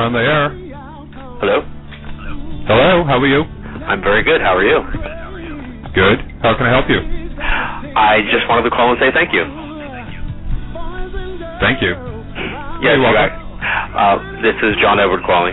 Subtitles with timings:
[0.00, 0.48] You're on the air.
[1.44, 1.60] Hello.
[2.64, 3.04] Hello.
[3.04, 3.44] How are you?
[3.84, 4.40] I'm very good.
[4.40, 4.80] How are you?
[5.92, 6.40] Good.
[6.40, 7.04] How can I help you?
[7.92, 9.44] I just wanted to call and say thank you.
[11.60, 11.92] Thank you.
[12.80, 13.28] Yes, welcome.
[13.28, 15.52] got- Uh, this is John Edward calling.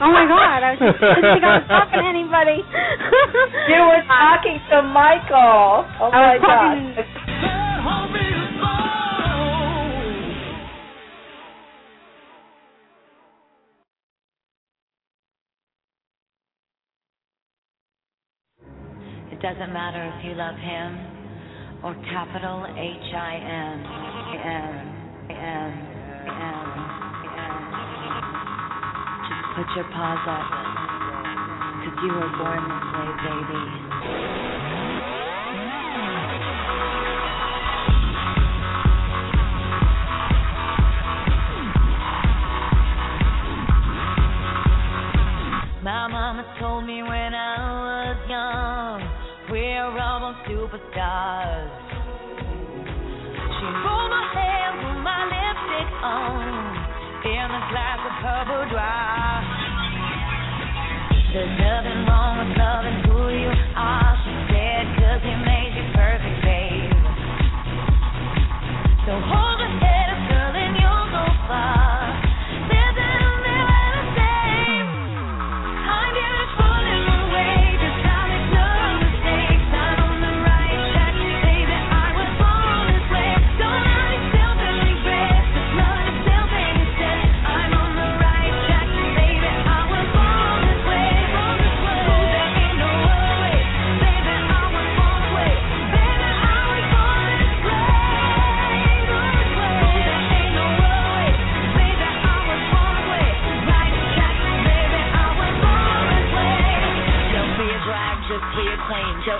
[0.00, 2.64] Oh my god, I was just I didn't think I was talking to anybody.
[3.68, 5.84] you were talking to Michael.
[6.00, 7.40] Oh I my was talking God.
[19.30, 20.96] It doesn't matter if you love him
[21.84, 23.84] or capital H I M
[24.40, 24.80] M
[25.28, 25.72] M M
[26.40, 26.69] M.
[29.60, 30.64] Put your paws up, uh,
[31.84, 33.64] cause you were born this way, baby.
[45.82, 49.02] My mama told me when I was young,
[49.50, 51.70] we're all superstars.
[53.60, 56.69] She rolled my hair, put my lipstick on,
[57.24, 59.44] in a glass of her boudoir.
[61.32, 63.09] There's nothing wrong with loving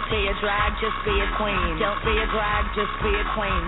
[0.01, 1.77] Don't be a drag, just be a queen.
[1.79, 3.63] Don't be a drag, just be a queen.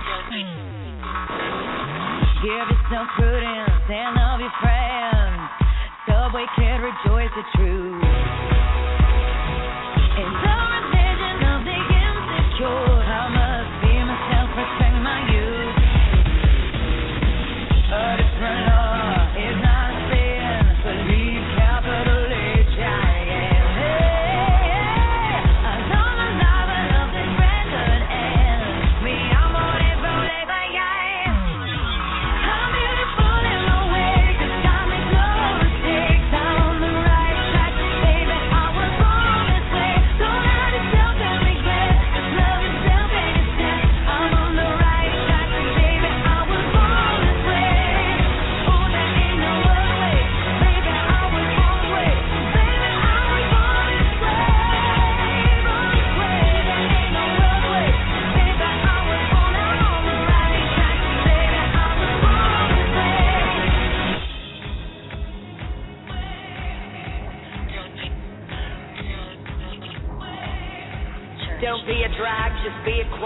[2.41, 5.45] Give yourself prudence and love your friends.
[6.09, 8.01] Subway kid, rejoice the truth.
[10.17, 13.02] In the religion of the insecure,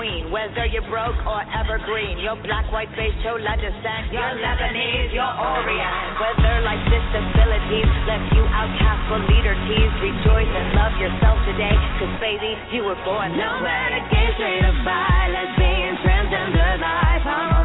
[0.07, 0.31] queen.
[0.31, 6.19] Whether you're broke or evergreen, your black, white, beige, chola descent, you're Lebanese, you're Orient.
[6.23, 12.15] Whether life's disabilities left you outcast for leader tease, rejoice and love yourself today, cause
[12.23, 13.67] baby, you were born this no way.
[13.67, 17.56] No matter gay, straight or bi, lesbian, transgender life, I'm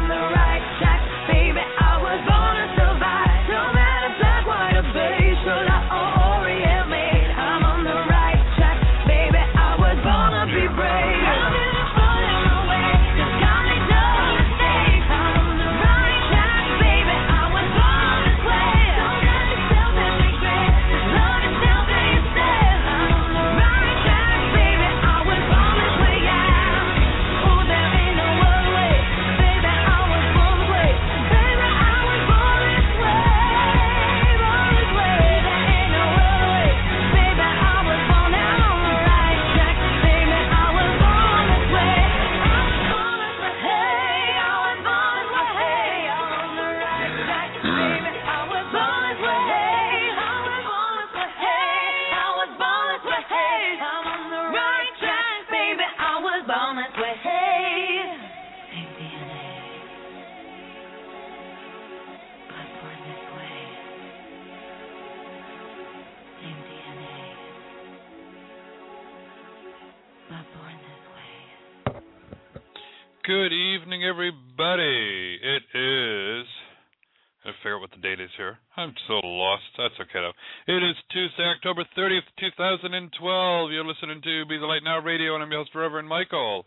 [82.92, 83.72] 2012.
[83.72, 86.66] You're listening to Be the Light Now Radio, and I'm your host, Reverend Michael.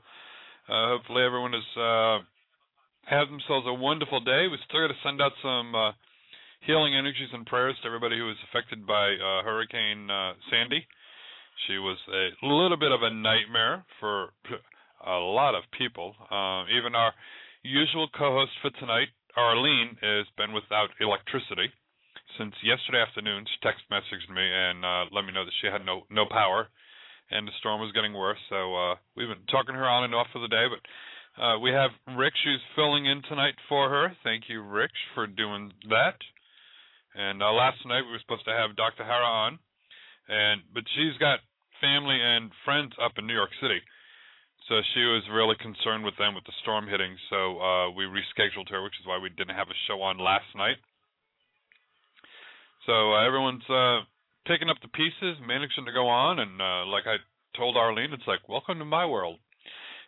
[0.65, 2.17] Uh, hopefully, everyone has uh,
[3.05, 4.49] had themselves a wonderful day.
[4.49, 5.91] We still got to send out some uh,
[6.65, 10.81] healing energies and prayers to everybody who was affected by uh, Hurricane uh, Sandy.
[11.69, 14.33] She was a little bit of a nightmare for
[15.05, 16.17] a lot of people.
[16.33, 17.13] Uh, even our
[17.61, 21.69] usual co-host for tonight, Arlene, has been without electricity
[22.37, 23.45] since yesterday afternoon.
[23.45, 26.67] She text messaged me and uh, let me know that she had no no power,
[27.31, 28.39] and the storm was getting worse.
[28.49, 30.81] So uh, we've been talking her on and off for the day, but.
[31.35, 32.31] Uh, we have Rick.
[32.45, 34.07] who's filling in tonight for her.
[34.23, 36.15] Thank you, Rick, for doing that.
[37.13, 39.03] And uh, last night we were supposed to have Dr.
[39.03, 39.59] Hara on,
[40.27, 41.39] and but she's got
[41.79, 43.79] family and friends up in New York City,
[44.67, 47.15] so she was really concerned with them with the storm hitting.
[47.29, 50.47] So uh, we rescheduled her, which is why we didn't have a show on last
[50.55, 50.77] night.
[52.85, 54.05] So uh, everyone's uh,
[54.45, 57.17] picking up the pieces, managing to go on, and uh, like I
[57.57, 59.39] told Arlene, it's like welcome to my world.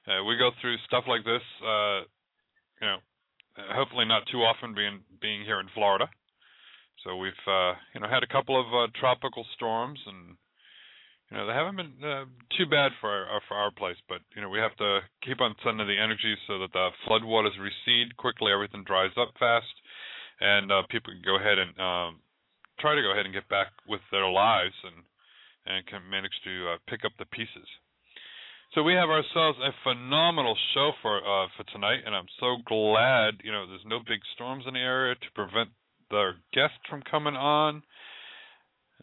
[0.08, 2.06] Uh, we go through stuff like this, uh,
[2.80, 2.98] you know,
[3.74, 6.08] hopefully not too often being being here in Florida.
[7.04, 10.38] So we've uh, you know had a couple of uh, tropical storms, and
[11.32, 12.26] you know they haven't been uh,
[12.58, 13.98] too bad for our for our place.
[14.08, 17.58] But you know we have to keep on sending the energy so that the floodwaters
[17.58, 19.74] recede quickly, everything dries up fast,
[20.40, 22.22] and uh, people can go ahead and um,
[22.80, 25.04] try to go ahead and get back with their lives and
[25.68, 27.68] and can manage to uh, pick up the pieces.
[28.74, 33.42] So we have ourselves a phenomenal show for uh, for tonight, and I'm so glad.
[33.44, 35.70] You know, there's no big storms in the area to prevent
[36.10, 37.84] the guest from coming on.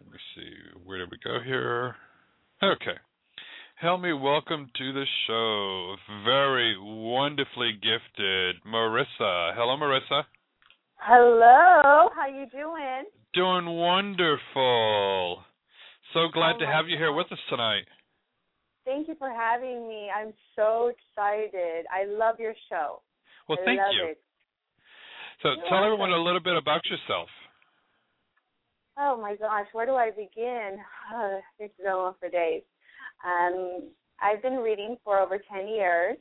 [0.01, 0.51] Let me see,
[0.85, 1.97] where did we go here?
[2.63, 2.99] Okay.
[3.77, 9.53] Help me welcome to the show, very wonderfully gifted Marissa.
[9.55, 10.25] Hello, Marissa.
[10.97, 13.05] Hello, how you doing?
[13.35, 15.43] Doing wonderful.
[16.13, 17.85] So glad Oh to have you here with us tonight.
[18.85, 20.09] Thank you for having me.
[20.15, 21.87] I'm so excited.
[21.93, 23.01] I love your show.
[23.49, 24.11] Well, I thank you.
[24.11, 24.19] It.
[25.43, 27.29] So You're tell everyone a little bit about yourself.
[28.97, 30.79] Oh my gosh, where do I begin?
[31.13, 32.63] Oh, this is go on for days.
[33.27, 36.17] Um, I've been reading for over ten years.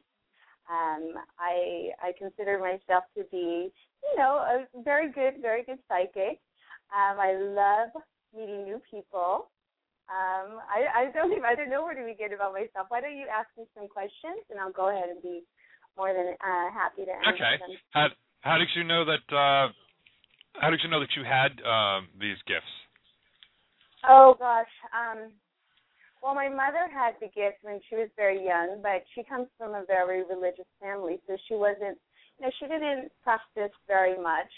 [0.70, 3.72] Um, I I consider myself to be,
[4.04, 6.40] you know, a very good, very good psychic.
[6.94, 7.90] Um, I love
[8.36, 9.50] meeting new people.
[10.12, 12.88] Um, I, I don't even I don't know where to begin about myself.
[12.90, 15.44] Why don't you ask me some questions and I'll go ahead and be
[15.98, 17.56] more than uh, happy to answer Okay.
[17.60, 17.78] them.
[17.92, 18.08] How
[18.42, 19.24] how did you know that?
[19.32, 19.72] uh
[20.60, 22.72] How did you know that you had um, these gifts?
[24.08, 24.68] Oh gosh.
[24.92, 25.32] Um
[26.24, 29.76] well my mother had the gift when she was very young, but she comes from
[29.76, 32.00] a very religious family, so she wasn't
[32.40, 34.50] you know, she didn't practice very much.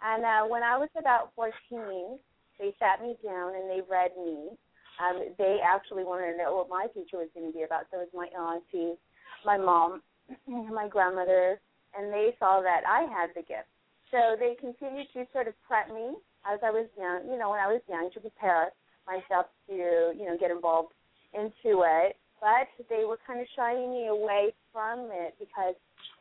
[0.00, 2.18] And uh when I was about fourteen,
[2.58, 4.54] they sat me down and they read me.
[4.98, 7.86] Um, they actually wanted to know what my future was gonna be about.
[7.90, 8.98] So it was my auntie,
[9.44, 10.02] my mom,
[10.46, 11.60] my grandmother,
[11.96, 13.70] and they saw that I had the gift.
[14.10, 17.60] So they continued to sort of prep me as I was young, you know, when
[17.60, 18.70] I was young to prepare
[19.06, 20.92] myself to, you know, get involved
[21.34, 22.16] into it.
[22.40, 25.74] But they were kind of shying me away from it because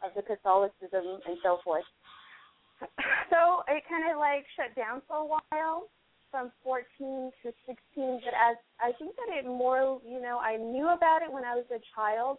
[0.03, 1.85] of the Catholicism and so forth.
[3.29, 5.89] So it kind of like shut down for a while
[6.31, 6.85] from 14
[7.43, 7.75] to 16.
[8.23, 11.55] But as I think that it more, you know, I knew about it when I
[11.55, 12.37] was a child,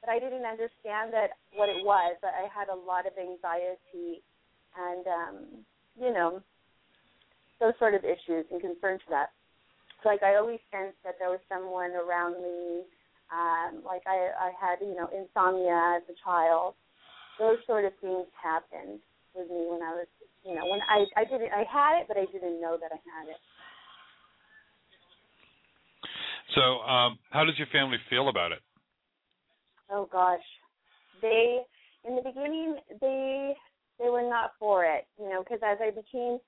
[0.00, 2.16] but I didn't understand that what it was.
[2.24, 4.24] I had a lot of anxiety
[4.74, 5.36] and, um,
[5.94, 6.42] you know,
[7.60, 9.30] those sort of issues and concerns to that
[10.04, 12.84] like I always sensed that there was someone around me.
[13.32, 16.74] Um, like I, I had, you know, insomnia as a child.
[17.38, 19.00] Those sort of things happened
[19.34, 20.06] with me when I was,
[20.44, 23.00] you know, when I, I didn't, I had it, but I didn't know that I
[23.02, 23.40] had it.
[26.54, 28.60] So, um, how does your family feel about it?
[29.90, 30.44] Oh gosh,
[31.20, 31.60] they
[32.04, 33.54] in the beginning they
[33.98, 36.38] they were not for it, you know, because as I became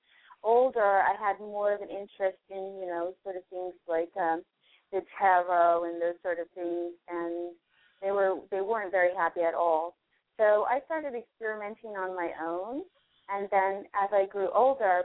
[0.43, 4.43] older, I had more of an interest in, you know, sort of things like um,
[4.91, 7.53] the tarot and those sort of things, and
[8.01, 9.95] they were they weren't very happy at all.
[10.37, 12.83] So I started experimenting on my own,
[13.29, 15.03] and then as I grew older,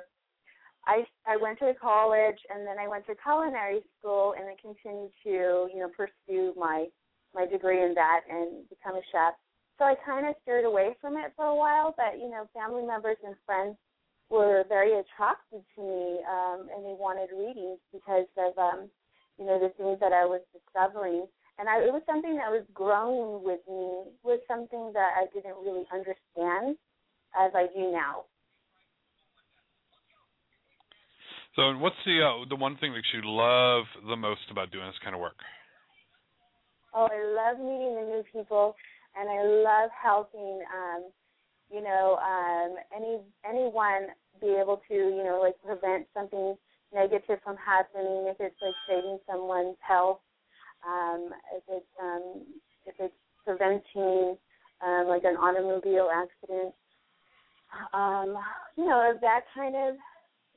[0.87, 5.13] I I went to college, and then I went to culinary school, and I continued
[5.25, 6.87] to, you know, pursue my
[7.35, 9.35] my degree in that and become a chef.
[9.79, 12.85] So I kind of steered away from it for a while, but you know, family
[12.87, 13.77] members and friends
[14.33, 18.89] were very attracted to me, um, and they wanted readings because of um,
[19.39, 21.27] you know the things that I was discovering.
[21.59, 24.09] And I, it was something that was growing with me.
[24.09, 26.81] It was something that I didn't really understand
[27.37, 28.25] as I do now.
[31.55, 34.97] So, what's the uh, the one thing that you love the most about doing this
[35.05, 35.37] kind of work?
[36.95, 38.75] Oh, I love meeting the new people,
[39.13, 40.65] and I love helping.
[40.73, 41.13] Um,
[41.71, 44.13] you know, um, any anyone
[44.43, 46.57] be able to, you know, like prevent something
[46.93, 48.27] negative from happening.
[48.29, 50.21] If it's like saving someone's health,
[50.87, 52.43] um, if it's um,
[52.87, 53.15] if it's
[53.47, 54.37] preventing
[54.85, 56.75] um, like an automobile accident,
[57.95, 58.37] um,
[58.77, 59.95] you know, that kind of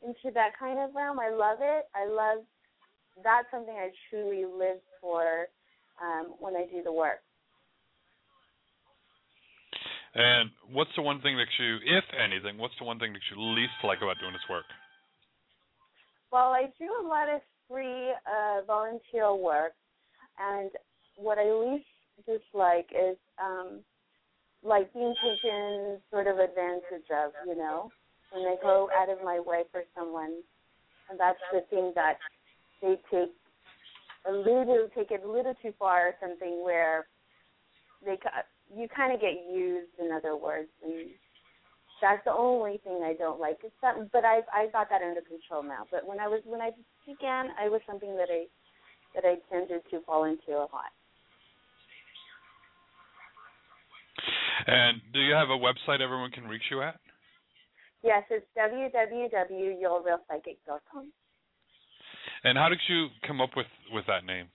[0.04, 1.20] into that kind of realm.
[1.20, 1.86] I love it.
[1.96, 2.44] I love
[3.24, 5.48] that's something I truly live for
[6.01, 7.22] um, when I do the work.
[10.15, 13.41] And what's the one thing that you, if anything, what's the one thing that you
[13.53, 14.63] least like about doing this work?
[16.31, 19.74] Well, I do a lot of free uh, volunteer work,
[20.39, 20.72] and
[21.17, 21.86] what I least
[22.25, 23.81] dislike is um,
[24.63, 27.31] like being taken sort of advantage of.
[27.45, 27.91] You know,
[28.31, 30.41] when they go out of my way for someone,
[31.10, 32.17] and that's the thing that
[32.81, 33.31] they take
[34.27, 37.05] a little, take it a little too far, or something where
[38.05, 38.17] they
[38.74, 41.10] you kind of get used, in other words, and
[42.01, 43.57] that's the only thing I don't like.
[43.63, 45.88] It's something, but I I got that under control now.
[45.91, 46.72] But when I was when I
[47.05, 48.45] began, I was something that I
[49.15, 50.91] that I tended to fall into a lot.
[54.67, 56.95] And do you have a website everyone can reach you at?
[58.03, 61.12] Yes, it's www.yourrealpsychic.com.
[62.43, 64.48] And how did you come up with with that name?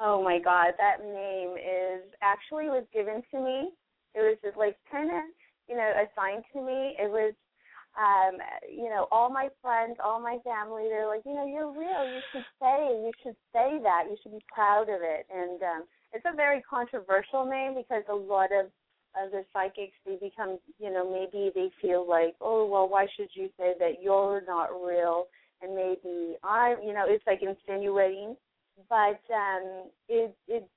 [0.00, 3.70] Oh my God, that name is actually was given to me.
[4.14, 5.22] It was just like kind of
[5.68, 6.96] you know assigned to me.
[6.98, 7.34] It was
[7.98, 10.88] um you know all my friends, all my family.
[10.88, 12.04] They're like you know you're real.
[12.04, 14.04] You should say you should say that.
[14.10, 15.26] You should be proud of it.
[15.32, 18.66] And um it's a very controversial name because a lot of
[19.14, 23.28] of the psychics they become you know maybe they feel like oh well why should
[23.34, 25.26] you say that you're not real
[25.60, 28.36] and maybe I'm, you know it's like insinuating
[28.88, 30.68] but um it it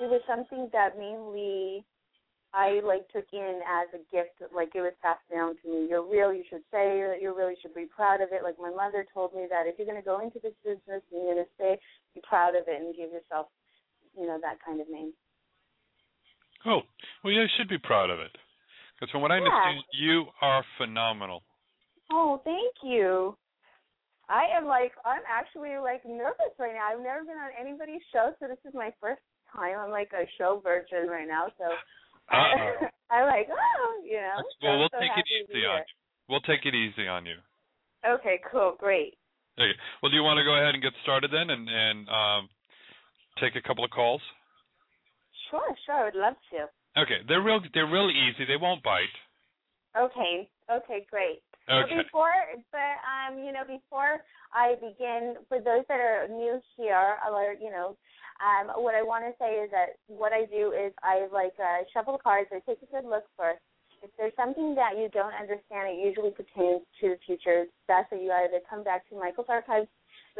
[0.00, 1.84] it was something that mainly
[2.52, 5.86] I like took in as a gift, like it was passed down to me.
[5.88, 6.34] You're real.
[6.34, 7.54] You should say that you're real.
[7.62, 8.42] Should be proud of it.
[8.42, 11.22] Like my mother told me that if you're going to go into this business and
[11.22, 11.78] you're going to stay,
[12.14, 13.46] be proud of it and give yourself,
[14.18, 15.12] you know, that kind of name.
[16.66, 16.80] Oh,
[17.22, 18.32] well, you should be proud of it.
[18.98, 19.46] Because from what I Yeah.
[19.46, 21.42] understand, you are phenomenal.
[22.10, 23.36] Oh, thank you.
[24.30, 26.94] I am like I'm actually like nervous right now.
[26.94, 29.20] I've never been on anybody's show, so this is my first
[29.50, 29.74] time.
[29.74, 31.66] I'm like a show virgin right now, so
[33.10, 34.38] I'm like, oh, you know.
[34.62, 35.94] well, we'll so take it easy on you.
[36.30, 37.42] We'll take it easy on you.
[38.06, 39.18] Okay, cool, great.
[39.58, 39.74] Okay.
[40.00, 42.48] Well, do you want to go ahead and get started then, and and um,
[43.42, 44.22] take a couple of calls?
[45.50, 46.70] Sure, sure, I would love to.
[47.02, 47.26] Okay.
[47.26, 47.58] They're real.
[47.74, 48.46] They're real easy.
[48.46, 49.10] They won't bite.
[49.98, 51.42] Okay, okay, great.
[51.68, 52.02] Okay.
[52.02, 52.32] Before,
[52.72, 57.70] but um, you know, before I begin, for those that are new here, or you
[57.70, 57.96] know,
[58.40, 61.84] um, what I want to say is that what I do is I like uh,
[61.92, 62.48] shuffle the cards.
[62.50, 63.60] I take a good look first.
[64.02, 67.66] If there's something that you don't understand, it usually pertains to the future.
[67.86, 69.88] That's that you either come back to Michael's archives,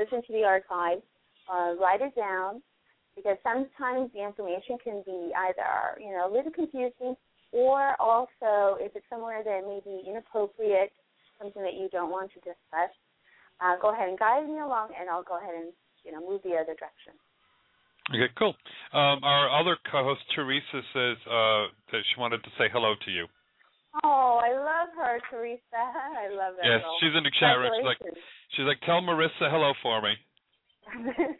[0.01, 1.03] listen to the archives,
[1.47, 2.63] uh, write it down,
[3.15, 7.15] because sometimes the information can be either you know a little confusing,
[7.53, 10.91] or also if it's somewhere that may be inappropriate,
[11.41, 12.93] something that you don't want to discuss,
[13.61, 15.73] uh, go ahead and guide me along, and I'll go ahead and
[16.05, 17.17] you know move the other direction.
[18.11, 18.29] Okay.
[18.37, 18.55] Cool.
[18.93, 23.27] Um, our other co-host Teresa says uh, that she wanted to say hello to you.
[24.03, 25.63] Oh, I love her, Teresa.
[25.75, 26.97] I love that Yes, girl.
[27.01, 27.73] she's in the chat room.
[27.79, 28.03] She's like,
[28.57, 30.15] she's like, tell Marissa hello for me.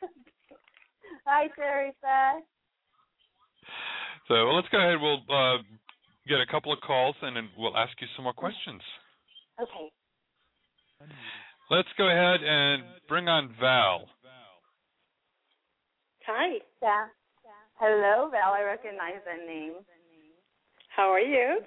[1.27, 2.43] Hi, Teresa.
[4.29, 5.01] So well, let's go ahead.
[5.01, 5.59] We'll uh,
[6.29, 8.83] get a couple of calls, and then we'll ask you some more questions.
[9.61, 9.93] Okay.
[11.71, 14.09] Let's go ahead and bring on Val.
[16.27, 16.59] Hi.
[16.83, 17.07] Yeah.
[17.79, 18.53] Hello, Val.
[18.53, 19.75] I recognize that name.
[20.89, 21.61] How are you?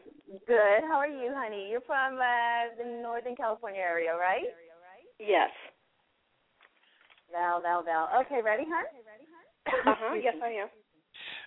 [0.47, 0.81] Good.
[0.89, 1.69] How are you, honey?
[1.69, 4.49] You're from uh, the Northern California area, right?
[5.19, 5.49] Yes.
[7.31, 8.09] Val, Val, Val.
[8.21, 8.85] Okay, ready, hon?
[9.87, 10.15] Uh huh.
[10.21, 10.69] yes, I am.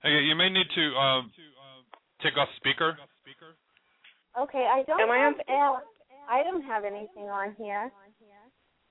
[0.04, 1.30] Okay, you may need to um,
[2.22, 2.96] take off speaker.
[4.40, 5.82] Okay, I don't Am I on have Al-
[6.28, 7.90] I don't have anything on here.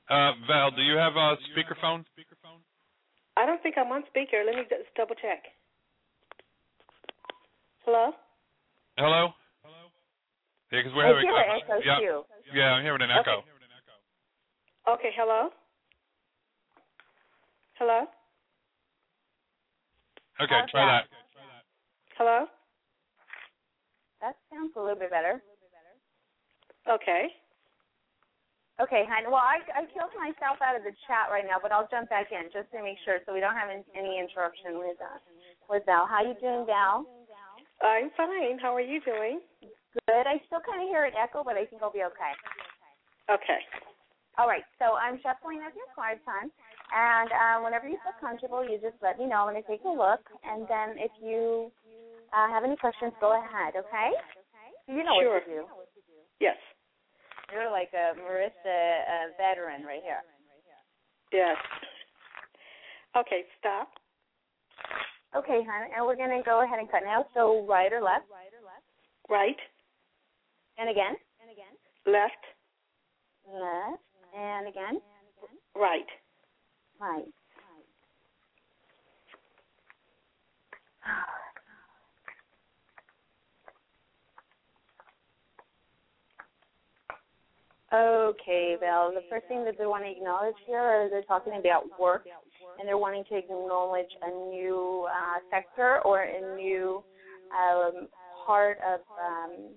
[0.10, 2.06] Uh, Val, do you have a speakerphone?
[3.38, 4.44] I don't think I'm on speaker.
[4.46, 5.44] Let me just double check.
[7.84, 8.12] Hello.
[8.98, 9.30] Hello.
[10.72, 12.22] Yeah, because we're I having hear an echo yeah, too.
[12.54, 13.44] yeah, I'm hearing an echo.
[14.88, 15.12] Okay.
[15.16, 15.50] Hello.
[17.78, 18.06] Hello.
[20.42, 21.04] Okay, How's try that.
[22.18, 22.46] Hello.
[24.22, 25.42] That sounds a little bit better.
[26.86, 27.34] Okay.
[28.76, 29.32] Okay, hon.
[29.32, 32.36] Well, I I killed myself out of the chat right now, but I'll jump back
[32.36, 35.16] in just to make sure so we don't have any, interruption with uh,
[35.72, 36.04] with Val.
[36.04, 37.08] How you doing, Val?
[37.80, 38.60] I'm fine.
[38.60, 39.40] How are you doing?
[39.64, 40.28] Good.
[40.28, 42.34] I still kind of hear an echo, but I think I'll be okay.
[43.32, 43.62] Okay.
[44.38, 44.64] All right.
[44.80, 46.52] So I'm shuffling up your cards, hon.
[46.92, 49.90] And uh, whenever you feel comfortable, you just let me know and I take a
[49.90, 50.22] look.
[50.44, 51.72] And then if you
[52.36, 53.80] uh, have any questions, go ahead.
[53.80, 54.12] Okay?
[54.92, 55.40] You know Sure.
[55.40, 55.64] what to do.
[56.44, 56.60] Yes.
[57.52, 60.22] You're like a Marissa uh, veteran right here.
[61.32, 61.58] Yes.
[63.18, 63.44] Okay.
[63.60, 63.90] Stop.
[65.36, 65.90] Okay, hon.
[65.96, 67.26] And we're gonna go ahead and cut now.
[67.34, 68.26] So right or left?
[68.32, 68.52] Right.
[68.56, 68.86] Or left?
[69.30, 69.60] Right.
[70.78, 71.16] And again.
[71.42, 71.76] And again?
[72.06, 72.44] Left.
[73.46, 74.02] Left.
[74.36, 75.02] And again.
[75.76, 76.08] Right.
[77.00, 77.26] Right.
[81.06, 81.45] Right.
[87.94, 89.12] Okay, Val.
[89.12, 92.26] The first thing that they want to acknowledge here is they're talking about work,
[92.80, 97.04] and they're wanting to acknowledge a new uh, sector or a new
[97.54, 98.08] um,
[98.46, 99.70] part of um,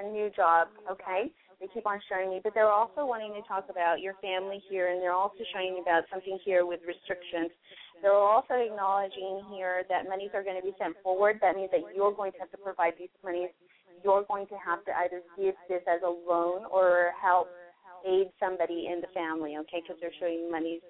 [0.00, 0.68] a new job.
[0.90, 4.62] Okay, they keep on showing me, but they're also wanting to talk about your family
[4.70, 7.50] here, and they're also showing about something here with restrictions.
[8.02, 11.38] They're also acknowledging here that monies are going to be sent forward.
[11.40, 13.50] That means that you're going to have to provide these monies.
[14.04, 17.48] You're going to have to either give this as a loan or help
[18.06, 19.80] aid somebody in the family, okay?
[19.80, 20.80] Because they're showing monies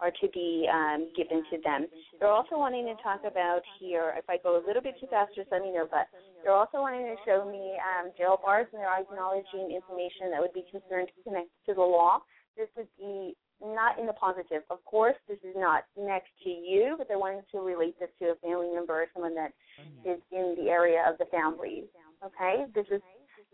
[0.00, 1.86] are to be um, given to them.
[2.18, 5.34] They're also wanting to talk about here, if I go a little bit too fast,
[5.36, 6.08] just let me know, but
[6.42, 10.52] they're also wanting to show me um, jail bars, and they're acknowledging information that would
[10.52, 12.20] be concerned to connect to the law.
[12.56, 14.62] This would be not in the positive.
[14.70, 18.32] Of course, this is not next to you, but they're wanting to relate this to
[18.32, 20.10] a family member or someone that mm-hmm.
[20.10, 21.84] is in the area of the family.
[22.24, 22.64] Okay?
[22.74, 23.00] This is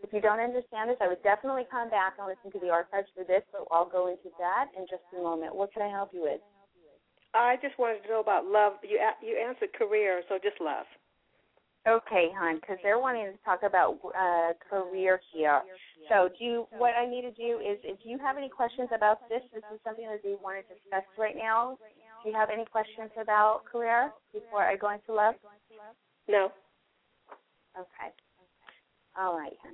[0.01, 3.07] if you don't understand this, I would definitely come back and listen to the archives
[3.13, 5.53] for this, but I'll go into that in just a moment.
[5.53, 6.41] What can I help you with?
[7.33, 8.73] I just wanted to know about love.
[8.83, 10.89] You you answered career, so just love.
[11.87, 15.61] Okay, hon, because they're wanting to talk about uh, career here.
[16.09, 19.27] So, do you, what I need to do is, if you have any questions about
[19.29, 21.79] this, this is something that they want to discuss right now.
[22.23, 25.33] Do you have any questions about career before I go into love?
[26.29, 26.51] No.
[27.75, 28.13] Okay.
[29.17, 29.73] All right, hon.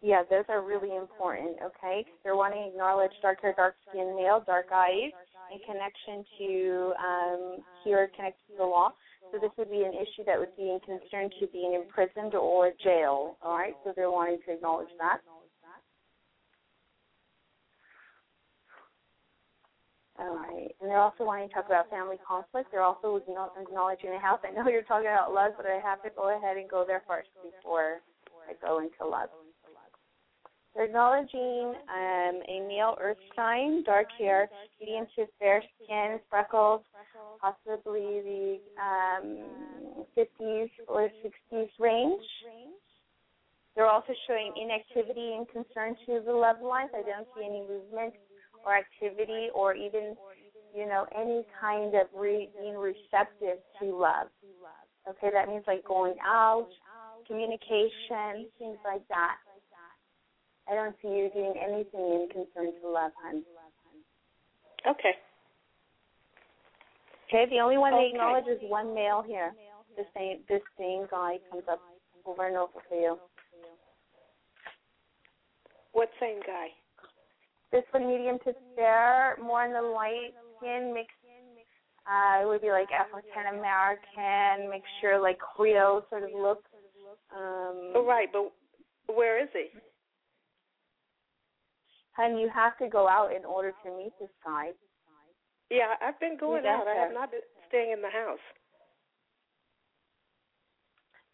[0.00, 2.04] Yeah, those are really important, okay?
[2.22, 5.10] They're wanting to acknowledge dark hair, dark skin male, dark eyes,
[5.52, 7.42] in connection to um,
[7.84, 8.92] here connected to the law.
[9.32, 12.72] So this would be an issue that would be in concern to being imprisoned or
[12.82, 13.74] jail, all right?
[13.84, 15.20] So they're wanting to acknowledge that.
[20.18, 20.74] All right.
[20.80, 22.72] And they're also wanting to talk about family conflict.
[22.72, 24.40] They're also acknowledging the house.
[24.42, 27.02] I know you're talking about love, but I have to go ahead and go there
[27.06, 28.00] first before
[28.48, 29.28] I go into love.
[30.74, 34.48] They're acknowledging um, a male earth sign, dark hair,
[34.80, 36.82] medium to fair skin, freckles,
[37.40, 42.22] possibly the um, 50s or 60s range.
[43.74, 46.90] They're also showing inactivity and concern to the love life.
[46.92, 48.14] I don't see any movement
[48.64, 50.16] or activity or even,
[50.74, 54.28] you know, any kind of re- being receptive to love.
[55.08, 56.68] Okay, that means like going out,
[57.26, 59.36] communication, things like that.
[60.70, 63.42] I don't see you doing anything in concern to love, hon.
[64.86, 65.14] Okay.
[67.28, 68.10] Okay, the only one they Okay.
[68.10, 69.54] acknowledge is one male here.
[69.96, 71.80] The same this same guy comes up
[72.24, 73.18] over and over for you.
[75.92, 76.68] What same guy?
[77.72, 81.16] This one medium to fair, more in the light skin mixed
[82.06, 86.64] uh it would be like African American, mixture like Creole sort of look.
[87.34, 88.52] Um Oh, right, but
[89.14, 89.68] where is he?
[92.18, 94.70] Hun, you have to go out in order to meet this guy.
[95.70, 96.88] Yeah, I've been going You out.
[96.88, 98.42] I have not been staying in the house.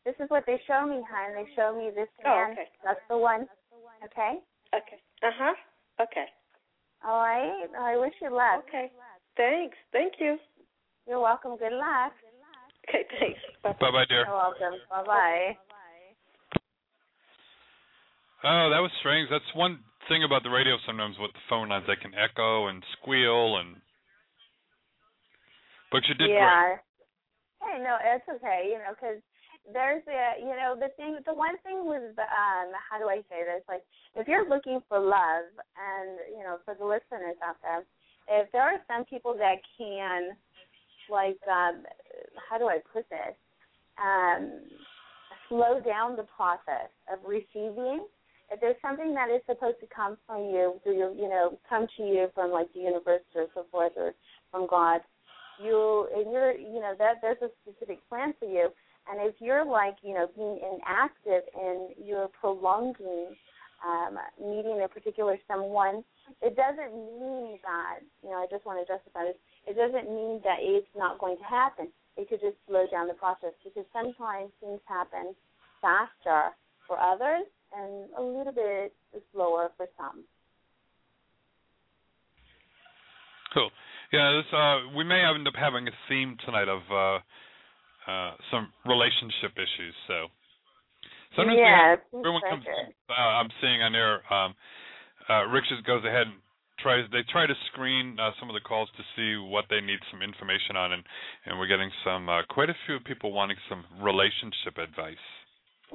[0.05, 1.33] This is what they show me, hon.
[1.33, 2.53] They show me this Oh, man.
[2.53, 2.69] okay.
[2.85, 3.49] That's the one.
[4.05, 4.45] Okay?
[4.77, 5.01] Okay.
[5.23, 5.55] Uh huh.
[6.03, 6.27] Okay.
[7.07, 7.65] All right.
[7.81, 8.65] I wish you luck.
[8.69, 8.93] Okay.
[9.39, 9.77] Thanks.
[9.93, 10.37] Thank you.
[11.09, 11.57] You're welcome.
[11.57, 12.13] Good luck.
[12.89, 13.05] Okay.
[13.19, 13.41] Thanks.
[13.63, 13.73] Bye.
[13.81, 14.27] Bye bye, dear.
[14.27, 14.79] You're welcome.
[14.91, 15.57] Bye bye.
[18.45, 19.31] Oh, that was strange.
[19.31, 21.85] That's one thing about the radio sometimes with the phone lines.
[21.87, 23.77] They can echo and squeal and.
[25.93, 26.39] But you did great.
[26.39, 26.77] yeah.
[27.63, 28.69] Hey, no, it's okay.
[28.69, 29.23] You know, because
[29.73, 33.47] there's a, you know, the thing, the one thing with, um, how do I say
[33.47, 33.63] this?
[33.69, 33.83] Like,
[34.17, 37.85] if you're looking for love, and you know, for the listeners out there,
[38.29, 40.37] if there are some people that can,
[41.09, 41.85] like, um,
[42.49, 43.37] how do I put this?
[43.97, 44.61] Um,
[45.49, 48.05] slow down the process of receiving.
[48.51, 51.87] If there's something that is supposed to come from you, through your, you know, come
[51.97, 54.13] to you from like the universe or so forth, or
[54.51, 55.01] from God,
[55.63, 58.69] you and you're you know that there's a specific plan for you.
[59.11, 63.35] And if you're like you know being inactive and you're prolonging
[63.85, 66.03] um meeting a particular someone
[66.41, 70.41] it doesn't mean that you know i just want to justify this it doesn't mean
[70.45, 71.89] that it's not going to happen.
[72.17, 75.35] It could just slow down the process because sometimes things happen
[75.81, 76.55] faster
[76.87, 78.95] for others and a little bit
[79.33, 80.25] slower for some
[83.53, 83.71] Cool.
[84.13, 87.19] Yeah, this uh we may end up having a theme tonight of uh
[88.11, 90.27] uh some relationship issues, so
[91.37, 94.55] sometimes we yeah have, everyone comes uh, I'm seeing on there um
[95.31, 96.43] uh Rick just goes ahead and
[96.83, 100.03] tries they try to screen uh, some of the calls to see what they need
[100.11, 101.03] some information on and
[101.47, 105.27] and we're getting some uh, quite a few people wanting some relationship advice.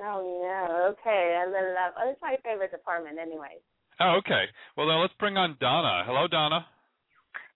[0.02, 3.58] Oh no okay i love oh it's my favorite department anyway
[4.02, 4.46] Oh, okay.
[4.78, 6.04] Well then let's bring on Donna.
[6.06, 6.66] Hello Donna.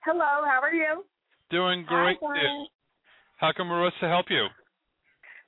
[0.04, 1.06] Hello, how are you?
[1.50, 2.20] Doing great.
[2.20, 2.40] Donna.
[2.40, 2.66] dear.
[3.38, 4.48] How can Marissa help you?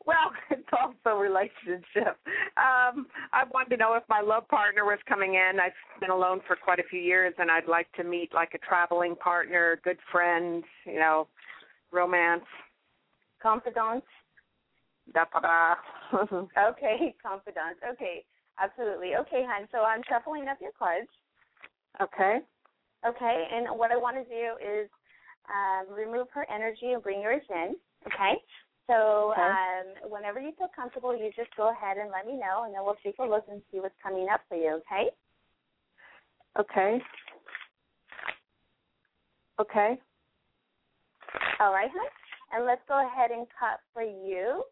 [0.05, 2.15] Well, it's also relationship.
[2.55, 5.59] Um, I wanted to know if my love partner was coming in.
[5.59, 8.59] I've been alone for quite a few years, and I'd like to meet like a
[8.59, 11.27] traveling partner, good friend, you know,
[11.91, 12.45] romance.
[13.41, 14.03] confidant
[15.13, 15.25] Da
[16.57, 18.23] okay confidant okay
[18.59, 21.07] absolutely okay hon so i'm shuffling up your cards
[22.01, 22.39] okay.
[23.07, 24.89] okay and what i want to do is
[25.45, 27.75] um, remove her energy and bring yours in
[28.07, 28.35] okay
[28.87, 29.41] so Okay.
[29.41, 32.81] um, whenever you feel comfortable you just go ahead and let me know and then
[32.83, 35.09] we'll take a look and see what's coming up for you okay
[36.57, 37.01] Okay.
[39.59, 39.99] Okay.
[41.59, 42.07] all right hon
[42.53, 44.63] and let's go ahead and cut for you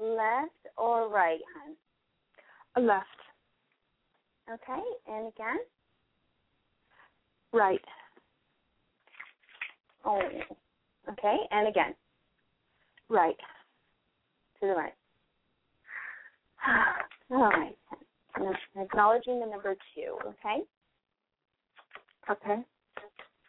[0.00, 1.40] left or right
[2.74, 3.06] hon left.
[4.52, 5.58] okay and again
[7.56, 7.80] Right.
[10.04, 10.20] Oh.
[11.10, 11.94] Okay, and again.
[13.08, 13.36] Right.
[14.60, 14.92] To the right.
[17.30, 17.76] All right.
[18.78, 20.62] Acknowledging the number two, okay?
[22.30, 22.60] Okay.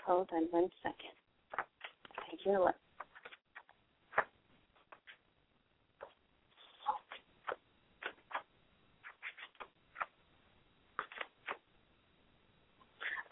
[0.05, 1.11] Hold on one second.
[1.53, 2.75] Okay, you know what?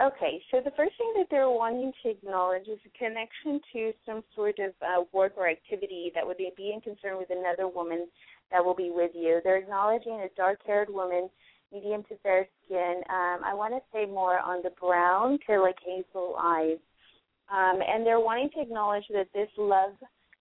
[0.05, 4.23] Okay, so the first thing that they're wanting to acknowledge is a connection to some
[4.35, 8.05] sort of uh, work or activity that would be in concern with another woman
[8.51, 9.41] that will be with you.
[9.43, 11.27] They're acknowledging a dark-haired woman,
[11.73, 13.01] medium to fair skin.
[13.09, 16.77] Um, I want to say more on the brown to like hazel eyes,
[17.51, 19.93] um, and they're wanting to acknowledge that this love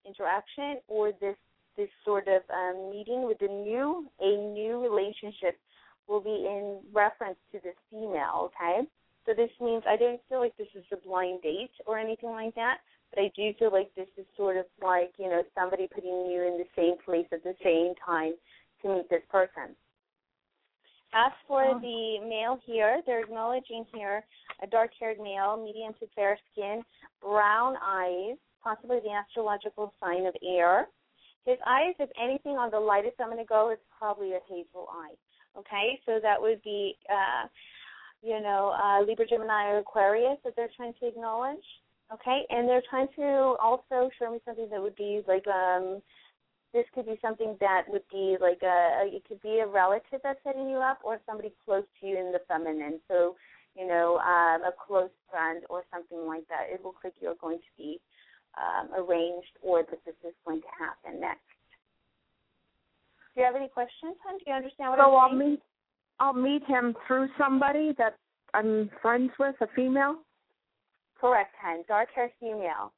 [0.07, 1.37] interaction or this
[1.79, 5.59] this sort of um, meeting with a new a new relationship
[6.07, 8.53] will be in reference to this female.
[8.53, 8.87] Okay.
[9.27, 12.55] So this means I don't feel like this is a blind date or anything like
[12.57, 12.79] that,
[13.11, 16.43] but I do feel like this is sort of like, you know, somebody putting you
[16.43, 18.35] in the same place at the same time
[18.83, 19.75] to meet this person.
[21.15, 21.79] As for Oh.
[21.79, 24.25] the male here, they're acknowledging here
[24.61, 26.85] a dark haired male, medium to fair skin,
[27.21, 30.89] brown eyes, possibly the astrological sign of air.
[31.47, 34.89] His eyes, if anything on the lightest I'm going to go, is probably a hazel
[34.91, 35.15] eye.
[35.57, 37.47] Okay, so that would be uh,
[38.25, 41.65] you know, uh, Libra, Gemini, or Aquarius that they're trying to acknowledge.
[42.13, 46.01] Okay, and they're trying to also show me something that would be like um,
[46.73, 50.39] this could be something that would be like a it could be a relative that's
[50.45, 53.01] setting you up, or somebody close to you in the feminine.
[53.09, 53.37] So,
[53.77, 56.73] you know, um, a close friend or something like that.
[56.73, 58.01] It looks like you're going to be
[58.57, 61.41] um, arranged, or that this is going to happen next.
[63.35, 64.39] Do you have any questions, hon?
[64.39, 65.59] Do you understand what So I'm saying?
[66.21, 68.17] I'll meet him through somebody that
[68.55, 70.17] I'm friends with, a female.
[71.21, 71.85] Correct, hon.
[71.89, 72.93] Dark hair female.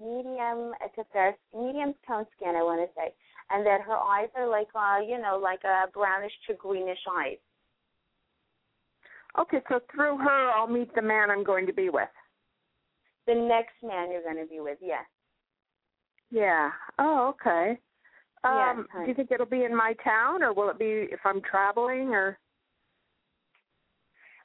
[0.00, 3.12] Medium to fair, medium tone skin, I want to say.
[3.50, 7.36] And that her eyes are like, uh, you know, like a brownish to greenish eyes.
[9.38, 12.08] Okay, so through her I'll meet the man I'm going to be with.
[13.26, 15.04] The next man you're going to be with, yes.
[16.30, 16.70] Yeah.
[16.98, 17.78] Oh, okay.
[18.44, 19.04] Yes, Um, honey.
[19.04, 22.14] do you think it'll be in my town, or will it be if I'm traveling,
[22.14, 22.38] or?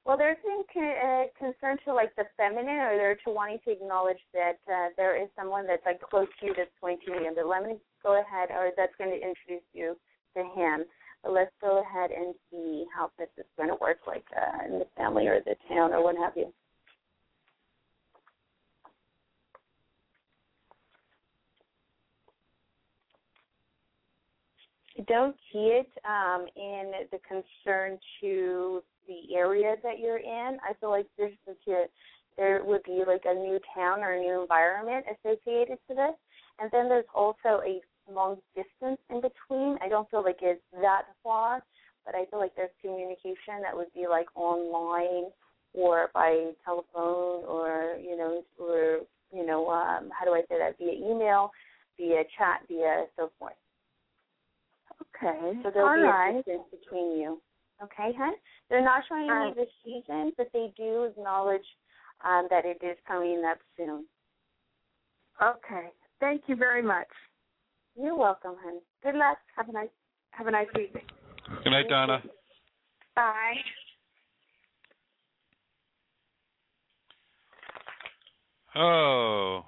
[0.05, 3.71] Well, there's been con- uh, concern to like the feminine, or they're to wanting to
[3.71, 7.33] acknowledge that uh, there is someone that's like close to you that's going to him.
[7.35, 9.97] But let me go ahead, or that's going to introduce you
[10.37, 10.85] to him.
[11.23, 14.79] But let's go ahead and see how this is going to work, like uh, in
[14.79, 16.53] the family or the town or what have you.
[24.97, 30.57] I don't see it um, in the concern to the area that you're in.
[30.67, 31.85] I feel like there's such a,
[32.37, 36.15] there would be like a new town or a new environment associated to this.
[36.59, 39.77] And then there's also a long distance in between.
[39.81, 41.63] I don't feel like it's that far,
[42.05, 45.31] but I feel like there's communication that would be like online
[45.73, 48.99] or by telephone or, you know, or,
[49.33, 51.51] you know, um, how do I say that, via email,
[51.97, 53.53] via chat, via so forth.
[55.01, 55.59] Okay.
[55.63, 56.35] So there'll All be right.
[56.35, 57.41] a distance between you.
[57.83, 58.33] Okay, hun.
[58.69, 61.65] They're not showing All me the season, but they do acknowledge
[62.23, 64.05] um, that it is coming up soon.
[65.41, 65.89] Okay.
[66.19, 67.07] Thank you very much.
[67.95, 68.79] You're welcome, hun.
[69.03, 69.37] Good luck.
[69.57, 69.89] Have a nice
[70.31, 71.03] have a nice evening.
[71.63, 72.21] Good night, Donna.
[73.15, 73.53] Bye.
[78.75, 79.61] Oh.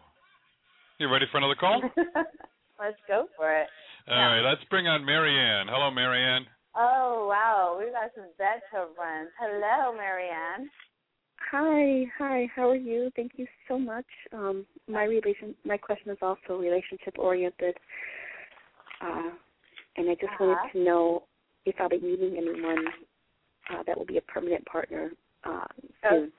[1.00, 1.82] You ready for another call?
[2.80, 3.68] Let's go for it.
[4.10, 5.68] All right, let's bring on Marianne.
[5.70, 6.46] Hello, Marianne.
[6.80, 7.78] Oh, wow.
[7.80, 8.26] We've got some
[8.98, 9.28] run.
[9.40, 10.70] Hello, Marianne.
[11.52, 12.48] Hi, hi.
[12.56, 13.10] How are you?
[13.16, 14.06] Thank you so much.
[14.32, 17.76] Um, my relation, my question is also relationship oriented,
[19.02, 19.32] uh,
[19.96, 20.46] and I just Uh-huh.
[20.46, 21.24] wanted to know
[21.66, 22.86] if I'll be meeting anyone
[23.72, 25.12] uh, that will be a permanent partner
[25.46, 25.66] uh,
[26.08, 26.32] soon.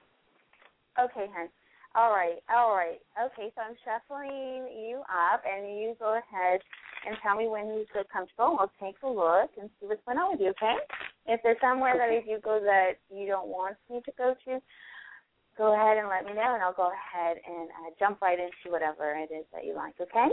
[1.00, 1.48] Okay, hon.
[1.94, 3.00] All right, all right.
[3.20, 6.60] Okay, so I'm shuffling you up, and you go ahead
[7.06, 8.56] and tell me when you feel comfortable.
[8.58, 10.76] I'll take a look and see what's going on with you, okay?
[11.26, 14.58] If there's somewhere that if you go that you don't want me to go to,
[15.56, 18.72] go ahead and let me know, and I'll go ahead and uh, jump right into
[18.72, 20.28] whatever it is that you like, okay?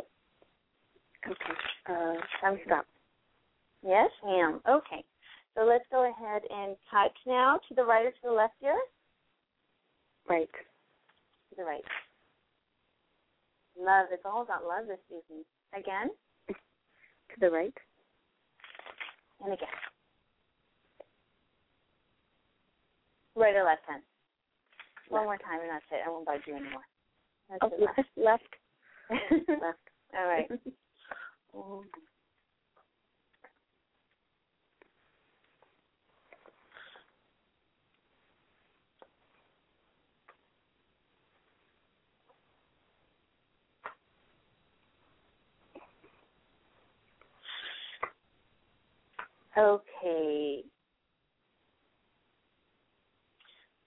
[1.26, 1.58] Okay.
[1.90, 2.86] Uh, Thumbs up.
[3.86, 4.62] Yes, ma'am.
[4.70, 5.04] Okay.
[5.56, 8.78] So let's go ahead and cut now to the right or to the left here?
[10.28, 10.50] right.
[11.50, 11.84] To the right.
[13.80, 14.08] Love.
[14.12, 15.46] It's all about love this season.
[15.78, 16.10] Again
[17.34, 17.74] To the right.
[19.44, 19.68] and again.
[23.36, 24.04] Right or left hand?
[25.10, 26.02] One more time and that's it.
[26.06, 26.82] I won't bug you anymore.
[27.50, 28.44] That's Oh, left, left,
[29.10, 29.50] left.
[29.62, 29.80] left.
[30.18, 30.50] All right.
[49.58, 50.64] Okay.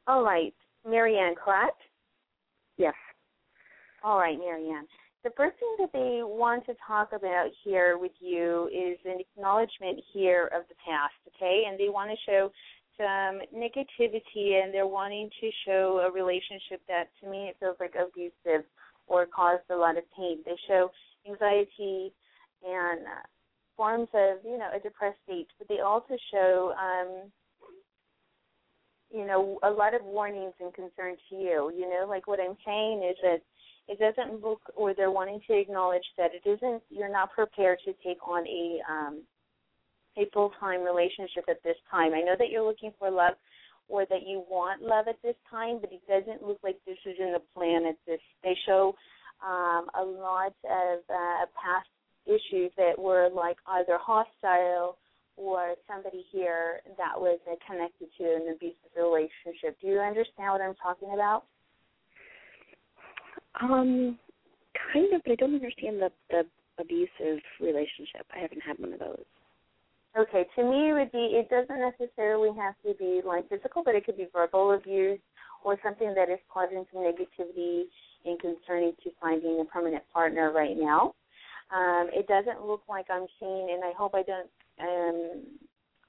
[0.07, 0.55] All right.
[0.87, 1.81] Marianne, correct?
[2.79, 2.95] Yes.
[4.03, 4.87] All right, Marianne.
[5.25, 10.01] The first thing that they want to talk about here with you is an acknowledgement
[10.13, 11.65] here of the past, okay?
[11.69, 12.51] And they want to show
[12.97, 17.95] some negativity and they're wanting to show a relationship that to me it feels like
[17.95, 18.65] abusive
[19.07, 20.39] or caused a lot of pain.
[20.45, 20.91] They show
[21.29, 22.13] anxiety
[22.67, 23.27] and uh,
[23.79, 27.31] forms of, you know, a depressed state, but they also show um
[29.11, 31.73] you know, a lot of warnings and concern to you.
[31.75, 33.39] You know, like what I'm saying is that
[33.89, 36.83] it doesn't look, or they're wanting to acknowledge that it isn't.
[36.91, 39.23] You're not prepared to take on a um,
[40.19, 42.13] a full time relationship at this time.
[42.13, 43.35] I know that you're looking for love,
[43.89, 47.17] or that you want love at this time, but it doesn't look like this is
[47.19, 47.87] in the plan.
[47.87, 48.95] At this, they show
[49.43, 51.89] um, a lot of uh, past
[52.29, 54.99] issues that were like either hostile
[55.37, 59.79] or somebody here that was uh, connected to an abusive relationship.
[59.81, 61.45] Do you understand what I'm talking about?
[63.61, 64.19] Um,
[64.93, 66.45] kind of, but I don't understand the the
[66.79, 68.27] abusive relationship.
[68.35, 69.25] I haven't had one of those.
[70.19, 73.95] Okay, to me it would be it doesn't necessarily have to be like physical, but
[73.95, 75.21] it could be verbal abuse
[75.65, 77.85] or something that is causing some negativity
[78.25, 81.15] and concerning to finding a permanent partner right now.
[81.75, 84.51] Um, it doesn't look like I'm seeing, and I hope I don't,
[84.81, 85.43] um,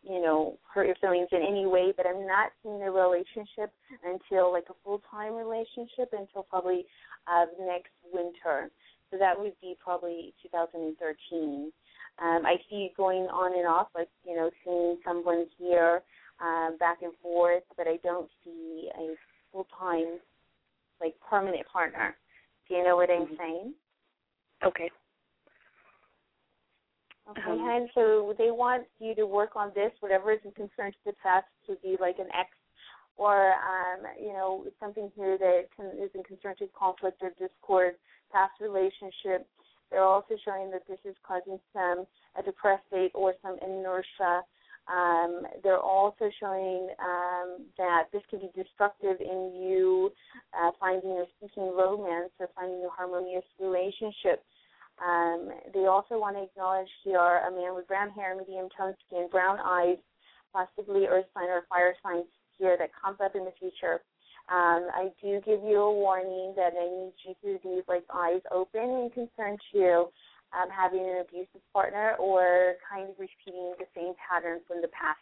[0.04, 1.94] you know, hurt your feelings in any way.
[1.96, 3.72] But I'm not seeing a relationship
[4.04, 6.86] until like a full time relationship until probably
[7.28, 8.70] uh, next winter.
[9.12, 11.72] So that would be probably 2013.
[12.22, 16.02] Um, I see it going on and off, like you know, seeing someone here
[16.42, 19.16] um, back and forth, but I don't see a
[19.52, 20.20] full time,
[21.02, 22.16] like permanent partner.
[22.68, 23.74] Do you know what I'm saying?
[24.66, 24.90] Okay.
[27.30, 30.92] Okay, Um, and so they want you to work on this, whatever is in concern
[30.92, 32.50] to the past, to be like an ex
[33.18, 37.96] or um, you know something here that can, is in concern to conflict or discord,
[38.32, 39.46] past relationship.
[39.92, 42.06] They're also showing that this is causing some
[42.38, 44.42] a depressed state or some inertia.
[44.88, 50.12] Um, they're also showing um, that this can be destructive in you
[50.58, 54.44] uh, finding or seeking romance or finding a harmonious relationship.
[55.00, 59.28] Um, they also want to acknowledge here a man with brown hair, medium toned skin,
[59.32, 59.98] brown eyes,
[60.54, 62.24] possibly earth sign or fire sign
[62.58, 64.02] here that comes up in the future.
[64.52, 68.42] Um, I do give you a warning that I need you to be like eyes
[68.52, 70.10] open and concerned to
[70.54, 75.20] um, having an abusive partner or kind of repeating the same pattern from the past.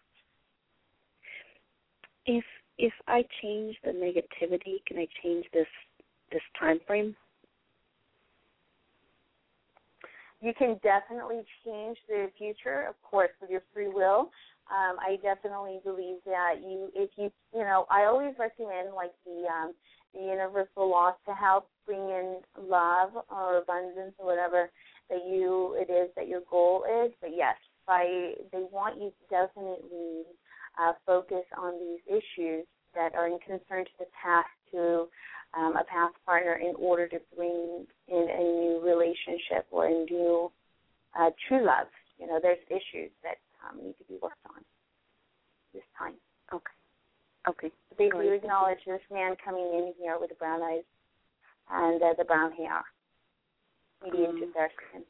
[2.26, 2.44] If
[2.78, 5.68] if I change the negativity, can I change this
[6.32, 7.16] this time frame?
[10.42, 14.30] You can definitely change the future, of course, with your free will.
[14.70, 19.48] Um, I definitely believe that you, if you, you know, I always recommend like the
[19.48, 19.74] um,
[20.14, 24.70] the universal laws to help bring in love or abundance or whatever
[25.10, 27.12] that you it is that your goal is.
[27.22, 30.24] But yes, by they want you to definitely
[30.80, 35.08] uh, focus on these issues that are in concern to the past to
[35.56, 40.52] um, a past partner in order to bring in a new relationship or a new
[41.20, 41.88] uh, true love.
[42.20, 44.62] You know, there's issues that um, need to be worked on
[45.74, 46.14] this time.
[46.54, 46.74] Okay.
[47.48, 47.72] Okay.
[47.98, 50.84] They do acknowledge this man coming in here with the brown eyes
[51.72, 52.84] and uh, the brown hair,
[54.04, 55.04] medium to Um, fair skin.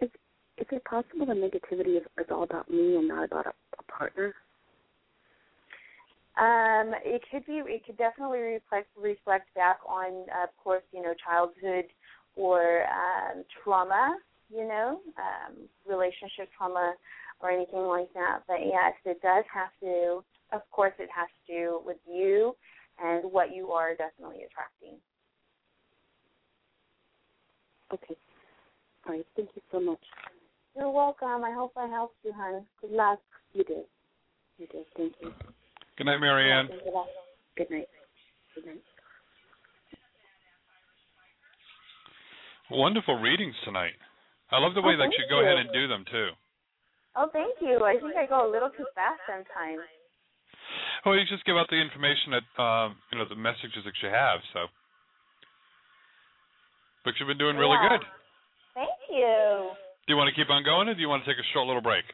[0.00, 0.10] Is
[0.58, 3.82] is it possible the negativity is, is all about me and not about a, a
[3.84, 4.34] partner?
[6.36, 7.62] Um, it could be.
[7.66, 11.86] It could definitely reflect reflect back on, of course, you know, childhood
[12.36, 14.16] or um, trauma.
[14.48, 15.56] You know, um,
[15.88, 16.94] relationship trauma
[17.40, 18.42] or anything like that.
[18.46, 20.22] But yes, it does have to.
[20.52, 22.54] Of course, it has to do with you
[23.02, 24.98] and what you are definitely attracting.
[27.92, 28.16] Okay.
[29.06, 29.26] All right.
[29.36, 30.00] Thank you so much.
[30.76, 31.44] You're welcome.
[31.44, 32.66] I hope I helped you, hon.
[32.80, 33.20] Good luck.
[33.52, 33.84] You did.
[34.58, 34.84] You did.
[34.96, 35.32] Thank you.
[35.96, 36.68] Good night, Marianne.
[37.56, 37.88] Good night.
[38.54, 38.84] Good night.
[42.70, 43.96] Wonderful readings tonight.
[44.50, 46.30] I love the way Oh, that you go ahead and do them too.
[47.16, 47.80] Oh, thank you.
[47.84, 49.80] I think I go a little too fast sometimes.
[51.04, 54.10] Well, you just give out the information that um, you know the messages that you
[54.10, 54.40] have.
[54.52, 54.66] So,
[57.04, 57.96] but you've been doing really Yeah.
[57.96, 58.04] good.
[58.74, 59.70] Thank you.
[60.04, 61.66] Do you want to keep on going, or do you want to take a short
[61.66, 62.04] little break?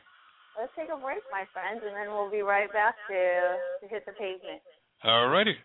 [0.59, 3.21] Let's take a break, my friends, and then we'll be right back to
[3.81, 4.61] to hit the pavement.
[5.05, 5.57] All righty.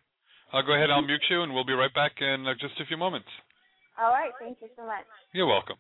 [0.54, 0.90] I'll go ahead.
[0.90, 3.28] I'll mute you, and we'll be right back in uh, just a few moments.
[4.00, 4.32] All right.
[4.40, 5.04] Thank you so much.
[5.34, 5.76] You're welcome.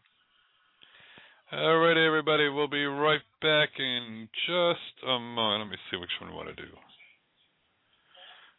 [1.53, 2.49] All right, everybody.
[2.49, 5.63] We'll be right back in just a moment.
[5.63, 6.67] Let me see which one we want to do.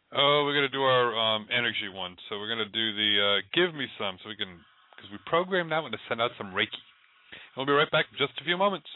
[0.09, 2.17] Oh, we're gonna do our um, energy one.
[2.27, 4.57] So we're gonna do the uh, give me some, so we can
[4.97, 6.81] because we programmed that one to send out some Reiki.
[7.55, 8.89] We'll be right back in just a few moments.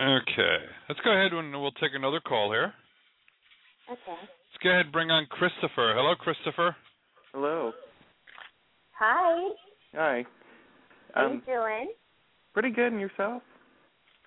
[0.00, 0.64] Okay.
[0.88, 2.72] Let's go ahead and we'll take another call here.
[3.90, 4.00] Okay.
[4.08, 5.94] Let's go ahead and bring on Christopher.
[5.96, 6.76] Hello, Christopher.
[7.32, 7.72] Hello.
[8.98, 9.48] Hi.
[9.94, 10.24] Hi.
[11.14, 11.92] How Um, you doing?
[12.52, 13.42] pretty good, and yourself?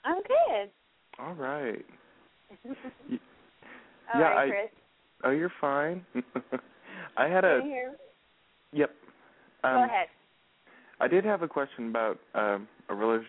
[0.05, 0.72] I'm good.
[1.20, 1.86] All right.
[4.14, 4.49] All yeah, right, I.
[4.49, 4.70] Chris.
[5.24, 6.05] Oh, you're fine.
[7.18, 7.60] I had a.
[8.74, 8.91] Yep.
[9.64, 10.07] Um, Go ahead.
[10.99, 13.24] I did have a question about um, a rela-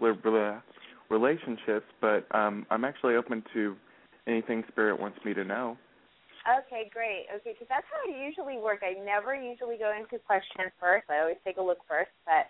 [0.00, 0.62] rela- rela-
[1.10, 3.76] relationships, but um, I'm actually open to
[4.26, 5.76] anything Spirit wants me to know.
[6.48, 7.28] Okay, great.
[7.28, 8.80] Okay, because that's how I usually work.
[8.80, 11.04] I never usually go into questions first.
[11.10, 12.48] I always take a look first, but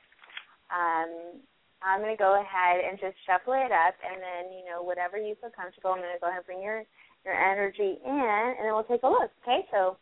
[0.70, 1.42] um,
[1.82, 5.18] I'm going to go ahead and just shuffle it up, and then you know whatever
[5.18, 5.90] you feel comfortable.
[5.90, 6.86] I'm going to go ahead and bring your
[7.26, 9.34] your energy in, and then we'll take a look.
[9.42, 9.98] Okay, so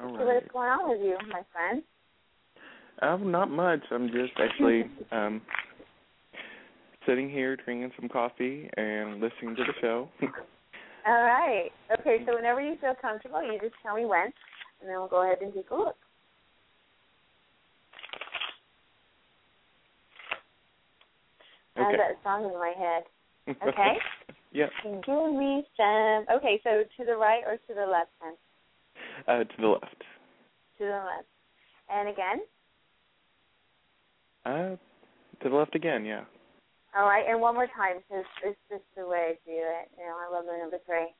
[0.00, 1.84] All see what's going on with you, my friend.
[3.00, 3.80] Um, not much.
[3.90, 5.40] I'm just actually um,
[7.06, 10.08] sitting here drinking some coffee and listening to the show.
[11.06, 11.70] All right.
[12.00, 15.22] Okay, so whenever you feel comfortable, you just tell me when, and then we'll go
[15.22, 15.96] ahead and take a look.
[21.76, 21.86] Okay.
[21.86, 23.04] I have that song in my head.
[23.66, 23.96] Okay.
[24.52, 24.68] yep.
[24.84, 26.26] Give me some.
[26.36, 28.34] Okay, so to the right or to the left then?
[29.26, 30.02] Uh, to the left.
[30.76, 31.28] To the left.
[31.88, 32.40] And again?
[34.48, 34.76] Uh,
[35.42, 36.06] to the left again.
[36.06, 36.24] Yeah.
[36.96, 39.90] All right, and one more time, because it's just the way I do it.
[39.98, 41.12] You know, I love the number three.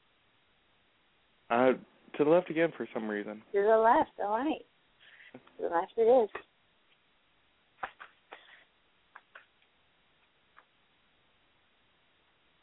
[1.50, 1.72] Uh,
[2.16, 3.42] to the left again for some reason.
[3.52, 4.64] To the left, all right.
[5.34, 6.30] To the left it is.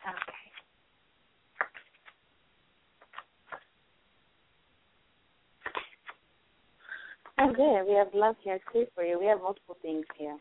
[0.04, 0.46] Okay.
[7.38, 7.88] Oh, good.
[7.88, 9.20] We have love here too for you.
[9.20, 10.38] We have multiple things here.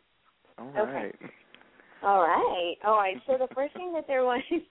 [0.59, 0.93] All Okay.
[0.93, 1.15] right.
[2.03, 2.77] All right.
[2.85, 3.17] All right.
[3.27, 4.63] So the first thing that they're wanting,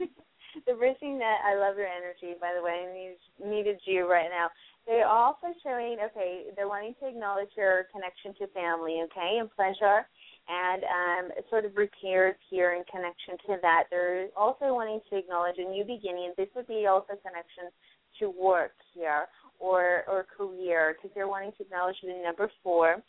[0.67, 4.09] the first thing that I love your energy, by the way, I need, needed you
[4.09, 4.49] right now.
[4.85, 10.05] They're also showing, okay, they're wanting to acknowledge your connection to family, okay, and pleasure,
[10.47, 13.85] and um, sort of repairs here in connection to that.
[13.89, 16.33] They're also wanting to acknowledge a new beginning.
[16.37, 17.71] This would be also connection
[18.19, 19.25] to work here
[19.63, 23.01] or or career because they're wanting to acknowledge the number four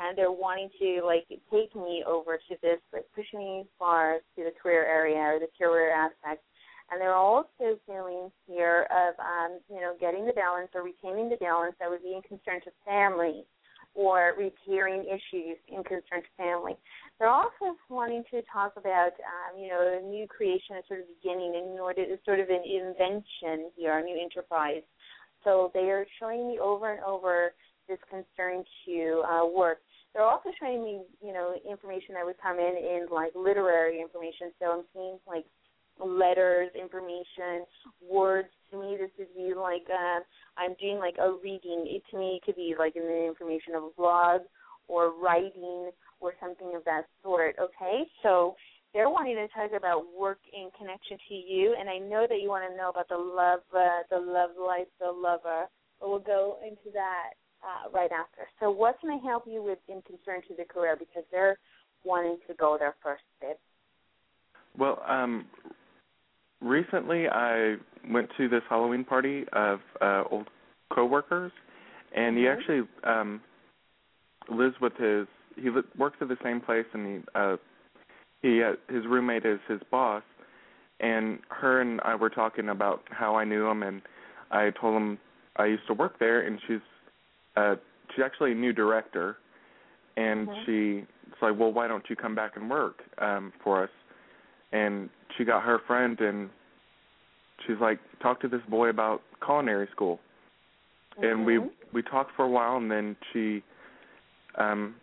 [0.00, 4.42] and they're wanting to like take me over to this like push me far to
[4.42, 6.42] the career area or the career aspect
[6.90, 11.36] and they're also feeling here of um you know getting the balance or retaining the
[11.36, 13.44] balance that would be in concern to family
[13.94, 16.72] or repairing issues in concern to family.
[17.18, 21.06] They're also wanting to talk about, um, you know, a new creation, a sort of
[21.20, 24.82] beginning, to sort of an invention here, a new enterprise.
[25.44, 27.52] So they are showing me over and over
[27.88, 29.78] this concern to uh, work.
[30.14, 34.52] They're also showing me, you know, information that would come in in like literary information.
[34.58, 35.46] So I'm seeing like
[35.98, 37.64] letters, information,
[38.06, 38.48] words.
[38.70, 40.20] To me, this would be like uh,
[40.56, 41.86] I'm doing like a reading.
[41.88, 44.42] It to me could be like in the information of a blog
[44.88, 45.90] or writing
[46.20, 47.56] or something of that sort.
[47.58, 48.54] Okay, so
[48.94, 52.48] they're wanting to talk about work in connection to you, and I know that you
[52.48, 55.66] want to know about the love, uh, the love life, the lover.
[56.00, 57.30] But we'll go into that
[57.62, 58.42] uh, right after.
[58.60, 60.96] So, what can I help you with in concern to the career?
[60.98, 61.58] Because they're
[62.04, 63.56] wanting to go there first, babe.
[64.76, 65.46] Well, um,
[66.60, 67.76] recently I
[68.10, 70.48] went to this Halloween party of uh, old
[70.92, 71.52] coworkers,
[72.14, 72.52] and he Mhm.
[72.52, 73.40] actually um,
[74.48, 75.26] lives with his.
[75.56, 77.56] He li- works at the same place, and he uh,
[78.42, 80.22] he uh, his roommate is his boss.
[81.00, 84.02] And her and I were talking about how I knew him, and
[84.52, 85.18] I told him
[85.56, 86.80] I used to work there, and she's
[87.56, 87.74] uh,
[88.14, 89.38] she's actually a new director,
[90.16, 90.64] and Mhm.
[90.64, 93.90] she it's like, well, why don't you come back and work um, for us?
[94.72, 96.50] And she got her friend, and
[97.66, 100.20] she's like, talk to this boy about culinary school.
[101.20, 101.70] And we Mhm.
[101.92, 103.62] we talked for a while, and then she
[104.56, 104.94] um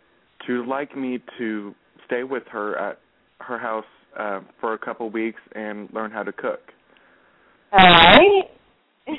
[0.46, 1.74] she would like me to
[2.06, 2.98] stay with her at
[3.40, 3.84] her house
[4.18, 6.60] uh, for a couple of weeks and learn how to cook.
[7.72, 8.44] All right.
[9.08, 9.18] All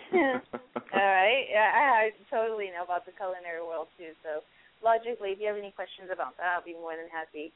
[0.93, 1.45] right.
[1.49, 4.11] Yeah, I, I totally know about the culinary world too.
[4.24, 4.41] So
[4.84, 7.51] logically, if you have any questions about that, I'll be more than happy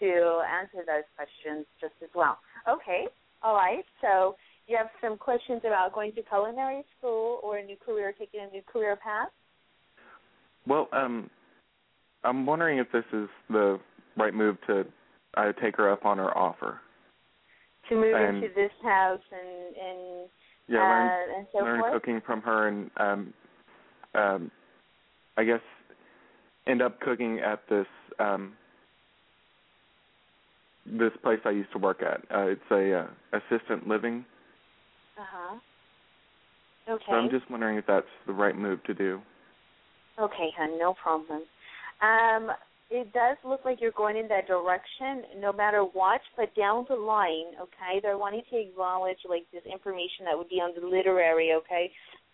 [0.00, 2.38] to answer those questions just as well.
[2.68, 3.06] Okay.
[3.42, 3.84] All right.
[4.00, 4.36] So
[4.66, 8.50] you have some questions about going to culinary school or a new career, taking a
[8.52, 9.28] new career path.
[10.66, 11.28] Well, um,
[12.24, 13.80] I'm wondering if this is the
[14.16, 14.84] right move to
[15.36, 16.80] uh, take her up on her offer.
[17.88, 20.28] To move And- into this house and and
[20.68, 21.92] Yeah, uh, learn and so learn forth.
[21.92, 23.34] cooking from her, and um,
[24.14, 24.50] um,
[25.36, 25.60] I guess
[26.66, 27.86] end up cooking at this
[28.18, 28.56] um
[30.86, 32.20] this place I used to work at.
[32.34, 33.06] Uh, it's a uh,
[33.38, 34.24] assistant living.
[35.18, 35.58] Uh huh.
[36.88, 37.04] Okay.
[37.08, 39.20] So I'm just wondering if that's the right move to do.
[40.18, 41.42] Okay, hon, no problem.
[42.02, 42.50] Um,
[42.92, 46.20] it does look like you're going in that direction, no matter what.
[46.36, 50.60] But down the line, okay, they're wanting to acknowledge like this information that would be
[50.60, 51.90] on the literary, okay.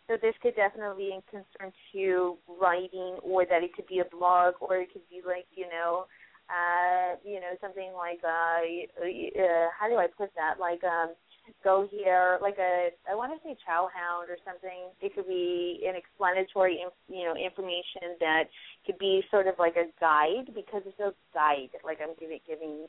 [0.08, 4.78] So this could definitely concern to writing, or that it could be a blog, or
[4.78, 6.06] it could be like you know,
[6.50, 8.66] uh, you know, something like uh,
[8.98, 10.58] uh how do I put that?
[10.58, 11.14] Like um,
[11.64, 14.90] go here, like a I want to say Chowhound or something.
[15.00, 18.44] It could be an explanatory, you know, information that
[18.86, 21.70] could be sort of like a guide because it's a guide.
[21.84, 22.86] Like I'm giving giving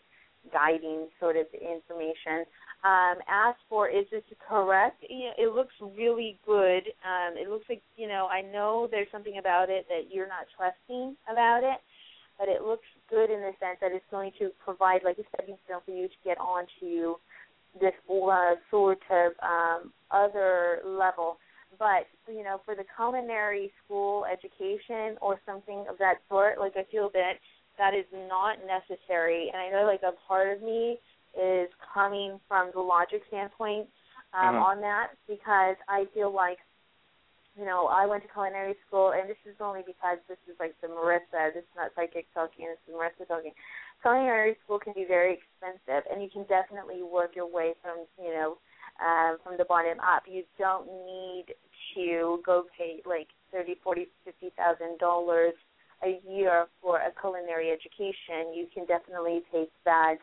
[0.51, 2.45] guiding sort of information.
[2.83, 5.03] Um, as for is this correct?
[5.09, 6.87] You know, it looks really good.
[7.03, 10.47] Um, it looks like you know I know there's something about it that you're not
[10.55, 11.79] trusting about it,
[12.39, 15.57] but it looks good in the sense that it's going to provide like a stepping
[15.65, 17.19] stone for you to get onto
[17.79, 21.37] this uh, sort of um, other level.
[21.77, 26.83] But you know, for the culinary school education or something of that sort, like I
[26.91, 27.33] feel that
[27.77, 29.49] that is not necessary.
[29.53, 30.97] And I know like a part of me
[31.39, 33.87] is coming from the logic standpoint
[34.33, 34.71] um, Uh-huh.
[34.71, 36.57] on that because I feel like
[37.57, 40.75] you know, I went to culinary school, and this is only because this is like
[40.81, 41.51] the Marissa.
[41.53, 42.67] This is not psychic talking.
[42.67, 43.51] This is Marissa talking.
[44.01, 48.31] Culinary school can be very expensive, and you can definitely work your way from you
[48.31, 48.57] know
[49.03, 50.23] um, from the bottom up.
[50.27, 51.45] You don't need
[51.95, 55.53] to go pay like thirty, forty, fifty thousand dollars
[56.03, 58.53] a year for a culinary education.
[58.55, 60.17] You can definitely take that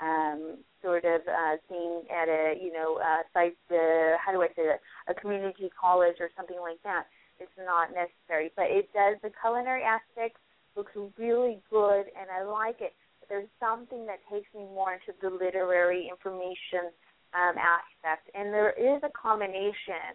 [0.00, 3.56] um, sort of uh, thing at a you know uh, site.
[3.70, 4.80] Uh, how do I say that?
[5.08, 7.06] A community college or something like that.
[7.38, 9.16] It's not necessary, but it does.
[9.22, 10.36] The culinary aspect
[10.76, 12.92] looks really good, and I like it.
[13.28, 16.92] There's something that takes me more into the literary information
[17.34, 20.14] um, aspect, and there is a combination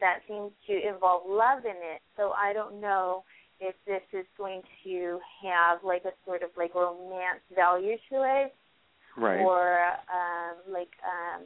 [0.00, 2.00] that seems to involve love in it.
[2.16, 3.24] So I don't know
[3.60, 8.54] if this is going to have like a sort of like romance value to it
[9.14, 9.40] Right.
[9.40, 11.44] or um, like um,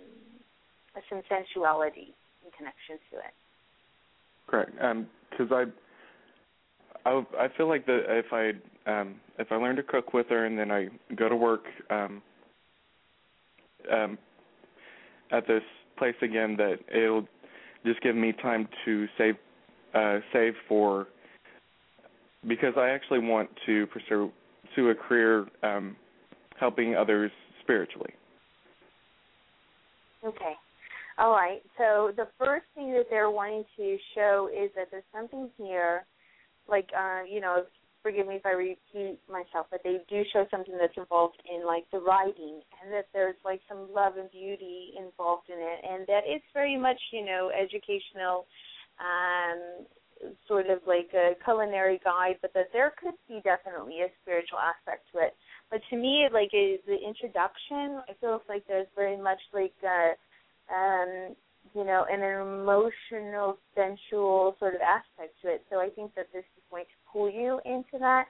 [1.10, 2.14] some sensuality
[2.44, 3.34] in connection to it.
[4.46, 4.70] Correct.
[4.80, 5.64] Um 'cause I,
[7.06, 8.50] I, I feel like that if I,
[8.90, 12.20] um, if I learn to cook with her and then I go to work, um,
[13.92, 14.18] um,
[15.30, 15.62] at this
[15.96, 17.26] place again, that it'll
[17.84, 19.36] just give me time to save,
[19.94, 21.06] uh, save for,
[22.48, 24.32] because I actually want to pursue,
[24.68, 25.96] pursue a career, um,
[26.58, 27.30] helping others
[27.62, 28.12] spiritually.
[30.24, 30.54] Okay.
[31.18, 31.62] All right.
[31.78, 36.04] So the first thing that they're wanting to show is that there's something here,
[36.68, 37.64] like uh, you know,
[38.02, 41.84] forgive me if I repeat myself, but they do show something that's involved in like
[41.92, 46.22] the writing, and that there's like some love and beauty involved in it, and that
[46.24, 48.46] it's very much you know educational,
[49.02, 49.86] um,
[50.46, 55.06] sort of like a culinary guide, but that there could be definitely a spiritual aspect
[55.12, 55.34] to it.
[55.70, 60.14] But to me, like is the introduction, it feels like there's very much like uh
[60.72, 61.36] um,
[61.76, 65.62] you know, an emotional, sensual sort of aspect to it.
[65.68, 68.24] So I think that this is going to pull you into that.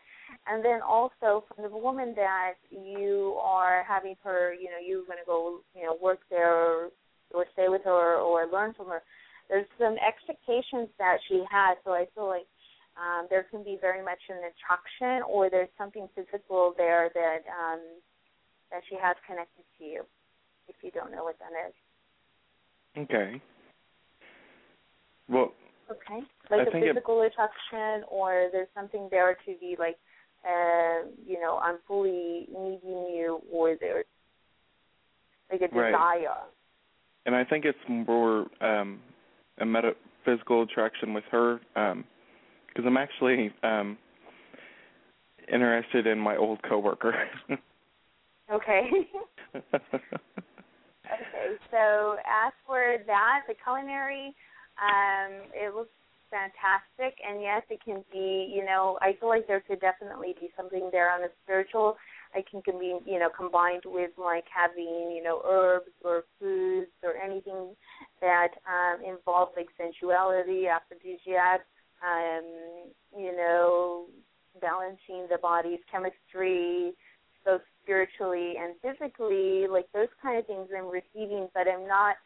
[0.49, 5.23] And then also from the woman that you are having her, you know, you're going
[5.23, 6.91] to go, you know, work there or,
[7.33, 9.03] or stay with her or learn from her.
[9.49, 11.79] There's some expectations that she has.
[11.85, 12.51] So I feel like
[12.99, 17.79] um, there can be very much an attraction or there's something physical there that um,
[18.73, 20.03] that she has connected to you.
[20.67, 21.75] If you don't know what that is.
[22.99, 23.41] Okay.
[25.29, 25.53] Well,
[25.91, 26.21] Okay.
[26.51, 29.97] Like I a think it- physical attraction, or there's something there to be like,
[30.45, 32.81] uh, you know, I'm fully needing
[33.15, 34.05] you, or there's
[35.51, 35.93] like a desire.
[35.93, 36.27] Right.
[37.25, 39.01] and I think it's more um
[39.59, 42.05] a metaphysical attraction with her um
[42.69, 43.97] because I'm actually um
[45.53, 47.29] interested in my old coworker.
[48.49, 48.91] Okay.
[51.13, 51.57] okay.
[51.71, 54.35] So as for that, the culinary,
[54.81, 55.91] um, it looks
[56.31, 58.53] fantastic, and yes, it can be.
[58.55, 61.97] You know, I feel like there could definitely be something there on the spiritual.
[62.35, 66.91] I can can be, you know, combined with like having, you know, herbs or foods
[67.03, 67.75] or anything
[68.21, 71.65] that um involves like sensuality, aphrodisiac,
[72.05, 74.07] um, you know,
[74.61, 76.93] balancing the body's chemistry,
[77.45, 82.17] both spiritually and physically, like those kind of things I'm receiving, but I'm not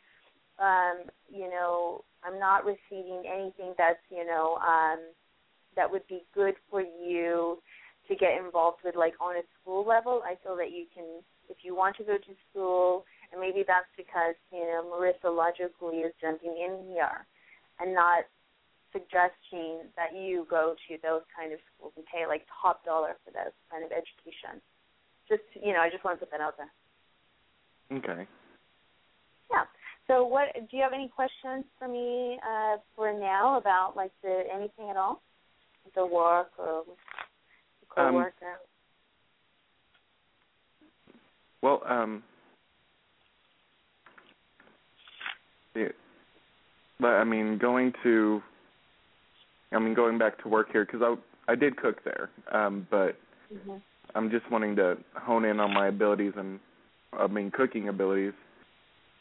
[0.58, 4.98] um, you know, I'm not receiving anything that's, you know, um
[5.76, 7.58] that would be good for you
[8.08, 10.22] to get involved with like on a school level.
[10.24, 11.04] I feel that you can
[11.48, 16.02] if you want to go to school, and maybe that's because you know Marissa logically
[16.06, 17.26] is jumping in here
[17.78, 18.24] and not
[18.92, 23.30] suggesting that you go to those kind of schools and pay like top dollar for
[23.30, 24.60] those kind of education.
[25.30, 27.98] Just you know, I just want to put that out there.
[27.98, 28.26] Okay.
[29.50, 29.64] Yeah.
[30.06, 34.42] So, what do you have any questions for me uh, for now about like the
[34.52, 35.22] anything at all,
[35.94, 36.82] the work or
[37.96, 38.26] the Um.
[41.62, 42.22] Well, um,
[45.74, 45.88] yeah,
[46.98, 48.42] but I mean, going to,
[49.72, 53.16] I mean, going back to work here because I I did cook there, um, but
[53.52, 53.76] hmm
[54.14, 56.58] I'm just wanting to hone in on my abilities and,
[57.12, 58.32] I mean, cooking abilities,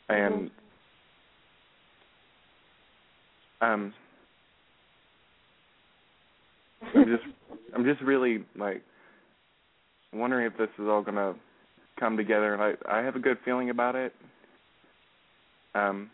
[0.10, 0.50] and
[3.62, 3.94] um,
[6.96, 7.24] I'm just
[7.76, 8.82] I'm just really like
[10.14, 11.36] wondering if this is all gonna
[12.00, 14.14] come together, and I I have a good feeling about it.
[15.76, 16.10] Um,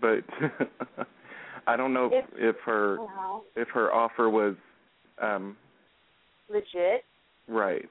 [0.00, 0.24] but
[1.66, 2.98] I don't know if, if her
[3.56, 4.54] if her offer was
[5.20, 5.56] um
[6.48, 7.04] legit.
[7.48, 7.88] right.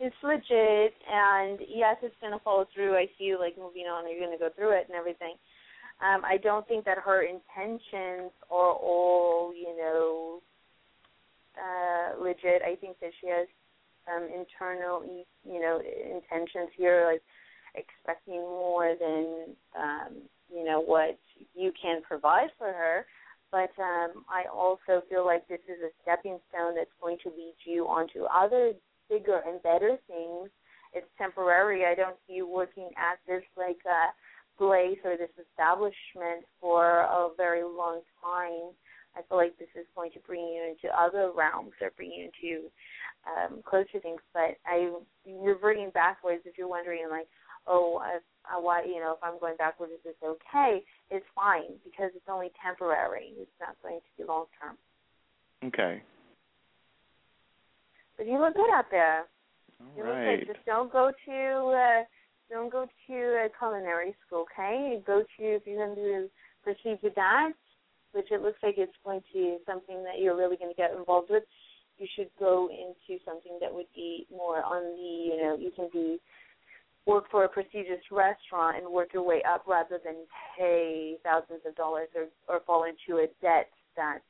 [0.00, 2.96] It's legit, and yes, it's going to follow through.
[2.96, 4.10] I see you like moving on.
[4.10, 5.34] You're going to go through it and everything.
[6.02, 10.40] Um, I don't think that her intentions are all, you know,
[11.56, 12.62] uh, legit.
[12.66, 13.46] I think that she has
[14.04, 15.04] some internal,
[15.44, 17.22] you know, intentions here, like
[17.76, 20.12] expecting more than, um,
[20.52, 21.18] you know, what
[21.54, 23.06] you can provide for her.
[23.54, 27.54] But um, I also feel like this is a stepping stone that's going to lead
[27.64, 28.72] you onto other
[29.08, 30.50] bigger and better things.
[30.92, 31.84] It's temporary.
[31.86, 34.10] I don't see you working at this like uh,
[34.58, 38.74] place or this establishment for a very long time.
[39.14, 42.30] I feel like this is going to bring you into other realms or bring you
[42.34, 42.66] into
[43.30, 44.20] um, closer things.
[44.32, 44.90] But I
[45.30, 47.28] reverting backwards, if you're wondering like,
[47.68, 50.82] oh, if, uh, why you know if I'm going backwards, is this okay?
[51.10, 53.32] It's fine because it's only temporary.
[53.38, 54.76] It's not going to be long term.
[55.64, 56.02] Okay.
[58.16, 59.24] But you look good out there.
[59.80, 60.38] All You look right.
[60.40, 60.54] good.
[60.54, 62.04] Just don't go to uh,
[62.50, 65.02] don't go to a culinary school, okay?
[65.06, 66.28] Go to if you're going to
[66.62, 67.52] proceed with that,
[68.12, 71.30] which it looks like it's going to something that you're really going to get involved
[71.30, 71.42] with.
[71.98, 75.88] You should go into something that would be more on the you know you can
[75.92, 76.18] be
[77.06, 80.14] work for a prestigious restaurant and work your way up rather than
[80.58, 84.20] pay thousands of dollars or or fall into a debt that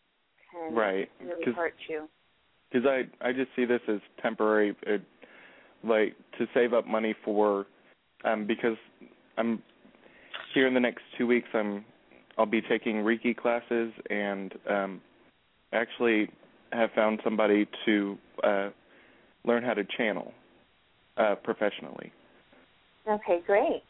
[0.50, 1.10] can Right.
[1.20, 2.08] really 'Cause- hurt you.
[2.70, 4.98] because I I just see this as temporary, uh,
[5.84, 7.66] like to save up money for,
[8.24, 8.76] um, because
[9.36, 9.62] I'm
[10.52, 11.48] here in the next two weeks.
[11.54, 11.84] I'm
[12.36, 15.00] I'll be taking Reiki classes and um,
[15.72, 16.28] actually
[16.72, 18.70] have found somebody to uh,
[19.44, 20.34] learn how to channel
[21.16, 22.12] uh, professionally.
[23.08, 23.82] Okay, great.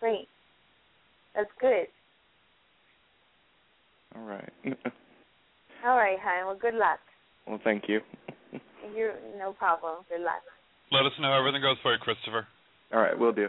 [0.00, 0.28] Great.
[1.34, 1.86] That's good.
[4.14, 4.52] All right.
[5.84, 6.46] All right, hon.
[6.46, 6.98] Well, good luck.
[7.46, 8.00] well, thank you.
[8.96, 10.04] You're no problem.
[10.08, 10.42] Good luck.
[10.90, 12.46] Let us know how everything goes for you, Christopher.
[12.92, 13.48] All right, we'll do.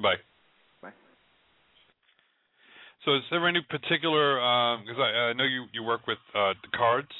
[0.00, 0.14] Bye.
[0.80, 0.92] Bye.
[3.04, 4.36] So, is there any particular?
[4.80, 7.10] Because I, I know you you work with uh, the cards.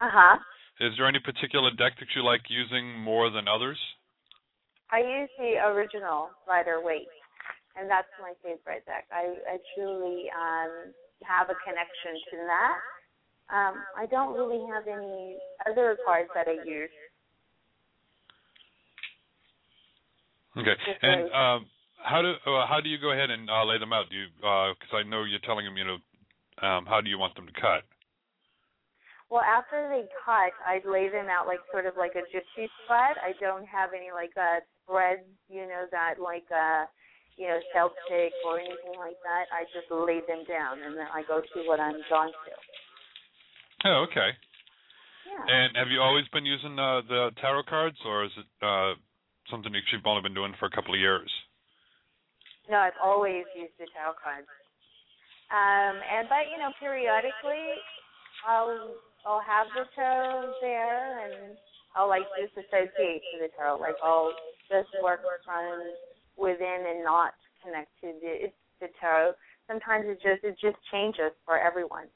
[0.00, 0.36] Uh huh.
[0.80, 3.78] Is there any particular deck that you like using more than others?
[4.92, 7.06] I use the original Rider Waite,
[7.78, 9.06] and that's my favorite deck.
[9.12, 12.78] I I truly um have a connection to that.
[13.50, 15.36] Um, I don't really have any
[15.68, 16.90] other cards that I use.
[20.56, 20.74] Okay.
[21.02, 21.66] And um,
[22.02, 24.10] how do uh, how do you go ahead and uh, lay them out?
[24.10, 25.98] Do you because I know you're telling them you know
[26.66, 27.86] um, how do you want them to cut?
[29.30, 33.14] Well, after they cut, I lay them out like sort of like a gypsy spread.
[33.22, 34.58] I don't have any like uh
[34.90, 36.90] spreads, you know, that like uh
[37.38, 39.46] you know, Celtic or anything like that.
[39.48, 42.52] I just lay them down and then I go to what I'm drawn to.
[43.88, 44.36] Oh, okay.
[45.24, 45.40] Yeah.
[45.48, 48.92] And have you always been using uh, the tarot cards, or is it uh,
[49.50, 51.30] something you've only been doing for a couple of years?
[52.68, 54.46] No, I've always used the tarot cards.
[55.48, 57.80] Um, and but you know, periodically,
[58.46, 61.56] I'll I'll have the tarot there, and
[61.96, 63.80] I'll like disassociate to the tarot.
[63.80, 64.32] Like I'll
[64.70, 65.82] just work from
[66.38, 68.48] within and not connect to the
[68.80, 69.34] the tarot.
[69.66, 72.06] Sometimes it just it just changes for everyone.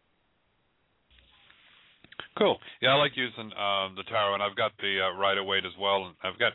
[2.39, 2.59] Cool.
[2.81, 5.77] Yeah, I like using um, the tarot, and I've got the uh, Rider Waite as
[5.79, 6.07] well.
[6.07, 6.55] And I've got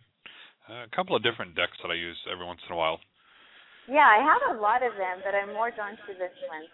[0.68, 3.00] uh, a couple of different decks that I use every once in a while.
[3.88, 6.68] Yeah, I have a lot of them, but I'm more drawn to this one.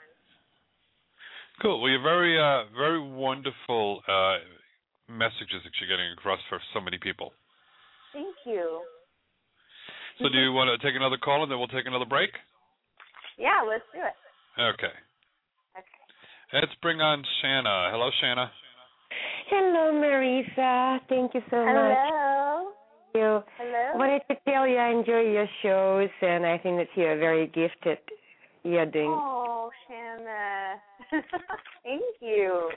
[1.62, 1.82] Cool.
[1.82, 4.38] Well, you're very, uh, very wonderful uh,
[5.08, 7.32] messages that you're getting across for so many people.
[8.12, 8.82] Thank you.
[10.20, 12.30] So, do you want to take another call and then we'll take another break?
[13.38, 14.16] Yeah, let's do it.
[14.62, 14.96] Okay.
[15.76, 16.04] Okay.
[16.54, 17.90] Let's bring on Shanna.
[17.92, 18.52] Hello, Shanna.
[19.50, 21.00] Hello, Marissa.
[21.10, 21.98] Thank you so much.
[22.00, 22.72] Hello.
[23.14, 23.92] You Hello.
[23.96, 28.00] wanted to tell you I enjoy your shows, and I think that you're very gifted.
[28.64, 29.08] You're doing.
[29.08, 30.76] Oh, Shanna.
[31.84, 32.72] Thank you.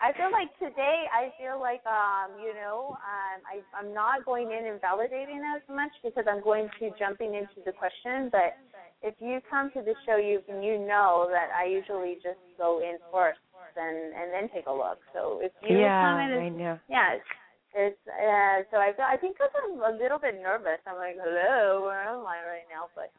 [0.00, 4.50] I feel like today I feel like um, you know, um I I'm not going
[4.50, 8.58] in and validating as much because I'm going to jumping into the question, but
[9.02, 12.98] if you come to the show you you know that I usually just go in
[13.12, 13.40] first
[13.76, 14.98] and and then take a look.
[15.14, 16.76] So if you yeah, come in I and know.
[16.90, 17.30] yeah, it's,
[17.74, 20.82] it's uh so I feel I think because I'm a little bit nervous.
[20.86, 22.90] I'm like, hello, where am I right now?
[22.94, 23.14] But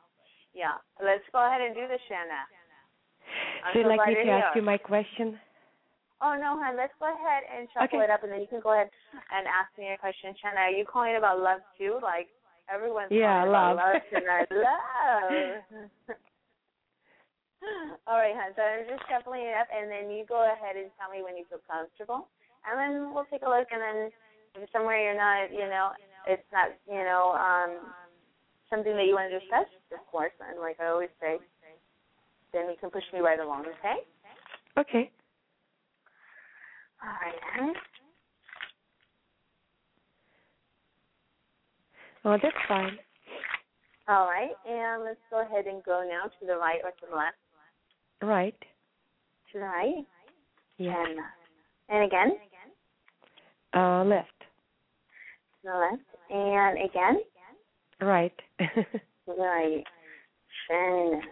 [0.53, 2.43] yeah, let's go ahead and do this, Shanna.
[3.63, 5.39] I'm So you'd so like me to ask you my question?
[6.21, 6.77] Oh no, hon.
[6.77, 8.07] Let's go ahead and shuffle Okay.
[8.07, 8.89] it up, and then you can go ahead
[9.35, 10.33] and ask me a question.
[10.39, 11.99] Shanna, are you calling about love too?
[12.01, 12.31] Like
[12.71, 13.77] everyone's Yeah, love.
[13.77, 14.47] love tonight.
[14.51, 15.59] love.
[18.07, 18.53] All right, hon.
[18.55, 21.35] So I'm just shuffling it up, and then you go ahead and tell me when
[21.35, 22.29] you feel comfortable,
[22.63, 23.67] and then we'll take a look.
[23.73, 23.99] And then
[24.55, 25.91] if somewhere you're not, you know,
[26.27, 27.91] it's not, you know, um,
[28.69, 30.33] something that you want to discuss, of course.
[30.39, 31.37] And like I always say,
[32.53, 33.65] then you can push me right along.
[33.83, 33.99] Okay.
[34.79, 35.11] Okay.
[37.05, 37.73] All right, hon.
[42.25, 42.97] Oh, that's fine.
[44.07, 47.15] All right, and let's go ahead and go now to the right or to the
[47.15, 47.37] left.
[48.23, 48.57] Right.
[49.51, 50.05] To the right.
[50.77, 50.95] Yeah.
[50.97, 51.19] And,
[51.89, 52.31] and again.
[53.75, 54.29] Uh, left.
[55.61, 56.03] To the left.
[56.31, 57.19] And again.
[58.01, 58.33] Right.
[59.27, 59.83] Right.
[60.69, 61.23] And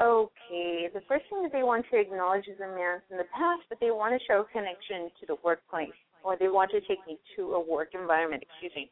[0.00, 3.62] Okay, the first thing that they want to acknowledge is a man from the past,
[3.68, 7.04] but they want to show a connection to the workplace, or they want to take
[7.06, 8.90] me to a work environment, excuse me.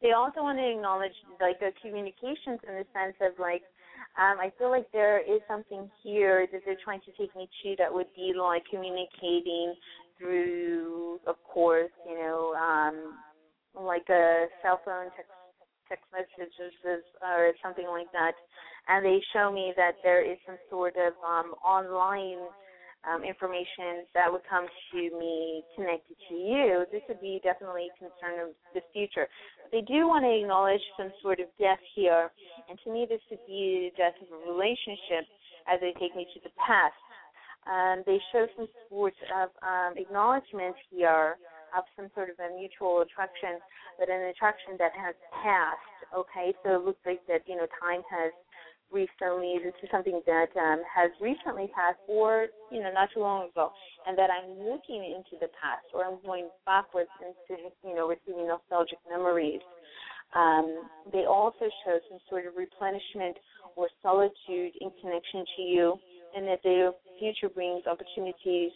[0.00, 3.62] They also want to acknowledge like the communications in the sense of like,
[4.16, 7.76] um, I feel like there is something here that they're trying to take me to
[7.76, 9.74] that would be like communicating
[10.18, 13.20] through, of course, you know, um,
[13.76, 15.30] like a cell phone text
[15.88, 16.72] text messages
[17.20, 18.32] or something like that,
[18.88, 22.48] and they show me that there is some sort of um, online
[23.02, 26.84] um, information that would come to me connected to you.
[26.92, 29.26] This would be definitely a concern of the future.
[29.70, 32.30] They do want to acknowledge some sort of death here,
[32.68, 35.26] and to me, this would be the death of a relationship
[35.66, 36.98] as they take me to the past.
[37.66, 41.38] Um, they show some sort of um, acknowledgement here
[41.76, 43.62] of some sort of a mutual attraction,
[43.98, 45.90] but an attraction that has passed.
[46.12, 48.34] Okay, so it looks like that you know time has
[48.92, 49.58] recently.
[49.62, 53.72] This is something that um, has recently passed, or you know not too long ago,
[54.06, 58.48] and that I'm looking into the past, or I'm going backwards into you know receiving
[58.48, 59.60] nostalgic memories.
[60.34, 63.36] Um, they also show some sort of replenishment
[63.76, 65.96] or solitude in connection to you,
[66.36, 68.72] and that their future brings opportunities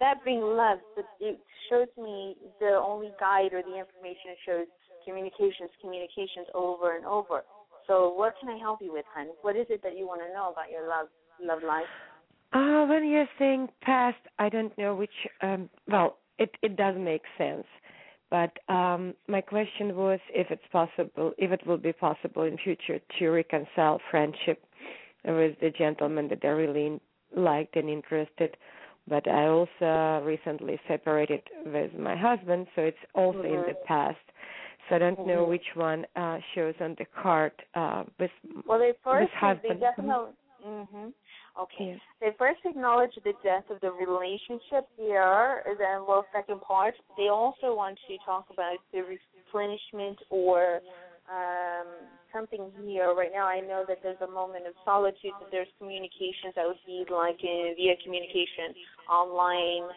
[0.00, 1.38] that bring love, but it
[1.70, 4.66] shows me the only guide or the information shows
[5.04, 7.44] communications, communications over and over.
[7.86, 9.28] So what can I help you with, hon?
[9.42, 11.08] What is it that you want to know about your love
[11.40, 11.84] love life?
[12.52, 15.10] Uh, when you're saying past, I don't know which.
[15.42, 17.66] Um, well, it it does make sense,
[18.30, 23.00] but um, my question was if it's possible, if it will be possible in future
[23.18, 24.64] to reconcile friendship
[25.24, 27.00] with the gentleman that I really
[27.36, 28.56] liked and interested.
[29.06, 33.84] But I also recently separated with my husband, so it's also in the Mhm.
[33.84, 34.24] past.
[34.88, 35.48] So I don't know Mhm.
[35.48, 38.30] which one uh, shows on the card uh, with
[38.66, 39.32] Well, they first
[39.62, 40.32] they definitely.
[40.62, 41.08] hmm
[41.56, 41.84] Okay.
[41.94, 42.00] Yes.
[42.20, 47.76] They first acknowledge the death of the relationship here, then well, second part, they also
[47.76, 50.80] want to talk about the replenishment or
[51.30, 51.86] um,
[52.32, 53.14] something here.
[53.14, 56.82] Right now, I know that there's a moment of solitude, that there's communications that would
[56.84, 58.74] be like uh, via communication,
[59.08, 59.88] online,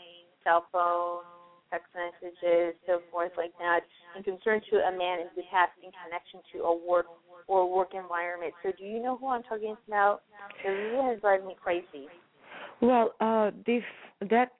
[0.43, 1.23] cell phone,
[1.69, 3.81] text messages, so forth like that,
[4.15, 7.05] and concern to a man in the past in connection to a work
[7.47, 8.53] or work environment.
[8.63, 10.21] So do you know who I'm talking about?
[10.65, 12.07] It really is driving me crazy.
[12.81, 13.83] Well, uh, this
[14.29, 14.51] that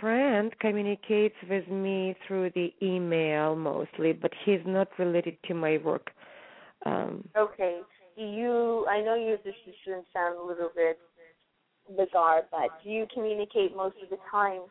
[0.00, 6.10] friend communicates with me through the email mostly, but he's not related to my work.
[6.86, 7.80] Um, Okay.
[8.16, 10.98] Do you I know you this is going to sound a little bit
[11.96, 14.62] bizarre, but do you communicate most of the time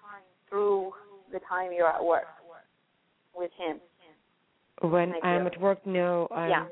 [0.50, 0.94] through
[1.34, 2.28] the time you're at work
[3.36, 3.80] with him.
[4.82, 6.28] When I I'm at work, no.
[6.32, 6.66] I'm, Yeah.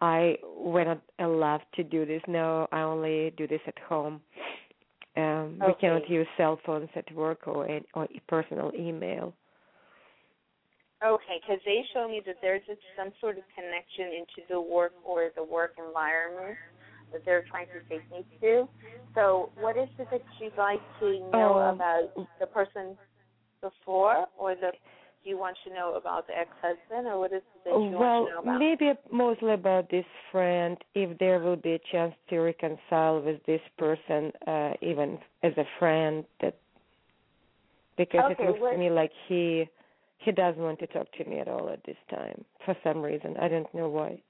[0.00, 2.22] I when I, I love to do this.
[2.26, 4.20] No, I only do this at home.
[5.16, 5.80] Um, We Okay.
[5.80, 9.34] cannot use cell phones at work or or personal email.
[11.04, 14.92] Okay, because they show me that there's a, some sort of connection into the work
[15.04, 16.56] or the work environment
[17.12, 18.68] that they're trying to take me to.
[19.14, 21.74] So, what is it that you'd like to know Oh.
[21.74, 22.96] about the person
[23.62, 24.72] before, or the
[25.24, 28.24] do you want to know about the ex-husband, or what is it that you well,
[28.24, 28.58] want to know about?
[28.58, 30.76] maybe mostly about this friend.
[30.94, 35.64] If there will be a chance to reconcile with this person, uh, even as a
[35.78, 36.56] friend, that
[37.96, 39.68] because Okay, it looks what- to me like he
[40.18, 43.36] he doesn't want to talk to me at all at this time for some reason.
[43.38, 44.20] I don't know why.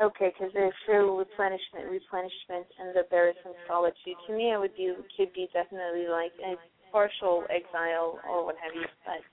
[0.00, 4.14] Okay, because there's show replenishment, replenishment, and that there is some solitude.
[4.28, 6.54] To me, it would be could be definitely like a
[6.92, 8.86] partial exile or what have you.
[9.04, 9.26] But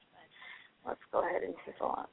[0.87, 2.09] let's go ahead and take a look.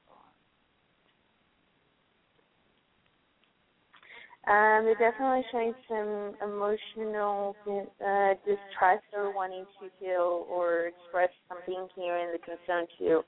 [4.45, 11.87] Um, they're definitely showing some emotional uh, distrust or wanting to feel or express something
[11.95, 13.23] here in the concern to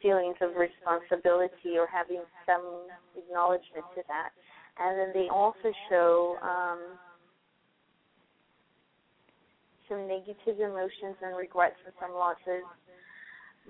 [0.00, 4.30] feelings of responsibility or having some acknowledgement to that.
[4.78, 6.80] And then they also show um,
[9.88, 12.64] some negative emotions and regrets and some losses.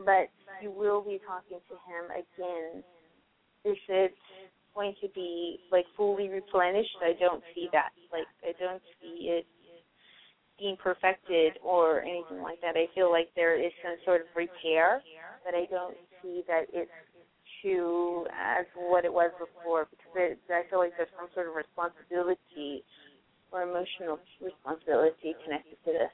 [0.05, 0.29] But
[0.63, 2.83] you will be talking to him again.
[3.65, 4.15] Is it
[4.75, 6.97] going to be like fully replenished?
[7.03, 7.91] I don't see that.
[8.13, 9.47] Like I don't see it
[10.59, 12.77] being perfected or anything like that.
[12.77, 15.03] I feel like there is some sort of repair,
[15.45, 16.91] but I don't see that it's
[17.67, 21.55] to as what it was before because it, I feel like there's some sort of
[21.55, 22.85] responsibility
[23.51, 26.13] or emotional responsibility connected to this.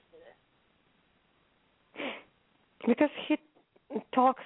[2.87, 3.37] because he
[4.15, 4.43] talks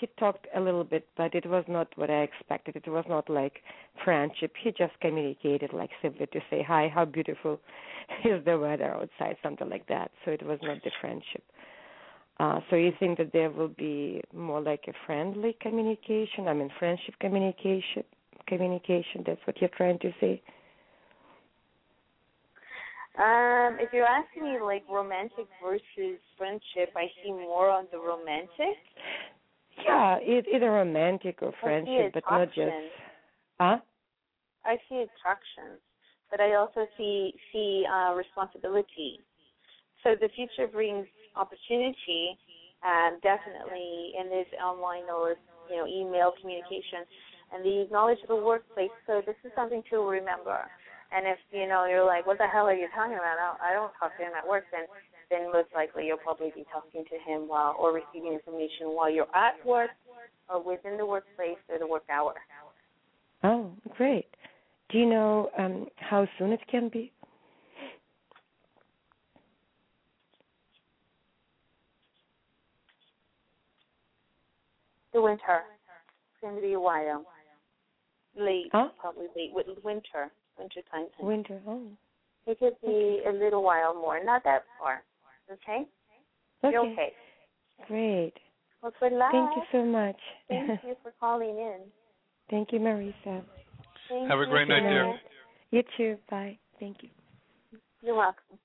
[0.00, 2.76] he talked a little bit but it was not what i expected.
[2.76, 3.62] It was not like
[4.04, 4.52] friendship.
[4.62, 7.60] He just communicated like simply to say hi how beautiful
[8.24, 10.10] is the weather outside something like that.
[10.24, 11.44] So it was not the friendship
[12.40, 16.70] uh so you think that there will be more like a friendly communication i mean
[16.78, 18.02] friendship communication
[18.46, 20.42] communication that's what you're trying to say
[23.18, 28.78] Um, if you're asking me like romantic versus friendship, I see more on the romantic.
[29.84, 32.70] yeah it, either romantic or friendship but not just
[33.60, 33.78] huh
[34.64, 35.80] I see attraction,
[36.30, 39.20] but I also see see uh, responsibility.
[40.02, 41.06] So the future brings
[41.36, 42.38] opportunity,
[42.84, 45.36] um, definitely in this online or
[45.68, 47.04] you know email communication,
[47.52, 48.92] and the knowledge of the workplace.
[49.06, 50.70] So this is something to remember.
[51.12, 53.58] And if you know you're like, what the hell are you talking about?
[53.60, 54.64] I don't, talk to him at work.
[54.70, 54.86] Then
[55.30, 59.30] then most likely you'll probably be talking to him while or receiving information while you're
[59.34, 59.90] at work
[60.48, 62.34] or within the workplace or the work hour.
[63.44, 64.26] Oh, great.
[64.90, 67.12] Do you know um how soon it can be?
[75.20, 75.60] The winter.
[76.32, 77.26] It's going to be a while.
[78.34, 78.88] Late, Huh?
[78.98, 79.50] probably late.
[79.52, 81.08] With winter, winter time.
[81.20, 81.60] Winter.
[81.66, 81.82] Oh.
[82.46, 85.02] It could be a little while more, not that far.
[85.52, 85.84] Okay?
[86.64, 86.72] Okay.
[86.72, 87.12] You're okay.
[87.86, 88.32] Great.
[88.82, 89.32] Well, good luck.
[89.32, 90.16] Thank you so much.
[90.48, 91.80] Thank you for calling in.
[92.48, 93.42] Thank you, Marissa.
[94.08, 95.18] Thank Have a you, great night, dear.
[95.70, 96.16] You too.
[96.30, 96.56] Bye.
[96.78, 97.10] Thank you.
[98.00, 98.56] You're welcome.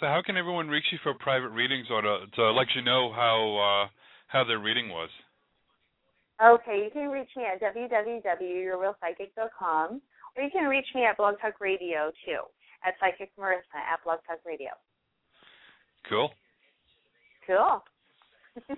[0.00, 3.12] So, how can everyone reach you for private readings or to, to let you know
[3.14, 3.88] how uh,
[4.26, 5.10] how their reading was?
[6.42, 10.02] Okay, you can reach me at www.yourrealpsychic.com,
[10.36, 12.40] or you can reach me at Blog Talk Radio too,
[12.84, 14.70] at Psychic Marissa at Blog Talk Radio.
[16.08, 16.30] Cool.
[17.46, 17.82] Cool.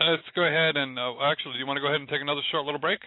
[0.00, 2.20] Uh, let's go ahead and uh, actually, do you want to go ahead and take
[2.22, 2.98] another short little break?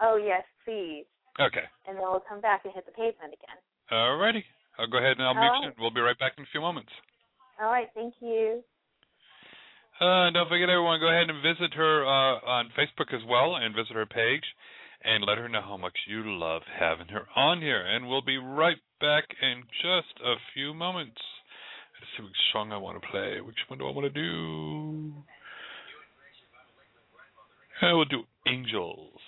[0.00, 1.04] oh yes, please.
[1.38, 1.64] Okay.
[1.86, 3.58] And then we'll come back and hit the pavement again.
[3.92, 4.44] Alrighty.
[4.78, 5.64] I'll go ahead and I'll All mute right.
[5.64, 5.72] you.
[5.82, 6.90] We'll be right back in a few moments.
[7.60, 8.62] All right, thank you.
[10.00, 13.74] Uh, don't forget, everyone, go ahead and visit her uh, on Facebook as well, and
[13.74, 14.44] visit her page,
[15.04, 17.84] and let her know how much you love having her on here.
[17.84, 21.20] And we'll be right back in just a few moments.
[22.00, 23.42] Let's see which song I want to play.
[23.42, 25.12] Which one do I want to do?
[27.82, 29.19] I will do Angels.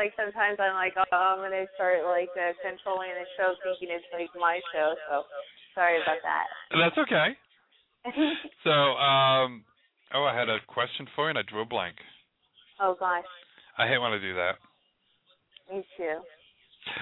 [0.00, 3.28] Like I feel like sometimes I'm like oh I'm gonna start like uh, controlling the
[3.36, 5.28] show thinking it's like my show so
[5.76, 6.48] sorry about that.
[6.72, 7.36] That's okay.
[8.64, 9.64] So, um,
[10.14, 11.96] oh, I had a question for you, and I drew a blank.
[12.80, 13.28] oh gosh,
[13.76, 14.56] I hate when I do that.
[15.70, 16.16] me too.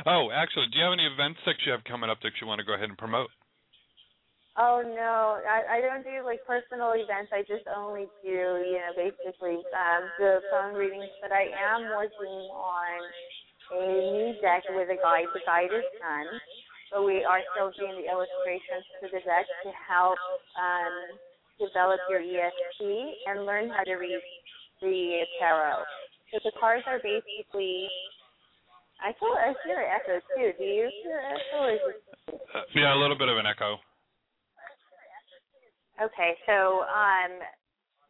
[0.06, 2.58] Oh, actually, do you have any events that you have coming up that you want
[2.58, 3.30] to go ahead and promote?
[4.58, 7.30] Oh no, I I don't do like personal events.
[7.30, 11.14] I just only do you know basically um the phone readings.
[11.22, 12.98] But I am working on
[13.70, 15.30] a new deck with a guide.
[15.30, 16.42] The guide is done,
[16.90, 20.18] but we are still doing the illustrations to the deck to help
[20.58, 21.14] um
[21.62, 22.82] develop your ESP
[23.30, 24.18] and learn how to read
[24.82, 25.86] the tarot.
[26.34, 27.86] So the cards are basically.
[28.98, 30.50] I feel I hear an echo too.
[30.58, 31.62] Do you hear an echo?
[31.62, 32.02] Or is it
[32.50, 33.78] Uh, yeah, a little bit of an echo.
[36.00, 37.42] Okay, so um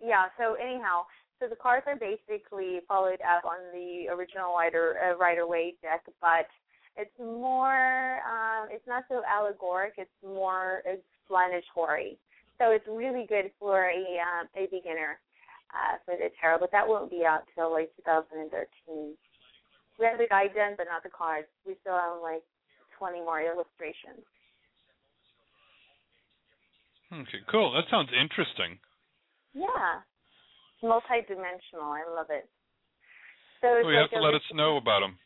[0.02, 1.02] yeah, so anyhow,
[1.40, 6.05] so the cards are basically followed up on the original Rider uh, Rider Waite deck,
[6.20, 6.47] but
[6.97, 12.19] it's more um it's not so allegoric, it's more explanatory.
[12.59, 15.19] So it's really good for a um a beginner
[15.73, 19.16] uh for the tarot, but that won't be out till like 2013.
[19.98, 21.48] We have the guide done, but not the cards.
[21.66, 22.44] We still have like
[22.98, 24.23] 20 more illustrations.
[27.12, 27.72] Okay, cool.
[27.72, 28.78] That sounds interesting.
[29.55, 30.05] Yeah.
[30.82, 31.89] Multi-dimensional.
[31.89, 32.48] I love it.
[33.60, 35.18] So Well, you like have to let us know about them.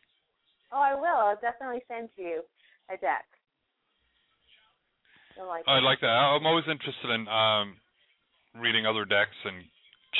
[0.71, 1.05] Oh, I will.
[1.05, 2.41] I'll definitely send you
[2.89, 3.25] a deck.
[5.37, 6.07] You'll like I like that.
[6.07, 7.75] I'm always interested in um,
[8.59, 9.63] reading other decks and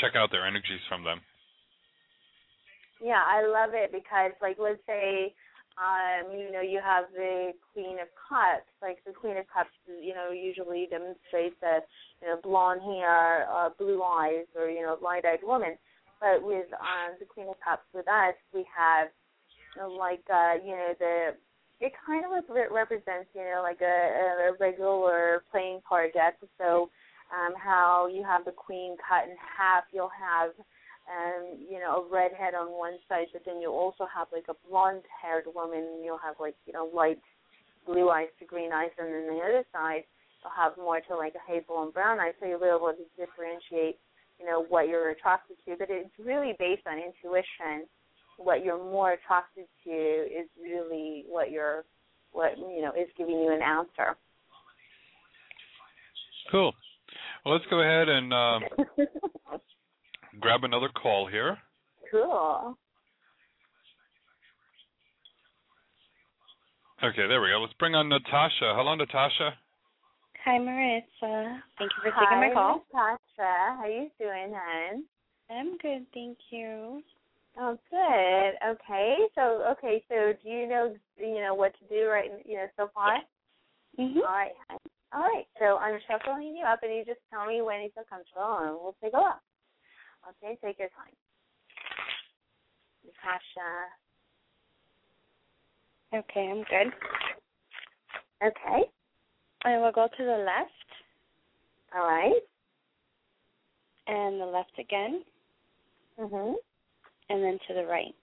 [0.01, 1.21] check out their energies from them.
[3.01, 5.33] Yeah, I love it because, like, let's say,
[5.77, 8.69] um, you know, you have the Queen of Cups.
[8.81, 11.79] Like the Queen of Cups, you know, usually demonstrates a,
[12.21, 15.77] you know, blonde hair, uh, blue eyes, or you know, light-eyed woman.
[16.19, 19.09] But with um, the Queen of Cups, with us, we have,
[19.75, 21.35] you know, like, uh, you know, the
[21.81, 26.37] it kind of rep- represents, you know, like a, a regular playing card deck.
[26.57, 26.89] So,
[27.33, 30.51] um, how you have the queen cut in half, you'll have,
[31.09, 34.55] um, you know, a redhead on one side, but then you also have like a
[34.69, 35.79] blonde-haired woman.
[35.79, 37.19] And you'll have like, you know, light
[37.85, 40.03] blue eyes to green eyes, and then the other side,
[40.41, 42.33] you'll have more to like a hazel and brown eyes.
[42.39, 43.99] So you'll be able to differentiate,
[44.39, 45.75] you know, what you're attracted to.
[45.77, 47.87] But it's really based on intuition
[48.37, 51.83] what you're more attracted to is really what you're
[52.31, 54.15] what you know is giving you an answer.
[56.51, 56.73] Cool.
[57.45, 58.63] Well, let's go ahead and um,
[60.39, 61.57] grab another call here.
[62.11, 62.77] Cool.
[67.03, 67.59] Okay, there we go.
[67.59, 68.73] Let's bring on Natasha.
[68.75, 69.53] Hello, Natasha.
[70.45, 71.59] Hi, Marissa.
[71.77, 72.85] Thank you for Hi, taking my call.
[72.93, 73.19] Natasha.
[73.37, 75.03] How are you doing, hon?
[75.49, 77.03] I'm good, thank you.
[77.57, 78.71] Oh, good.
[78.71, 79.15] Okay.
[79.35, 80.03] So, okay.
[80.09, 82.31] So, do you know, you know, what to do right?
[82.45, 83.17] You know, so far.
[83.99, 84.17] Mhm.
[84.17, 84.53] All right.
[85.13, 85.45] All right.
[85.59, 88.71] So I'm shuffling you up, and you just tell me when you feel comfortable, and
[88.71, 89.39] we'll take a look.
[90.29, 90.57] Okay.
[90.63, 91.13] Take your time.
[93.05, 93.89] Natasha.
[96.13, 96.93] Okay, I'm good.
[98.45, 98.89] Okay.
[99.65, 100.71] I will go to the left
[101.95, 102.41] All right.
[104.07, 105.23] and the left again,
[106.19, 106.55] Mhm.
[107.29, 108.15] and then to the right.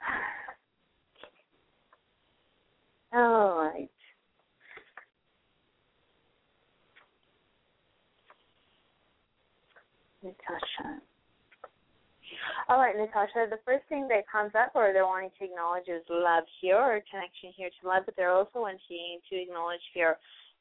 [3.12, 3.90] All right.
[10.22, 11.00] Natasha.
[12.68, 16.04] All right, Natasha, the first thing that comes up or they're wanting to acknowledge is
[16.08, 20.16] love here or connection here to love, but they're also wanting to acknowledge here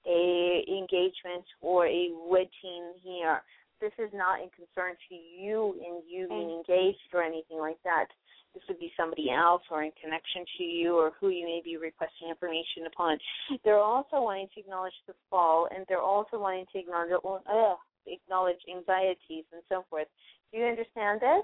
[0.07, 3.41] a engagement or a wedding here.
[3.81, 8.07] This is not in concern to you and you being engaged or anything like that.
[8.53, 11.77] This would be somebody else or in connection to you or who you may be
[11.77, 13.17] requesting information upon.
[13.63, 17.75] They're also wanting to acknowledge the fall and they're also wanting to acknowledge uh,
[18.07, 20.07] acknowledge anxieties and so forth.
[20.51, 21.43] Do you understand this?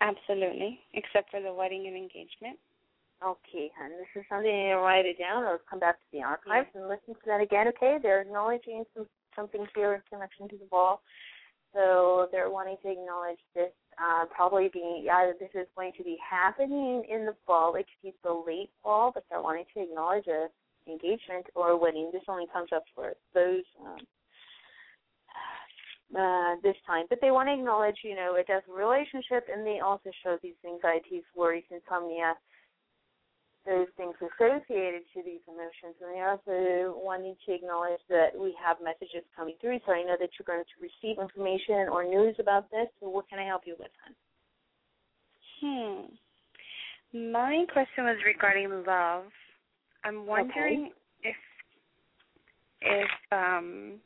[0.00, 2.58] Absolutely, except for the wedding and engagement.
[3.22, 3.90] Okay, hon.
[3.98, 7.12] This is something you write it down or come back to the archives and listen
[7.12, 7.68] to that again.
[7.68, 9.06] Okay, they're acknowledging some
[9.36, 11.02] something here in connection to the ball.
[11.74, 16.16] So they're wanting to acknowledge this uh, probably being either this is going to be
[16.18, 20.26] happening in the fall, it could be the late fall, but they're wanting to acknowledge
[20.26, 20.48] a
[20.90, 22.10] engagement or a wedding.
[22.12, 23.98] This only comes up for those um,
[26.16, 27.06] uh, this time.
[27.08, 31.22] But they want to acknowledge, you know, a relationship, and they also show these anxieties,
[31.36, 32.34] worries, insomnia,
[33.66, 35.94] those things associated to these emotions.
[36.00, 39.78] And they're also wanting to acknowledge that we have messages coming through.
[39.86, 42.88] So I know that you're going to receive information or news about this.
[43.00, 44.14] So what can I help you with, hon?
[45.60, 47.30] Hmm.
[47.32, 49.24] My question was regarding love.
[50.04, 50.92] I'm wondering
[51.22, 51.36] if
[52.80, 54.00] if um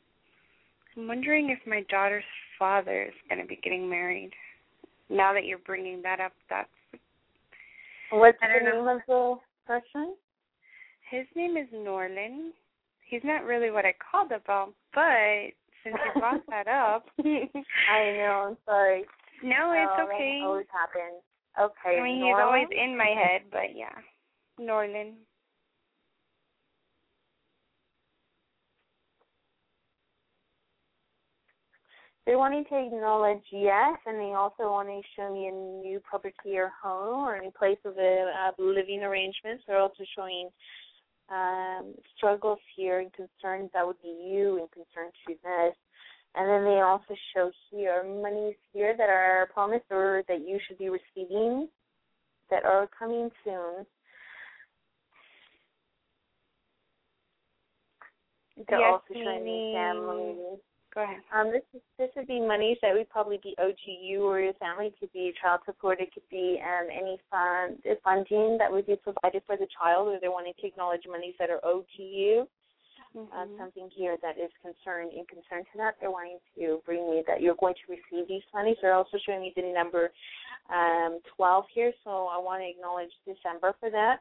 [0.97, 2.23] I'm wondering if my daughter's
[2.57, 4.31] father is going to be getting married.
[5.09, 6.69] Now that you're bringing that up, that's
[8.11, 9.35] What's the name of the
[9.67, 10.15] person?
[11.11, 12.53] his name is Norland.
[13.07, 15.53] He's not really what I called about, but
[15.83, 18.45] since you brought that up, I know.
[18.49, 19.03] I'm sorry.
[19.43, 20.39] no, it's Oh, okay.
[20.43, 21.21] Always happens.
[21.59, 21.99] Okay.
[21.99, 23.93] I mean, he's always in my head, but yeah,
[24.59, 25.13] Norland.
[32.25, 36.57] They're wanting to acknowledge yes, and they also want to show me a new property
[36.57, 39.63] or home or a new place of uh, uh, living arrangements.
[39.67, 40.49] They're also showing
[41.29, 45.75] um, struggles here and concerns that would be you and concern to this.
[46.33, 50.79] And then they also show here monies here that are promised or that you should
[50.79, 51.69] be receiving
[52.49, 53.85] that are coming soon.
[58.67, 60.35] They're Yes, also showing me family.
[60.95, 61.19] Go ahead.
[61.35, 64.39] Um, this is this would be monies that would probably be owed to you or
[64.39, 64.87] your family.
[64.87, 65.99] It could be child support.
[65.99, 70.19] It could be um, any fund funding that would be provided for the child, or
[70.21, 72.47] they're wanting to acknowledge monies that are owed to you.
[73.15, 75.95] Uh, something here that is concerned in concern to that.
[76.01, 78.75] They're wanting to bring me that you're going to receive these monies.
[78.81, 80.11] They're also showing me the number
[80.69, 84.19] um, 12 here, so I want to acknowledge December for that.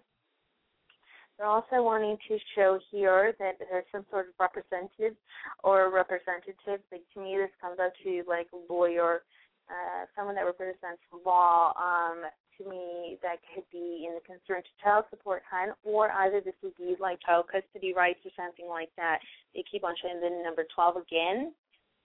[1.37, 5.17] They're also wanting to show here that there's some sort of representative
[5.65, 6.81] or representative.
[6.93, 9.23] Like to me, this comes out to like lawyer,
[9.69, 11.73] uh, someone that represents law.
[11.75, 12.23] Um,
[12.59, 16.55] to me, that could be in the concern to child support kind, or either this
[16.63, 19.19] would be like child custody rights or something like that.
[19.55, 21.53] They keep on showing the number 12 again,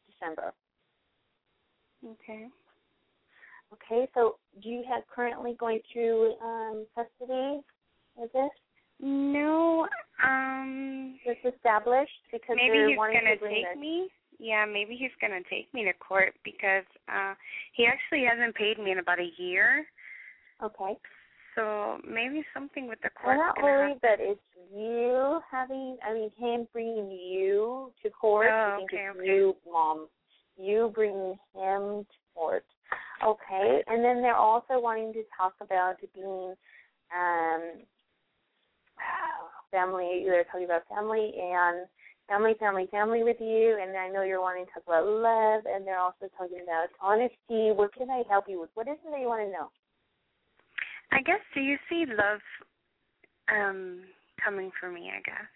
[0.10, 0.54] December.
[2.04, 2.48] Okay.
[3.74, 7.62] Okay, so do you have currently going through um, custody
[8.16, 8.50] with this?
[9.02, 9.88] No,
[10.24, 13.78] um It's established because maybe he's gonna to take this.
[13.78, 14.10] me.
[14.40, 17.34] Yeah, maybe he's gonna take me to court because uh
[17.74, 19.86] he actually hasn't paid me in about a year.
[20.64, 20.98] Okay.
[21.56, 23.34] So maybe something with the court.
[23.34, 24.40] I'm not worried that it's
[24.74, 28.48] you having, I mean, him bringing you to court.
[28.50, 29.28] I Oh, think okay, it's okay.
[29.28, 30.08] you, Mom.
[30.58, 32.66] You bringing him to court.
[33.26, 33.82] Okay.
[33.88, 36.54] And then they're also wanting to talk about being
[37.14, 37.62] um,
[39.72, 40.24] family.
[40.26, 41.88] They're talking about family and
[42.28, 43.78] family, family, family with you.
[43.82, 45.64] And I know you're wanting to talk about love.
[45.66, 47.72] And they're also talking about honesty.
[47.74, 48.70] What can I help you with?
[48.74, 49.70] What is it that you want to know?
[51.12, 52.40] I guess do you see love
[53.52, 54.02] um
[54.44, 55.50] coming for me, I guess.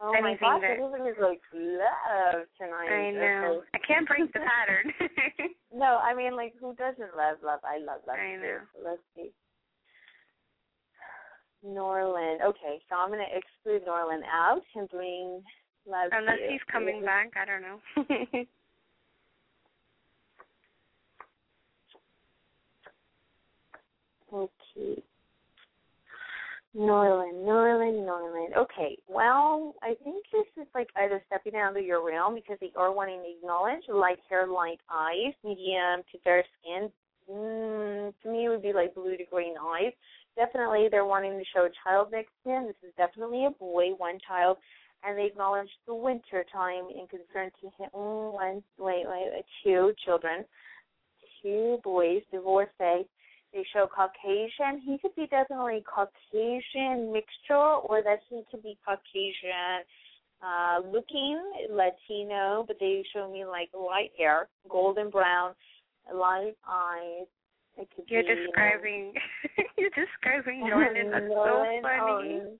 [0.00, 2.90] Oh my gosh, that- everything is like love tonight.
[2.90, 3.62] I know.
[3.62, 3.68] Okay.
[3.74, 4.92] I can't break the pattern.
[5.74, 7.58] No, I mean like who doesn't love love?
[7.64, 8.58] I love love I know.
[8.84, 9.32] Let's see.
[11.64, 12.40] Norland.
[12.42, 15.42] Okay, so I'm gonna exclude Norland out and bring
[15.86, 18.44] love Unless he's coming back, I don't know.
[24.34, 25.02] Okay.
[26.74, 28.52] Norland, Norland, Norland.
[28.56, 32.72] Okay, well, I think this is like either stepping out of your realm because they
[32.74, 36.90] are wanting to acknowledge light hair, light eyes, medium to fair skin.
[37.30, 39.92] Mm, to me, it would be like blue to green eyes.
[40.36, 42.66] Definitely, they're wanting to show a child next him.
[42.66, 44.58] This is definitely a boy, one child,
[45.04, 47.90] and they acknowledge the winter time in concern to him.
[47.92, 50.44] One, wait, wait, two children,
[51.42, 53.06] two boys, divorcee
[53.54, 54.80] they show Caucasian.
[54.84, 59.86] He could be definitely Caucasian mixture, or that he could be Caucasian
[60.42, 61.40] uh looking
[61.70, 65.54] Latino, but they show me like light hair, golden brown,
[66.12, 67.28] light eyes.
[68.06, 69.14] You're be, you know, describing
[69.78, 71.12] you're describing Norland.
[71.12, 72.40] That's so Norland, funny.
[72.40, 72.58] um,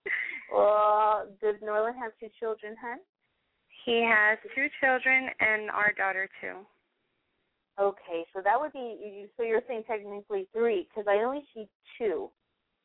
[0.53, 2.99] well, does Norland have two children, hun?
[3.85, 6.66] He has two children and our daughter too.
[7.78, 8.78] Okay, so that would be.
[8.78, 11.69] you- So you're saying technically three, because I only see
[11.99, 12.31] two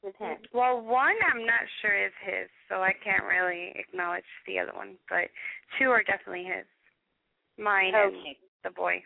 [0.04, 0.38] with him.
[0.54, 4.96] Well, one I'm not sure is his, so I can't really acknowledge the other one.
[5.10, 5.30] But
[5.78, 6.66] two are definitely his.
[7.58, 8.16] Mine and
[8.64, 9.04] the boy.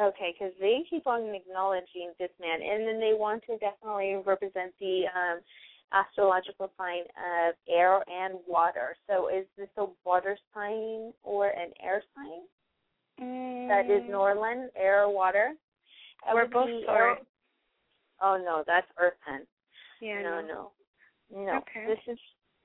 [0.00, 4.72] Okay, because they keep on acknowledging this man, and then they want to definitely represent
[4.80, 5.40] the um,
[5.92, 7.02] astrological sign
[7.46, 8.96] of air and water.
[9.08, 12.42] So is this a water sign or an air sign?
[13.68, 15.52] That is Norland, air, water.
[16.26, 17.18] That We're both air-
[18.20, 19.46] Oh no, that's Earth then.
[20.00, 20.22] Yeah.
[20.22, 20.70] no, no.
[21.32, 21.56] no, no.
[21.58, 21.86] Okay.
[21.86, 22.18] This is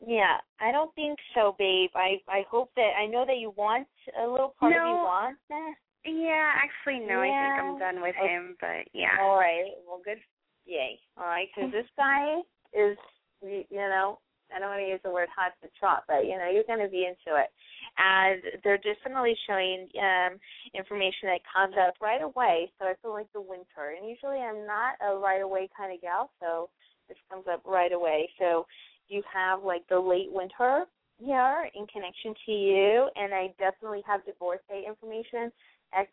[0.06, 0.38] yeah.
[0.60, 1.92] I don't think so, babe.
[1.96, 3.88] I I hope that I know that you want
[4.20, 5.04] a little part of you No.
[5.04, 5.74] wants that.
[6.06, 7.20] Yeah, actually, no.
[7.20, 8.28] I think I'm done with Okay.
[8.34, 8.56] him.
[8.60, 9.18] But yeah.
[9.22, 9.72] All right.
[9.88, 10.20] Well, good.
[10.66, 11.00] Yay.
[11.18, 12.42] All right, because this guy
[12.74, 12.98] is,
[13.42, 14.20] you you know,
[14.56, 16.80] I don't want to use the word hot to trot, but you know, you're going
[16.80, 17.50] to be into it.
[17.98, 20.40] And they're definitely showing um
[20.74, 22.72] information that comes up right away.
[22.80, 23.98] So I feel like the winter.
[23.98, 26.70] And usually I'm not a right away kind of gal, so
[27.08, 28.30] this comes up right away.
[28.40, 28.66] So
[29.08, 30.86] you have like the late winter
[31.18, 35.52] here in connection to you, and I definitely have divorce date information,
[35.98, 36.10] ex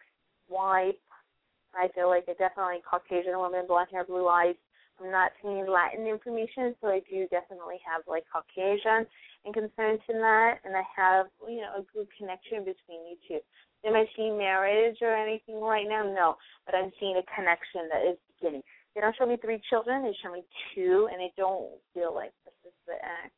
[0.49, 0.95] wife.
[1.75, 4.57] I feel like a definitely Caucasian woman, blonde hair, blue eyes.
[5.01, 9.07] I'm not seeing Latin information, so I do definitely have like Caucasian
[9.45, 13.41] and concerns in that, and I have you know a good connection between you two.
[13.85, 16.03] Am I seeing marriage or anything right now?
[16.03, 18.63] No, but I'm seeing a connection that is beginning.
[18.95, 20.45] They don't show me three children; they show me
[20.75, 23.37] two, and I don't feel like this is the act.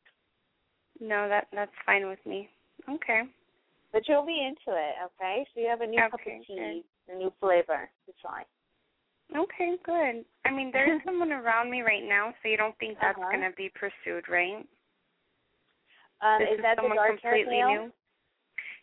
[1.01, 2.49] No, that that's fine with me.
[2.87, 3.23] Okay.
[3.91, 5.45] But you'll be into it, okay?
[5.53, 8.43] So you have a new cup of tea, a new flavor to try.
[9.35, 10.25] Okay, good.
[10.45, 13.29] I mean, there is someone around me right now, so you don't think that's Uh-huh.
[13.31, 14.65] going to be pursued, right?
[16.21, 17.67] Um, this is that the someone hair completely male?
[17.69, 17.93] new?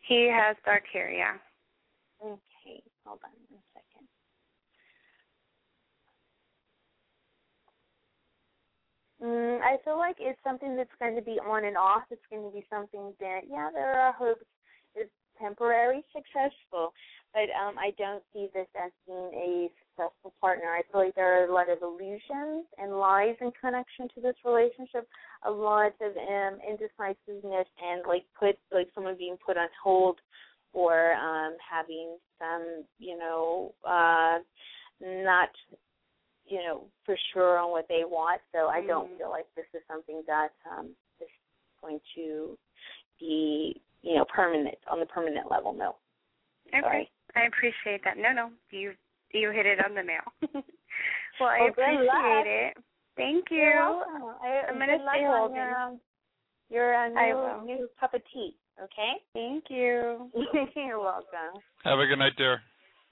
[0.08, 1.36] He has dark hair, yeah.
[2.22, 4.08] Okay, hold on one second.
[9.22, 12.04] Mm, I feel like it's something that's going to be on and off.
[12.10, 14.44] It's going to be something that, yeah, there are hopes.
[14.96, 16.92] It's temporary successful,
[17.34, 20.68] but um, I don't see this as being a successful partner.
[20.72, 24.36] I feel like there are a lot of illusions and lies in connection to this
[24.44, 25.06] relationship.
[25.46, 30.18] A lot of um, indecisiveness and like put like someone being put on hold
[30.72, 34.38] or um having some, you know, uh
[35.00, 35.50] not
[36.48, 38.40] you know, for sure on what they want.
[38.52, 39.18] So I don't Mm.
[39.18, 41.28] feel like this is something that um is
[41.80, 42.56] going to
[43.18, 45.96] be, you know, permanent on the permanent level, no.
[46.68, 46.80] Okay.
[46.80, 47.10] Sorry.
[47.34, 48.16] I appreciate that.
[48.16, 48.92] No, no, you
[49.32, 50.24] you hit it on the nail.
[51.40, 52.46] well, I Well, good appreciate luck.
[52.46, 52.76] it.
[53.16, 53.62] Thank you.
[53.62, 55.56] I, I'm gonna luck stay on holding.
[55.56, 56.00] Your, um,
[56.70, 57.08] your uh,
[57.62, 59.14] new, new cup of tea, okay?
[59.32, 60.30] Thank you.
[60.76, 61.60] You're welcome.
[61.84, 62.60] Have a good night, dear.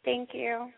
[0.05, 0.69] Thank you.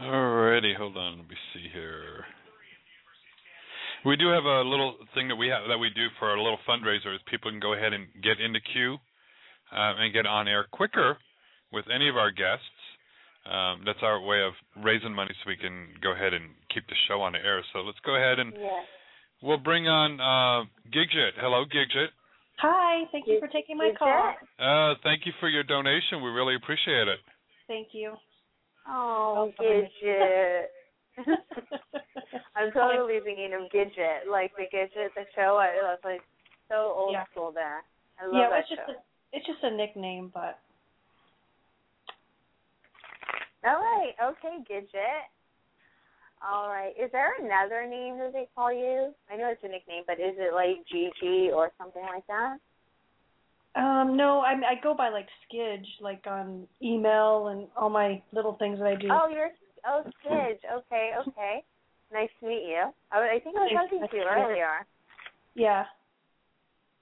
[0.00, 1.18] Alrighty, hold on.
[1.18, 2.24] Let me see here.
[4.06, 6.58] We do have a little thing that we have that we do for our little
[6.62, 7.12] fundraiser.
[7.12, 8.94] Is people can go ahead and get in the queue
[9.72, 11.18] um, and get on air quicker
[11.72, 12.70] with any of our guests.
[13.50, 14.52] Um, that's our way of
[14.84, 17.62] raising money so we can go ahead and keep the show on the air.
[17.72, 18.84] So let's go ahead and Yes.
[19.42, 21.34] we'll bring on uh, Gidget.
[21.38, 22.10] Hello, Gidget.
[22.58, 24.34] Hi, thank you for taking my call.
[24.58, 26.22] Uh, thank you for your donation.
[26.22, 27.18] We really appreciate it.
[27.66, 28.14] Thank you.
[28.88, 30.66] Oh, Gidget.
[32.56, 35.56] I'm totally thinking of Gidget, like the Gidget, the show.
[35.60, 36.22] I was like
[36.68, 37.24] so old Yeah.
[37.32, 37.82] school there.
[38.20, 38.92] I love yeah, that it's just show.
[38.92, 38.96] a,
[39.32, 40.58] it's just a nickname, but
[43.64, 45.26] All right, okay, Gidget.
[46.46, 46.92] All right.
[47.02, 49.14] Is there another name that they call you?
[49.32, 52.58] I know it's a nickname, but is it like Gigi or something like that?
[53.74, 58.54] um no, I I go by like Skidge, like on email and all my little
[58.54, 59.08] things that I do.
[59.10, 59.50] Oh, you're
[59.88, 60.60] oh Skidge.
[60.72, 61.64] Okay, okay.
[62.12, 62.92] Nice to meet you.
[63.10, 64.44] I, I think I was talking to you Nice to meet you.
[64.50, 64.86] earlier.
[65.54, 65.84] Yeah.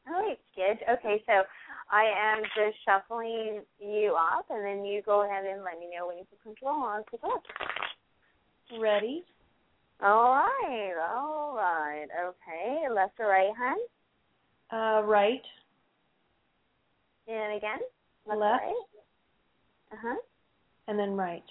[0.09, 0.79] All right, Skidge.
[0.99, 1.43] Okay, so
[1.91, 6.07] I am just shuffling you up, and then you go ahead and let me know
[6.09, 7.43] when you feel comfortable on to talk.
[8.81, 9.25] Ready?
[10.03, 12.07] All right, all right.
[12.29, 13.79] Okay, left or right, hon?
[14.73, 15.43] Uh right,
[17.29, 17.79] And again,
[18.27, 18.63] left, Left.
[18.63, 18.85] right.
[19.93, 20.17] Uh huh.
[20.89, 21.45] and then right.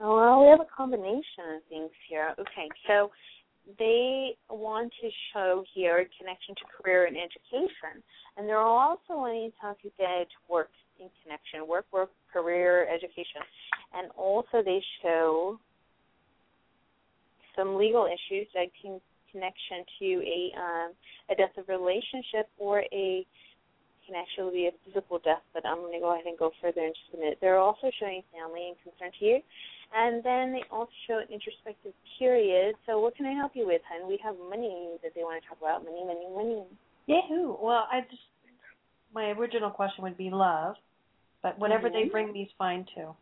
[0.00, 2.34] Well, we have a combination of things here.
[2.38, 3.10] Okay, so
[3.78, 8.02] they want to show here a connection to career and education,
[8.36, 10.70] and they're also wanting to talk about work
[11.00, 13.42] in connection, work, work, career, education,
[13.94, 15.58] and also they show
[17.56, 19.00] some legal issues like con-
[19.32, 20.92] connection to a um,
[21.30, 23.26] a death of relationship or a
[24.06, 26.80] can actually be a physical death, but I'm going to go ahead and go further
[26.80, 27.38] in just a minute.
[27.42, 29.38] They're also showing family and concern to you.
[29.94, 32.74] And then they also show an introspective period.
[32.86, 34.06] So what can I help you with, hon?
[34.08, 35.84] We have money that they want to talk about.
[35.84, 36.64] Money, money, money.
[37.06, 37.56] Yahoo!
[37.60, 38.22] Well, I just
[39.14, 40.76] my original question would be love,
[41.42, 42.12] but whatever they Mhm.
[42.12, 43.16] bring me is fine too.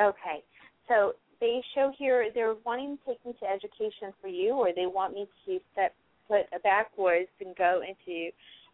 [0.00, 0.42] Okay.
[0.88, 4.86] So they show here they're wanting to take me to education for you, or they
[4.86, 5.94] want me to step
[6.26, 8.32] foot a backwards and go into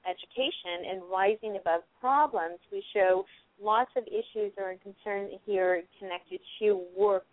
[0.08, 2.58] education and rising above problems.
[2.70, 3.24] We show
[3.60, 7.26] lots of issues or concerns here connected to work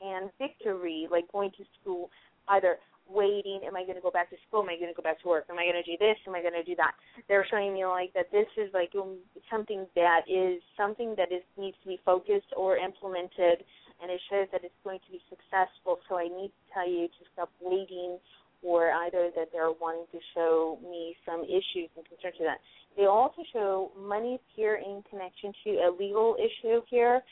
[0.00, 2.10] and victory, like going to school,
[2.48, 2.78] either
[3.08, 5.20] waiting, am I going to go back to school, am I going to go back
[5.22, 6.94] to work, am I going to do this, am I going to do that.
[7.28, 9.18] They're showing me like that this is like um,
[9.50, 13.62] something that is something that is needs to be focused or implemented,
[14.00, 15.98] and it shows that it's going to be successful.
[16.08, 18.18] So I need to tell you to stop waiting
[18.62, 22.58] or either that they're wanting to show me some issues and concern to that.
[22.96, 27.22] They also show money here in connection to a legal issue here,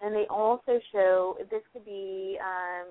[0.00, 2.86] and they also show this could be um,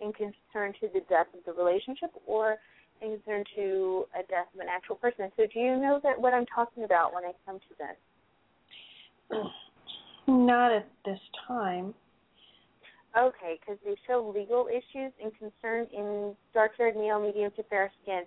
[0.00, 2.56] in concern to the death of the relationship or
[3.02, 5.30] in concern to a death of an actual person.
[5.36, 9.38] So do you know that what I'm talking about when I come to this?
[10.26, 11.94] Not at this time.
[13.16, 18.22] Okay, because they show legal issues and concern in dark-haired male, medium to fair skin.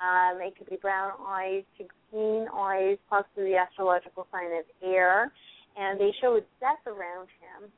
[0.00, 5.30] Um, it could be brown eyes to green eyes, possibly the astrological sign of air,
[5.76, 7.70] and they show a death around him.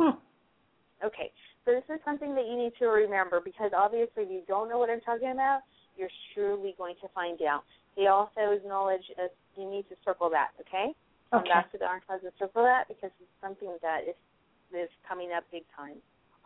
[0.00, 1.06] Hmm.
[1.06, 1.30] Okay,
[1.64, 4.78] so this is something that you need to remember because obviously if you don't know
[4.78, 5.60] what I'm talking about,
[5.96, 7.64] you're surely going to find out.
[7.96, 10.92] They also acknowledge uh, you need to circle that, okay?
[11.30, 11.48] Come Okay.
[11.48, 14.16] back to the orange closet, circle that because it's something that is
[14.74, 15.96] is coming up big time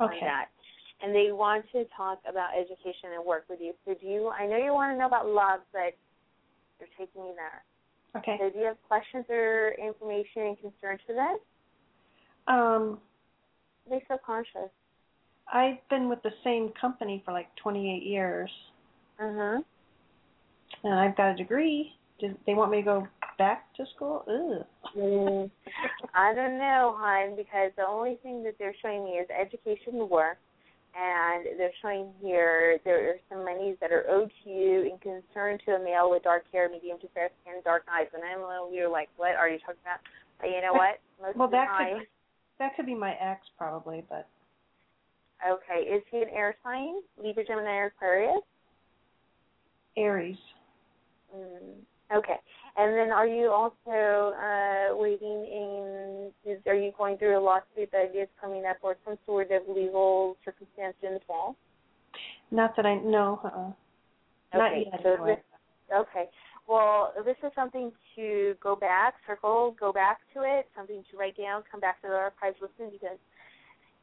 [0.01, 0.47] on that.
[1.03, 3.75] And they want to talk about education and work with you.
[3.85, 5.95] So do you I know you want to know about love, but
[6.79, 7.63] you're taking me there.
[8.17, 8.37] Okay.
[8.39, 11.41] So do you have questions or information and concerns for this?
[12.47, 13.01] Um,
[13.89, 14.71] They so conscious.
[15.53, 18.51] I've been with the same company for like 28 years,
[19.21, 19.61] Uh-huh.
[20.85, 21.93] and I've got a degree.
[22.25, 24.25] Do they want me to go back to school?
[24.97, 25.51] Mm,
[26.15, 30.39] I don't know, hon, because the only thing that they're showing me is education work,
[30.97, 35.59] and they're showing here there are some monies that are owed to you in concern
[35.67, 38.07] to a male with dark hair, medium to fair skin, dark eyes.
[38.15, 40.01] And I'm a little weird, like, what are you talking about?
[40.41, 41.01] But you know what?
[41.21, 42.07] Most Well, that time, could
[42.59, 44.29] that could be my ex probably, but
[45.47, 46.95] okay, is he an air sign?
[47.23, 48.41] Libra, Gemini, or Aquarius?
[49.99, 50.37] Aries.
[51.37, 51.83] Mm,
[52.13, 52.37] okay.
[52.77, 57.91] And then are you also uh, waiting in, is, are you going through a lawsuit
[57.93, 61.55] that is coming up or some sort of legal circumstance in the fall?
[62.51, 63.41] Not that I know.
[63.45, 64.59] Uh-uh.
[64.59, 65.01] Not Okay, yet.
[65.03, 65.39] so this,
[65.95, 66.25] okay.
[66.67, 71.37] Well, this is something to go back, circle, go back to it, something to write
[71.37, 73.19] down, come back to the archives, listen, because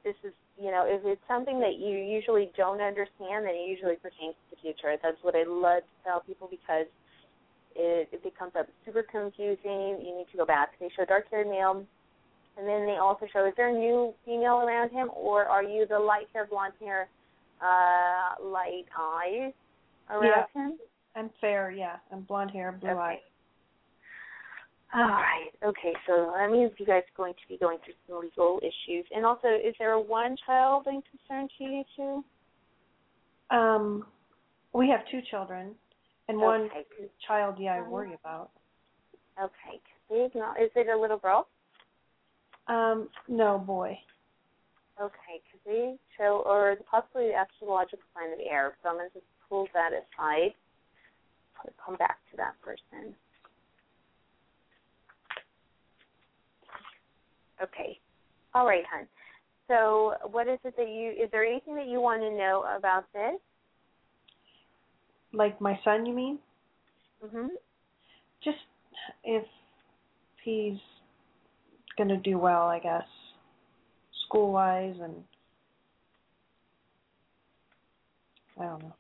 [0.04, 3.96] this is, you know, if it's something that you usually don't understand, then it usually
[3.96, 4.96] pertains to the future.
[5.02, 6.86] That's what I love to tell people because
[7.76, 10.72] it, it comes up super confusing, you need to go back.
[10.80, 11.86] They show dark-haired male,
[12.58, 15.86] And then they also show is there a new female around him, or are you
[15.88, 17.08] the light hair, blonde hair,
[17.62, 19.54] uh, light eyes
[20.10, 20.78] around him?
[21.16, 21.98] I'm fair, yeah.
[22.12, 23.00] I'm blonde hair, blue Okay.
[23.00, 23.18] eyes.
[24.94, 25.52] All right.
[25.64, 25.94] Okay.
[26.06, 29.06] So that means you guys are going to be going through some legal issues.
[29.16, 32.26] And also, is there a one child in concern to you too?
[33.56, 34.06] Um,
[34.74, 35.76] we have two children,
[36.32, 36.70] and one
[37.28, 38.50] child, yeah, I worry about.
[39.42, 39.80] Okay.
[40.10, 40.32] Is
[40.76, 41.48] it a little girl?
[42.68, 43.98] Um, no, boy.
[45.02, 45.42] Okay.
[45.52, 48.76] Could they show, or possibly the astrological sign of the air?
[48.84, 50.54] So I'm going to just pull that aside.
[51.86, 53.14] Come back to that person.
[57.62, 58.00] Okay.
[58.56, 59.08] All right, hon.
[59.68, 61.12] So, what is it that you?
[61.12, 63.40] Is there anything that you want to know about this?
[65.34, 66.40] Like my son, you mean?
[67.24, 67.50] Mhm.
[68.42, 68.58] Just
[69.24, 69.46] if
[70.44, 70.80] he's
[71.98, 73.08] gonna do well, I guess,
[74.26, 75.24] school wise, and
[78.60, 78.96] I don't know.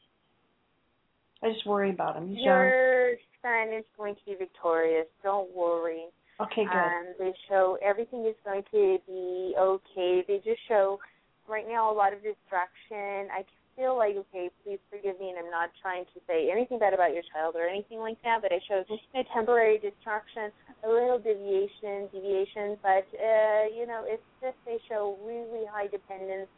[1.43, 2.29] I just worry about him.
[2.29, 2.65] He's young.
[2.67, 5.07] Your son is going to be victorious.
[5.23, 6.05] Don't worry.
[6.39, 6.77] Okay, good.
[6.77, 10.23] Um, they show everything is going to be okay.
[10.27, 10.99] They just show
[11.47, 13.29] right now a lot of distraction.
[13.31, 13.43] I
[13.75, 17.13] feel like okay, please forgive me, and I'm not trying to say anything bad about
[17.13, 18.41] your child or anything like that.
[18.41, 20.51] But I show you know, temporary distraction,
[20.83, 22.77] a little deviation, deviation.
[22.81, 26.49] But uh, you know, it's just they show really high dependence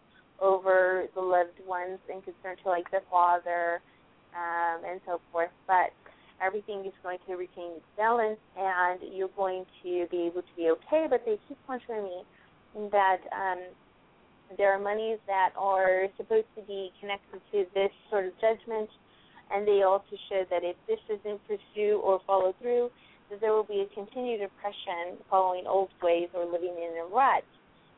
[0.41, 3.81] over the loved ones and concern to like the father
[4.35, 5.51] um, and so forth.
[5.67, 5.93] But
[6.41, 10.69] everything is going to retain its balance and you're going to be able to be
[10.71, 11.07] okay.
[11.09, 12.23] But they keep on showing me
[12.91, 13.59] that um,
[14.57, 18.89] there are monies that are supposed to be connected to this sort of judgment,
[19.51, 22.89] and they also show that if this doesn't pursue or follow through,
[23.29, 27.43] that there will be a continued oppression following old ways or living in a rut,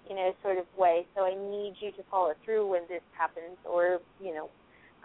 [0.10, 1.06] you know, sort of way.
[1.16, 4.50] So I need you to follow through when this happens, or you know,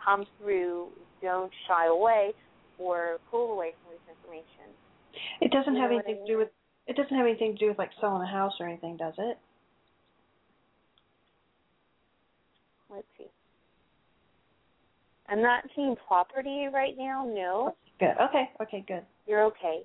[0.03, 0.89] come through.
[1.23, 2.33] Don't shy away
[2.79, 4.73] or pull away from this information.
[5.41, 6.49] It doesn't You have anything I to do with.
[6.87, 9.39] It doesn't have anything to do with like selling a house or anything, does it?
[12.91, 13.27] Let's see.
[15.31, 17.25] I'm not seeing property right now.
[17.25, 18.15] No, Good.
[18.29, 18.51] Okay.
[18.61, 18.85] Okay.
[18.87, 19.05] Good.
[19.27, 19.83] you're okay.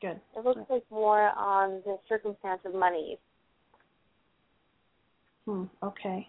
[0.00, 0.20] Good.
[0.36, 3.18] It looks like more on the circumstance of money.
[5.46, 5.64] Hmm.
[5.82, 6.28] Okay.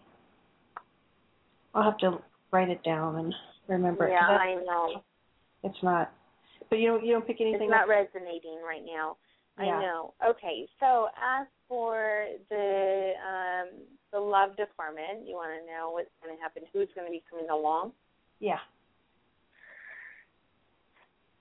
[1.73, 2.21] I'll have to
[2.51, 3.33] write it down and
[3.67, 4.07] remember.
[4.07, 5.03] it, yeah, 'cause I know.
[5.63, 6.11] It's not.
[6.69, 7.05] But you don't.
[7.05, 7.63] You don't pick anything.
[7.63, 7.89] It's not up?
[7.89, 9.17] resonating right now.
[9.59, 9.77] Yeah.
[9.77, 10.13] I know.
[10.25, 13.69] Okay, so as for the um
[14.11, 17.23] the love department, you want to know what's going to happen, who's going to be
[17.29, 17.91] coming along.
[18.39, 18.59] Yeah.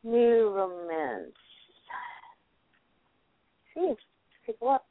[0.03, 1.33] New romance.
[3.75, 3.95] See,
[4.49, 4.83] a look.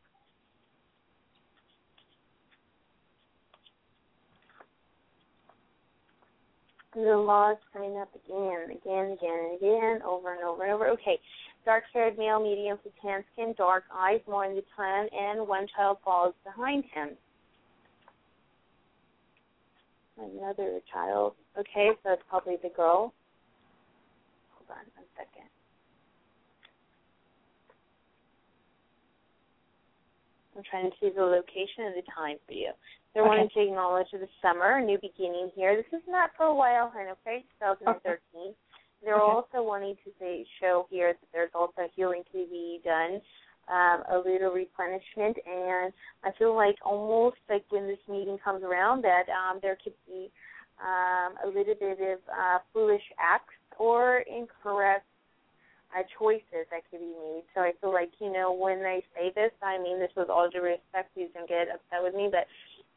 [6.95, 10.89] The laws coming up again, again, again, and again, over and over and over.
[10.89, 11.19] Okay,
[11.65, 15.65] dark haired male, medium to tan skin, dark eyes, more in the tan, and one
[15.75, 17.09] child follows behind him.
[20.17, 21.33] Another child.
[21.57, 23.13] Okay, so it's probably the girl.
[24.53, 25.49] Hold on one second.
[30.55, 32.71] I'm trying to see the location and the time for you.
[33.13, 33.29] They're Okay.
[33.29, 35.75] wanting to acknowledge the summer, a new beginning here.
[35.75, 37.43] This is not for a while, hon, okay?
[37.59, 38.55] 2013.
[39.01, 39.23] They're Okay.
[39.23, 43.21] also wanting to say show here that there's also healing to be done,
[43.71, 49.03] um, a little replenishment, and I feel like almost like when this meeting comes around
[49.03, 50.29] that um, there could be
[50.81, 55.05] um, a little bit of uh, foolish acts or incorrect
[55.95, 57.43] uh, choices that could be made.
[57.53, 60.49] So I feel like, you know, when I say this, I mean this with all
[60.49, 62.47] due respect, please don't get upset with me, but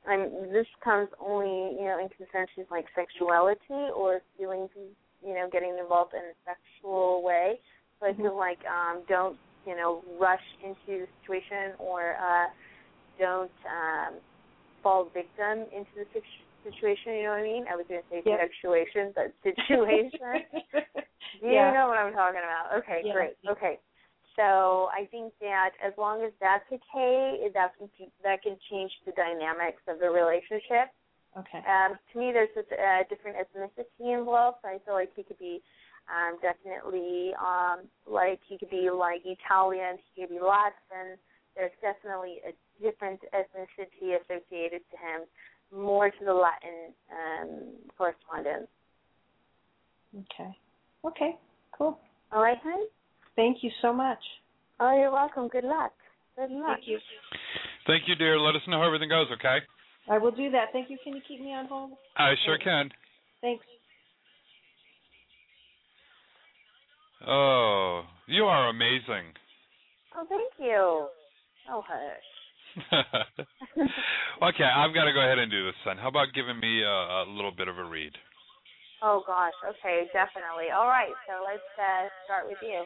[0.09, 4.71] I'm this comes only, you know, in concern to like sexuality or feelings
[5.27, 7.59] you know, getting involved in a sexual way.
[7.99, 9.37] So I feel like um don't,
[9.67, 12.47] you know, rush into the situation or uh
[13.19, 14.15] don't um
[14.83, 17.65] fall victim into the situ- situation, you know what I mean?
[17.71, 18.51] I was gonna say Yep.
[18.63, 20.47] situation, but situation.
[21.43, 21.73] You Yeah.
[21.73, 22.79] know what I'm talking about?
[22.83, 23.13] Okay, Yeah.
[23.13, 23.37] great.
[23.49, 23.79] Okay.
[24.37, 27.89] So I think that as long as that's okay, that can
[28.23, 30.93] that can change the dynamics of the relationship.
[31.37, 31.61] Okay.
[31.65, 34.59] Um, to me, there's just a different ethnicity involved.
[34.63, 35.63] So I feel like he could be
[36.09, 41.19] um, definitely um, like he could be like Italian, he could be Latin.
[41.57, 42.53] There's definitely a
[42.83, 45.27] different ethnicity associated to him,
[45.75, 48.69] more to the Latin um, correspondence.
[50.15, 50.57] Okay.
[51.05, 51.37] Okay.
[51.77, 51.99] Cool.
[52.33, 52.87] All right, hon?
[53.35, 54.19] Thank you so much.
[54.81, 55.49] Oh, you're welcome.
[55.49, 55.93] Good luck.
[56.37, 56.77] Good luck.
[56.77, 56.99] Thank you.
[57.87, 58.39] Thank you, dear.
[58.39, 59.59] Let us know how everything goes, okay?
[60.11, 60.67] I will do that.
[60.73, 60.99] Thank you.
[61.03, 61.93] Can you keep me on hold?
[62.17, 62.91] I sure can.
[63.41, 63.65] Thanks.
[67.27, 69.35] Oh, you are amazing.
[70.17, 71.09] Oh, thank you.
[71.69, 72.31] Oh, hush.
[74.43, 75.97] okay, I've got to go ahead and do this then.
[75.97, 78.13] How about giving me a, a little bit of a read?
[79.03, 79.53] Oh gosh.
[79.67, 80.71] Okay, definitely.
[80.75, 81.13] All right.
[81.27, 82.85] So let's uh, start with you.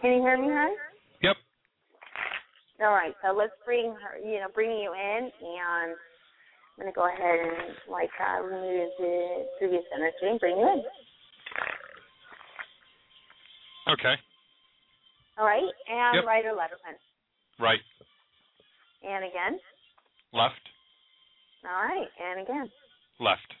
[0.00, 0.81] Can you hear me, hon?
[2.82, 3.14] All right.
[3.22, 4.18] So let's bring her.
[4.18, 5.94] You know, bring you in, and
[6.76, 10.82] I'm gonna go ahead and like uh, remove the previous energy and bring you in.
[13.92, 14.14] Okay.
[15.38, 15.62] All right.
[15.88, 16.24] And Yep.
[16.24, 16.94] right or left, hon.
[17.58, 17.80] Right.
[19.02, 19.58] And again.
[20.32, 20.54] Left.
[21.64, 22.08] All right.
[22.22, 22.70] And again.
[23.20, 23.54] Left.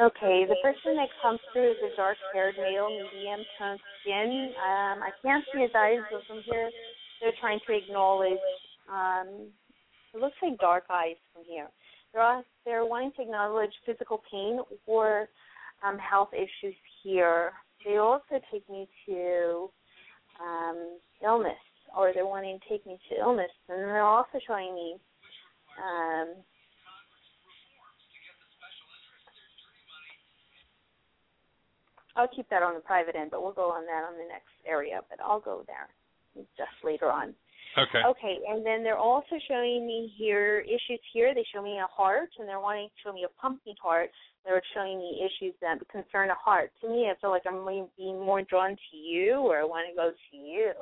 [0.00, 4.52] Okay, the person that comes through is a dark haired male, medium toned skin.
[4.56, 6.70] Um, I can't see his eyes, but from here
[7.20, 8.38] they're trying to acknowledge
[8.90, 9.48] um
[10.14, 11.68] it looks like dark eyes from here.
[12.12, 15.28] They're al- they're wanting to acknowledge physical pain or
[15.84, 17.52] um health issues here.
[17.84, 19.70] They also take me to
[20.40, 21.52] um illness
[21.96, 24.96] or they're wanting to take me to illness and they're also showing me
[25.78, 26.28] um
[32.16, 34.52] I'll keep that on the private end, but we'll go on that on the next
[34.66, 35.88] area, but I'll go there
[36.56, 37.34] just later on.
[37.78, 38.02] Okay.
[38.06, 41.34] Okay, and then they're also showing me here issues here.
[41.34, 44.10] They show me a heart, and they're wanting to show me a pumping heart.
[44.44, 46.70] They're showing me issues that concern a heart.
[46.82, 47.64] To me, I feel like I'm
[47.96, 50.72] being more drawn to you, or I want to go to you.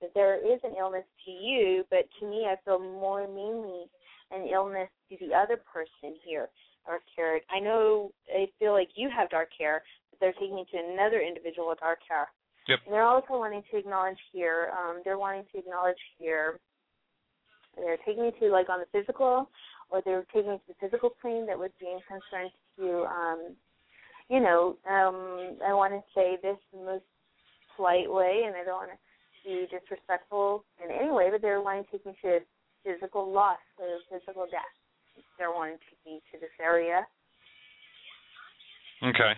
[0.00, 3.86] That there is an illness to you, but to me, I feel more mainly
[4.32, 6.48] an illness to the other person here,
[6.86, 7.42] dark haired.
[7.50, 11.20] I know I feel like you have dark hair, but they're taking me to another
[11.20, 12.28] individual with dark hair.
[12.68, 12.80] Yep.
[12.86, 16.58] And they're also wanting to acknowledge here, um, they're wanting to acknowledge here,
[17.76, 19.50] they're taking me to like on the physical,
[19.90, 23.54] or they're taking me to the physical plane that was being in concern to, um,
[24.30, 27.04] you know, um, I want to say this in the most
[27.76, 28.98] polite way, and I don't want to
[29.44, 32.40] be disrespectful in any way, but they're wanting to take me to
[32.84, 34.62] physical loss or physical death.
[35.38, 37.06] They're wanting to me to this area.
[39.02, 39.32] Okay.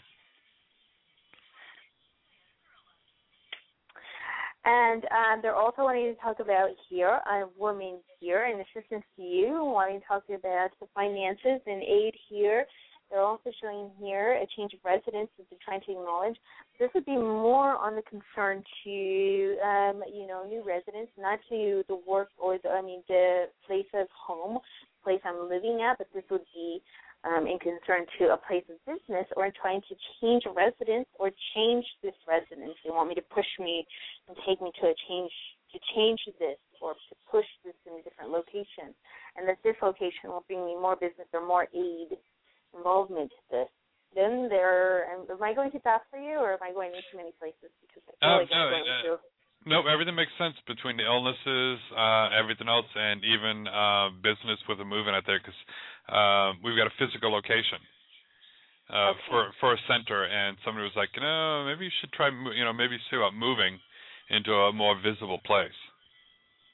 [4.67, 9.23] And um, they're also wanting to talk about here, a woman here, and assistance to
[9.23, 12.67] you, wanting to talk about the finances and aid here.
[13.09, 16.37] They're also showing here a change of residence that they're trying to acknowledge.
[16.81, 21.85] This would be more on the concern to, um, you know, new residents, not to
[21.87, 24.59] the work or the, I mean, the place of home,
[25.07, 26.83] place I'm living at, but this would be
[27.23, 31.87] um, in concern to a place of business or trying to change residence or change
[32.03, 32.75] this residence.
[32.83, 33.87] They want me to push me
[34.27, 35.31] and take me to a change
[35.71, 38.95] to change this or to push this in a different location.
[39.39, 42.19] And that this location will bring me more business or more aid
[42.75, 43.71] involvement to this.
[44.15, 47.15] Then there am am I going too fast for you or am I going into
[47.15, 49.13] many places because I feel Oh, like no, I'm going uh, to
[49.67, 54.79] Nope, everything makes sense between the illnesses, uh, everything else, and even uh, business with
[54.79, 55.59] the moving out there because
[56.07, 57.83] uh, we've got a physical location
[58.91, 59.21] uh, Okay.
[59.29, 62.73] for for a center, and somebody was like, no, maybe you should try, you know,
[62.73, 63.79] maybe see about moving
[64.31, 65.75] into a more visible place.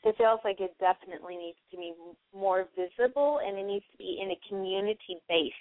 [0.04, 1.92] it feels like it definitely needs to be
[2.34, 5.52] more visible and it needs to be in a community base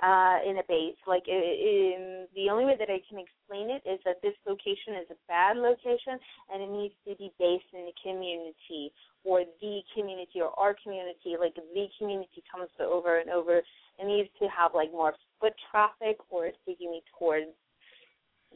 [0.00, 3.82] uh in a base like i in, the only way that i can explain it
[3.88, 6.18] is that this location is a bad location
[6.52, 8.92] and it needs to be based in the community
[9.24, 14.28] or the community or our community like the community comes over and over it needs
[14.38, 17.50] to have like more foot traffic or it's taking me towards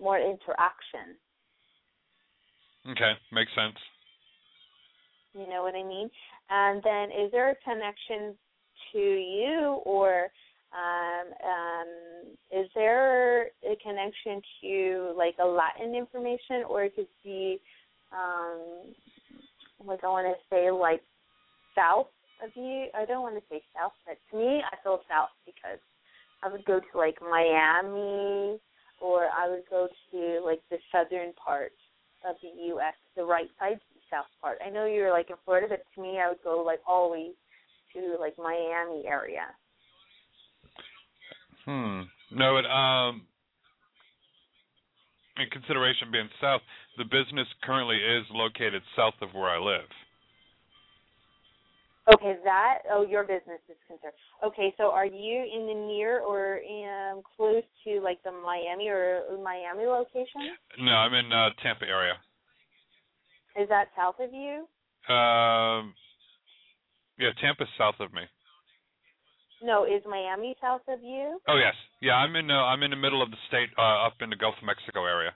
[0.00, 1.18] more interaction
[2.88, 3.76] Okay, makes sense.
[5.34, 6.10] You know what I mean?
[6.50, 8.36] And then is there a connection
[8.92, 10.28] to you or
[10.72, 11.88] um um
[12.50, 17.60] is there a connection to like a Latin information or it could be
[18.12, 18.94] um
[19.84, 21.02] like I wanna say like
[21.74, 22.08] south
[22.42, 22.86] of you.
[22.94, 25.78] I don't want to say south, but to me I feel south because
[26.42, 28.58] I would go to like Miami
[29.00, 31.72] or I would go to like the southern part
[32.28, 34.58] of the US, the right side the south part.
[34.64, 37.30] I know you're like in Florida, but to me I would go like way
[37.94, 39.46] to like Miami area.
[41.64, 42.02] Hmm.
[42.30, 43.22] No, it um.
[45.38, 46.60] in consideration being south,
[46.98, 49.88] the business currently is located south of where I live.
[52.12, 54.12] Okay, that oh your business is concerned.
[54.44, 59.22] Okay, so are you in the near or um, close to like the Miami or
[59.42, 60.50] Miami location?
[60.80, 62.14] No, I'm in uh, Tampa area.
[63.56, 64.66] Is that south of you?
[65.14, 65.94] Um,
[67.18, 68.22] yeah, Tampa's south of me.
[69.62, 71.38] No, is Miami south of you?
[71.48, 72.14] Oh yes, yeah.
[72.14, 72.50] I'm in.
[72.50, 75.06] Uh, I'm in the middle of the state, uh, up in the Gulf of Mexico
[75.06, 75.30] area.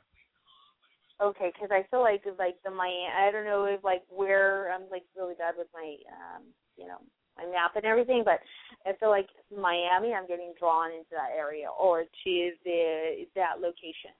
[1.22, 3.08] Okay, because I feel like like the Miami.
[3.08, 6.42] I don't know if like where I'm like really bad with my um
[6.76, 6.98] you know
[7.38, 8.40] my map and everything, but
[8.84, 10.12] I feel like Miami.
[10.12, 14.12] I'm getting drawn into that area or to the that location.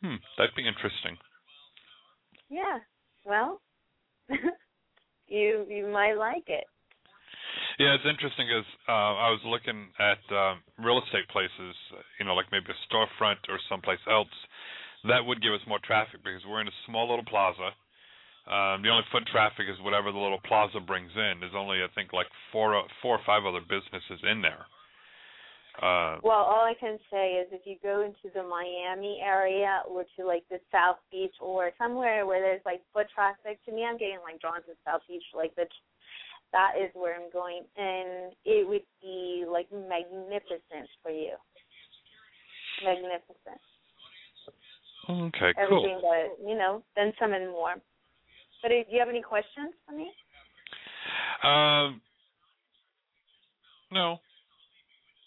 [0.00, 1.16] Hmm, that'd be interesting.
[2.48, 2.78] Yeah.
[3.24, 3.60] Well,
[5.28, 6.64] you you might like it.
[7.78, 11.74] Yeah, it's interesting because uh, I was looking at um, real estate places,
[12.18, 14.30] you know, like maybe a storefront or someplace else
[15.10, 17.74] that would give us more traffic because we're in a small little plaza.
[18.46, 21.40] Um, the only foot traffic is whatever the little plaza brings in.
[21.40, 24.68] There's only I think like four four or five other businesses in there.
[25.80, 30.04] Uh, Well, all I can say is if you go into the Miami area or
[30.16, 33.98] to like the South Beach or somewhere where there's like foot traffic, to me, I'm
[33.98, 35.24] getting like drawn to South Beach.
[35.34, 35.66] Like the,
[36.54, 41.34] that is where I'm going, and it would be like magnificent for you.
[42.84, 43.58] Magnificent.
[45.10, 46.06] okay, Everything cool.
[46.06, 47.74] but you know, then some and more.
[48.62, 50.08] But uh, do you have any questions for me?
[51.42, 52.00] Um,
[53.92, 54.18] no,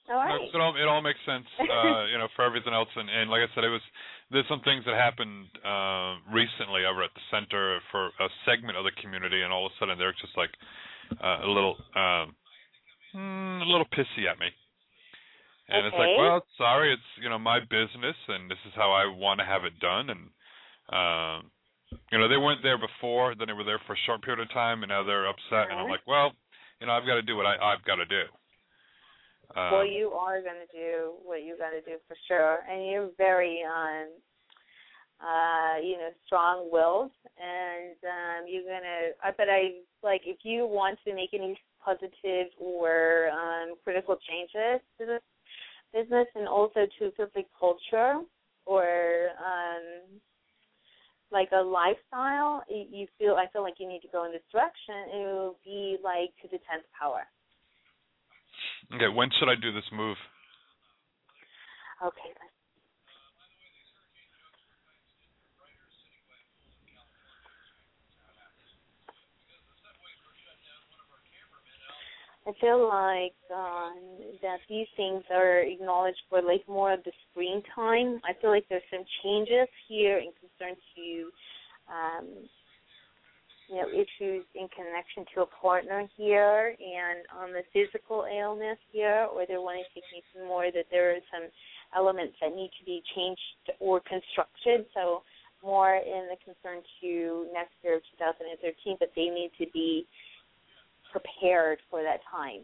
[0.10, 2.90] All No, it all it all makes sense, uh, you know, for everything else.
[2.96, 3.84] And, and like I said, it was
[4.32, 8.84] there's some things that happened uh, recently over at the center for a segment of
[8.84, 10.52] the community, and all of a sudden they're just like
[11.24, 12.36] uh, a little um,
[13.16, 14.48] mm, a little pissy at me.
[15.70, 19.06] And it's like, well, sorry, it's you know my business, and this is how I
[19.06, 20.10] want to have it done.
[20.10, 20.24] And
[20.88, 21.52] um,
[22.12, 24.52] you know, they weren't there before, then they were there for a short period of
[24.54, 25.70] time, and now they're upset.
[25.70, 26.32] And I'm like, well,
[26.80, 28.24] you know, I've got to do what I I've got to do.
[29.56, 32.86] Um, well, you are going to do what you got to do for sure, and
[32.86, 34.08] you're very, um,
[35.20, 39.14] uh, you know, strong-willed, and um, you're gonna.
[39.24, 44.86] I but I like if you want to make any positive or um, critical changes
[45.00, 45.22] to this
[45.94, 48.22] business, and also to specific culture
[48.66, 50.20] or um,
[51.32, 53.36] like a lifestyle, you you feel.
[53.36, 54.96] I feel like you need to go in this direction.
[55.14, 57.26] It will be like to the tenth power.
[58.94, 60.18] Okay, when should I do this move?
[62.06, 62.57] Okay, let's
[72.48, 74.00] I feel like um,
[74.42, 78.22] that these things are acknowledged for like more of the screen time.
[78.24, 81.06] I feel like there's some changes here in concern to
[81.92, 82.28] um,
[83.68, 89.28] you know issues in connection to a partner here, and on the physical illness here,
[89.28, 91.52] or they're wanting to make some more that there are some
[91.98, 94.88] elements that need to be changed or constructed.
[94.96, 95.24] So
[95.62, 100.08] more in the concern to next year, of 2013, but they need to be
[101.12, 102.62] prepared for that time.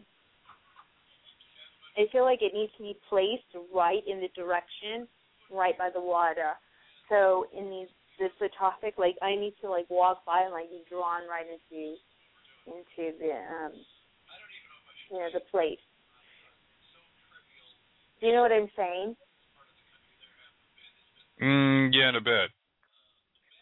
[1.96, 5.06] I feel like it needs to be placed right in the direction,
[5.50, 6.52] right by the water.
[7.08, 7.88] So in these
[8.18, 11.46] this the topic, like I need to like walk by and like be drawn right
[11.46, 11.94] into
[12.66, 13.72] into the um
[15.10, 15.78] you know, the place.
[18.20, 19.16] Do you know what I'm saying?
[21.42, 22.50] Mm, yeah, in a bit.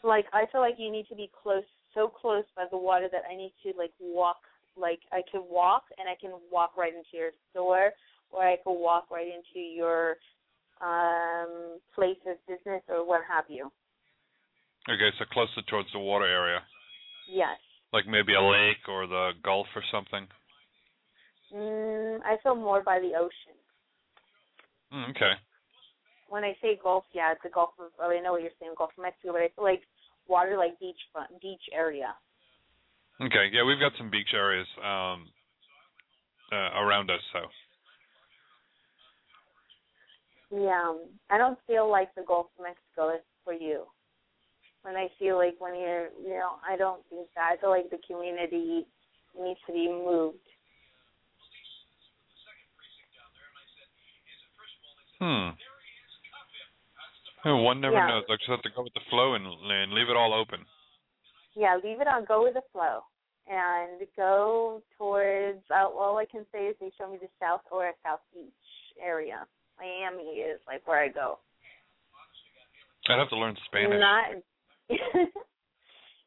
[0.04, 1.64] Like I feel like you need to be close
[1.94, 4.38] so close by the water that I need to like walk
[4.76, 7.90] like I can walk and I can walk right into your store
[8.30, 10.16] or I could walk right into your
[10.80, 13.70] um place of business or what have you.
[14.88, 16.58] Okay, so closer towards the water area,
[17.30, 17.58] Yes.
[17.92, 20.26] like maybe a lake or the Gulf or something.
[21.54, 23.54] Mm, I feel more by the ocean.
[24.92, 25.32] Mm, okay.
[26.28, 28.74] When I say Gulf, yeah, it's the Gulf of oh, I know what you're saying,
[28.76, 29.82] Gulf of Mexico, but I feel like
[30.26, 32.14] water like beach front beach area.
[33.20, 35.28] Okay, yeah, we've got some beach areas um,
[36.50, 37.40] uh, around us, so.
[40.50, 43.84] Yeah, um, I don't feel like the Gulf of Mexico is for you.
[44.82, 47.52] When I feel like when you're, you know, I don't think that.
[47.52, 48.86] I feel like the community
[49.40, 50.38] needs to be moved.
[55.20, 55.50] Hmm.
[57.44, 58.06] One never Yeah.
[58.06, 58.24] knows.
[58.28, 60.66] I just have to go with the flow and, and leave it all open.
[61.54, 62.24] Yeah, leave it on.
[62.24, 63.00] Go with the flow,
[63.48, 65.62] and go towards.
[65.70, 68.52] Uh, all I can say is they show me the south or south beach
[69.02, 69.46] area.
[69.78, 71.38] Miami is like where I go.
[73.08, 73.98] I'd have to learn Spanish.
[73.98, 74.26] Not.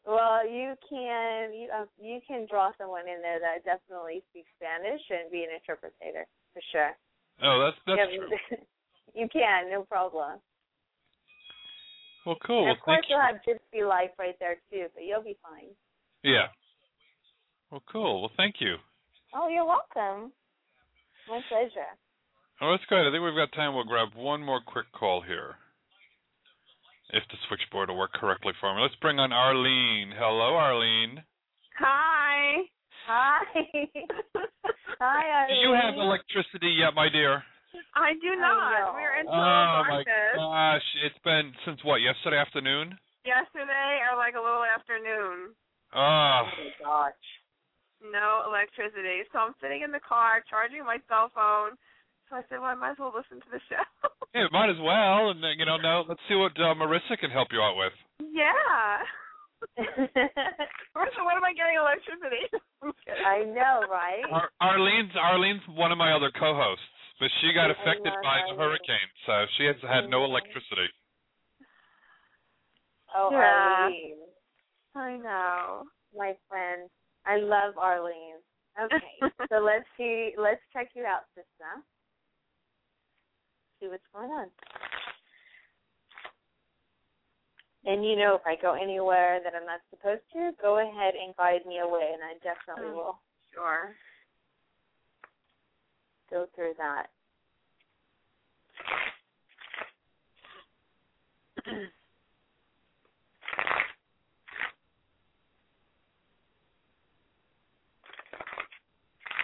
[0.06, 5.02] well, you can you uh, you can draw someone in there that definitely speaks Spanish
[5.10, 6.92] and be an interpreter for sure.
[7.44, 8.60] Oh, that's that's true.
[9.16, 10.40] you can, no problem.
[12.26, 12.68] Well, cool.
[12.68, 13.16] And of course, thank you.
[13.16, 15.70] you'll have Gypsy Life right there too, but you'll be fine.
[16.24, 16.48] Yeah.
[17.72, 18.22] Well, cool.
[18.22, 18.76] Well, thank you.
[19.36, 20.32] Oh, you're welcome.
[21.30, 21.92] My pleasure.
[22.62, 23.08] Oh, that's good.
[23.08, 23.76] I think we've got time.
[23.76, 25.56] We'll grab one more quick call here.
[27.10, 28.82] If the switchboard will work correctly for me.
[28.82, 30.12] Let's bring on Arlene.
[30.18, 31.22] Hello, Arlene.
[31.80, 32.64] Hi.
[33.08, 33.42] Hi.
[35.00, 37.44] Hi, Do you have electricity yet, my dear?
[37.96, 38.72] I do not.
[38.72, 38.94] know.
[38.94, 42.02] We're in Oh my gosh, it's been since what?
[42.02, 42.98] Yesterday afternoon?
[43.26, 45.56] Yesterday or like a little afternoon.
[45.96, 47.24] Oh, my gosh.
[48.04, 49.24] No electricity.
[49.32, 51.74] So I'm sitting in the car charging my cell phone.
[52.30, 53.82] So I said, well, I might as well listen to the show.
[54.34, 55.30] yeah, might as well.
[55.32, 57.94] And uh, you know, no, let's see what uh, Marissa can help you out with.
[58.34, 59.02] yeah.
[59.80, 62.46] Marissa, when am I getting electricity?
[62.84, 62.94] I'm.
[63.26, 64.22] I know, right?
[64.32, 66.84] Ar- Arlene's Arlene's one of my other co-hosts,
[67.20, 70.88] but she got affected by the hurricane, so she has had no electricity.
[73.16, 73.88] Oh, Yeah.
[73.88, 74.28] Arlene,
[74.96, 75.84] I know.
[76.16, 76.90] my friend.
[77.26, 78.40] I love Arlene.
[78.80, 79.16] Okay,
[79.50, 80.34] so let's see.
[80.38, 81.84] Let's check you out, sister.
[83.80, 84.48] See what's going on.
[87.86, 91.36] And you know, if I go anywhere that I'm not supposed to, go ahead and
[91.38, 92.96] guide me away, and I definitely Mm.
[92.96, 93.22] will
[93.54, 93.96] Sure.
[96.30, 97.08] Go through that.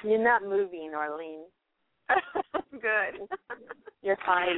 [0.04, 1.46] You're not moving, Arlene.
[2.72, 3.28] Good.
[4.02, 4.58] You're fine.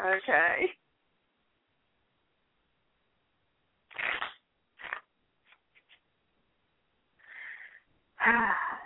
[0.00, 0.66] Okay.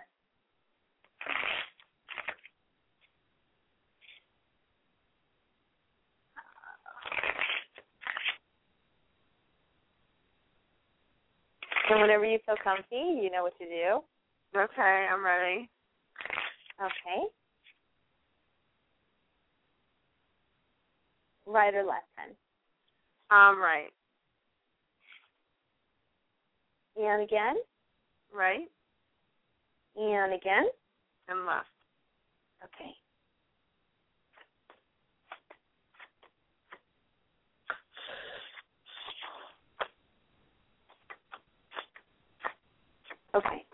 [11.91, 12.85] And whenever you feel comfy,
[13.23, 14.01] you know what to do.
[14.59, 15.69] Okay, I'm ready.
[16.81, 17.27] Okay.
[21.47, 22.35] Right or left then?
[23.31, 23.91] Um, right.
[26.97, 27.57] And again,
[28.33, 28.69] Right
[29.97, 30.65] and again.
[31.29, 31.69] and left.
[32.65, 32.91] Okay.
[43.35, 43.65] Okay.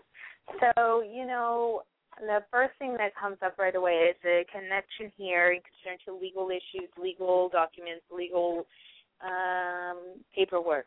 [0.59, 1.83] So, you know,
[2.19, 6.19] the first thing that comes up right away is a connection here in concern to
[6.19, 8.65] legal issues, legal documents, legal
[9.23, 10.85] um, paperwork.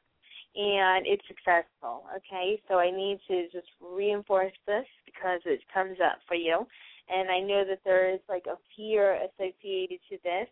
[0.57, 2.05] And it's successful.
[2.17, 6.67] Okay, so I need to just reinforce this because it comes up for you.
[7.09, 10.49] And I know that there is like a fear associated to this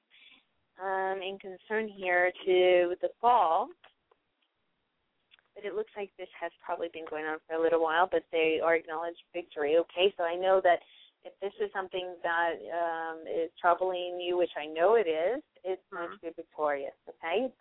[0.83, 3.69] um, in concern here to the fall
[5.55, 8.25] but it looks like this has probably been going on for a little while, but
[8.33, 9.77] they are acknowledged victory.
[9.79, 10.81] Okay, so I know that
[11.25, 15.83] if this is something that um, is troubling you, which I know it is, it's
[15.93, 16.97] going to be victorious.
[17.09, 17.53] Okay,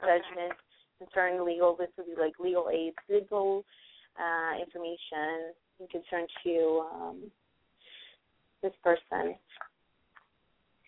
[0.00, 0.52] judgment
[0.98, 1.76] concerning legal.
[1.76, 3.64] This would be like legal aid, legal
[4.18, 7.16] uh, information in concern to um,
[8.62, 9.34] this person.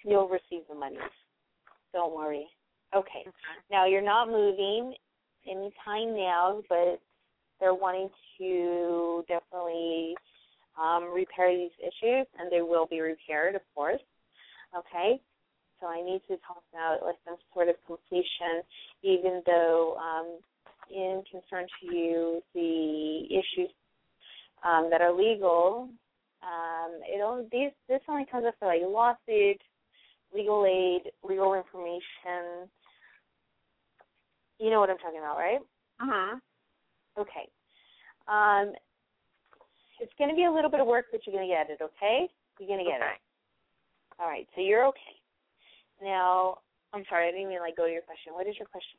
[0.05, 0.98] You'll receive the money.
[1.93, 2.47] Don't worry.
[2.94, 3.24] Okay.
[3.70, 4.94] Now you're not moving
[5.50, 7.00] any time now, but
[7.60, 8.08] they're wanting
[8.38, 10.14] to definitely
[10.80, 14.00] um, repair these issues, and they will be repaired, of course.
[14.76, 15.20] Okay,
[15.80, 18.62] so I need to talk about like some sort of completion,
[19.02, 20.38] even though um,
[20.90, 23.70] in concern to you the issues
[24.64, 25.88] um, that are legal.
[26.42, 29.60] Um, it only these this only comes up for like lawsuit,
[30.34, 32.68] legal aid, legal information,
[34.59, 35.60] you know what I'm talking about, right?
[36.01, 36.40] Mhm.
[37.18, 37.48] Okay.
[38.28, 38.74] Um,
[40.01, 41.80] it's going to be a little bit of work, but you're going to get it,
[41.82, 42.28] okay?
[42.59, 43.14] You're going to get Okay.
[43.14, 43.20] it.
[44.20, 45.20] All right, so you're okay.
[46.02, 46.59] Now,
[46.93, 48.35] I'm sorry, I didn't even like go to your question.
[48.35, 48.98] What is your question?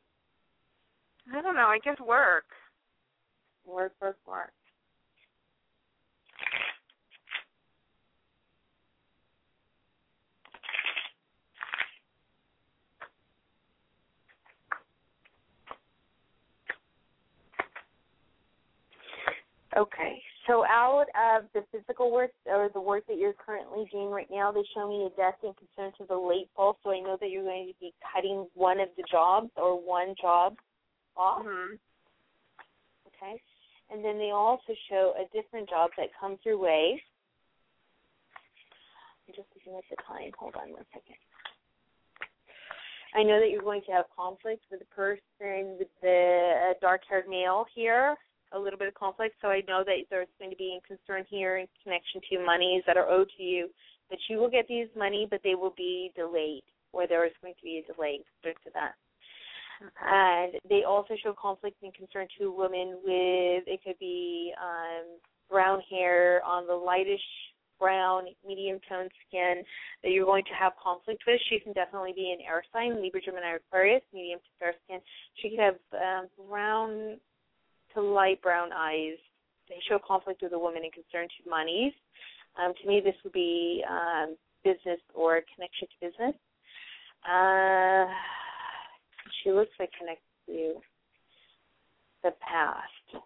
[1.32, 1.68] I don't know.
[1.68, 2.46] I guess work.
[3.66, 4.52] Work, work, work.
[19.76, 20.20] Okay.
[20.46, 24.50] So out of the physical work or the work that you're currently doing right now,
[24.50, 26.76] they show me a death and concern to the late fall.
[26.82, 30.14] So I know that you're going to be cutting one of the jobs or one
[30.20, 30.56] job
[31.16, 31.44] off.
[31.44, 31.74] Mm-hmm.
[33.06, 33.40] Okay.
[33.92, 37.00] And then they also show a different job that comes your way.
[39.28, 40.32] I'm just looking at the time.
[40.38, 41.16] Hold on one second.
[43.14, 47.28] I know that you're going to have conflict with the person with the uh, dark-haired
[47.28, 48.16] male here,
[48.52, 49.36] a little bit of conflict.
[49.40, 52.82] So I know that there's going to be a concern here in connection to monies
[52.86, 53.68] that are owed to you.
[54.10, 57.54] That you will get these money, but they will be delayed, or there is going
[57.54, 58.94] to be a delay to that.
[60.04, 65.18] And they also show conflict and concern to women with it could be um,
[65.48, 67.22] brown hair on the lightish
[67.80, 69.64] brown, medium toned skin
[70.04, 71.40] that you're going to have conflict with.
[71.48, 75.00] She can definitely be an air sign, Libra, Gemini, Aquarius, medium to fair skin.
[75.40, 77.16] She could have um, brown
[77.94, 79.18] to light brown eyes.
[79.68, 81.92] They show conflict with a woman in concern to monies.
[82.60, 86.34] Um, to me, this would be um, business or connection to business.
[87.24, 88.06] Uh,
[89.42, 90.74] she looks like connected to
[92.22, 93.24] the past.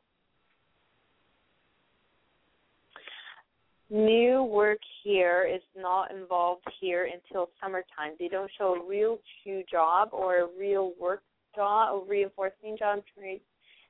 [3.91, 8.13] New work here is not involved here until summertime.
[8.19, 11.23] They don't show a real true job or a real work
[11.55, 13.03] job or reinforcing job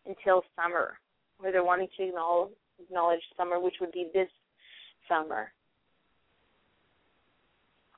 [0.07, 0.99] until summer,
[1.39, 4.29] where they're wanting to acknowledge, acknowledge summer, which would be this
[5.09, 5.53] summer.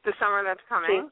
[0.05, 1.11] The summer that's coming.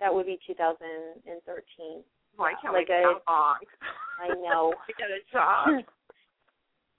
[0.00, 2.02] That would be 2013.
[2.36, 3.56] Boy, I can't like a, so long.
[4.20, 4.74] I know.
[4.86, 5.84] to get a job.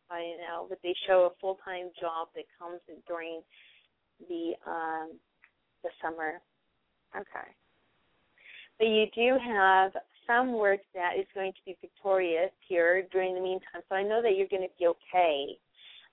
[0.10, 3.41] I know, but they show a full time job that comes in during
[4.30, 5.20] the um
[5.84, 6.41] the summer.
[7.16, 7.48] Okay.
[8.80, 9.91] But you do have
[10.28, 13.82] some work that is going to be victorious here during the meantime.
[13.90, 15.58] So I know that you're going to be okay.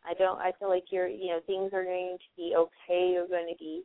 [0.09, 0.39] I don't.
[0.39, 1.09] I feel like you're.
[1.09, 3.11] You know, things are going to be okay.
[3.13, 3.83] You're going to be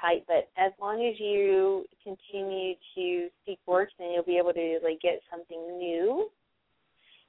[0.00, 4.78] tight, but as long as you continue to seek work, then you'll be able to
[4.82, 6.28] like get something new.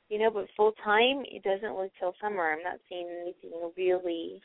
[0.10, 2.52] You know, but full time, it doesn't look till summer.
[2.52, 4.42] I'm not seeing anything really.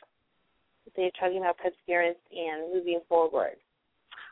[0.95, 3.57] They're talking about perseverance and moving forward.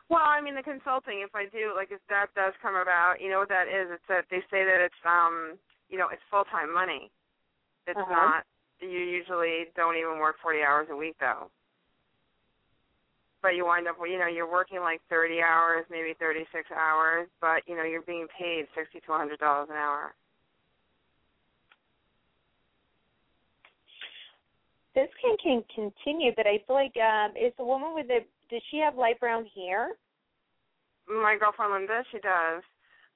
[0.08, 1.26] Well, I mean the consulting.
[1.26, 3.90] If I do, like, if that does come about, you know what that is?
[3.90, 5.58] It's that they say that it's, um,
[5.90, 7.10] you know, it's full time money.
[7.86, 8.14] It's Uh-huh.
[8.14, 8.44] not.
[8.80, 11.50] You usually don't even work forty hours a week though.
[13.42, 17.28] But you wind up, you know, you're working like thirty hours, maybe thirty six hours,
[17.40, 20.14] but you know you're being paid sixty to a hundred dollars an hour.
[24.94, 28.20] This can can continue, but I feel like um is the woman with the
[28.50, 29.90] does she have light brown hair?
[31.08, 32.62] My girlfriend Linda, she does.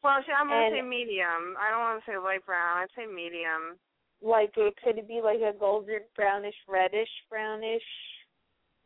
[0.03, 1.57] Well, she, I'm gonna And- say medium.
[1.59, 2.79] I don't want to say light brown.
[2.79, 3.79] I'd say medium.
[4.23, 7.83] Like it could it be like a golden brownish, reddish, brownish,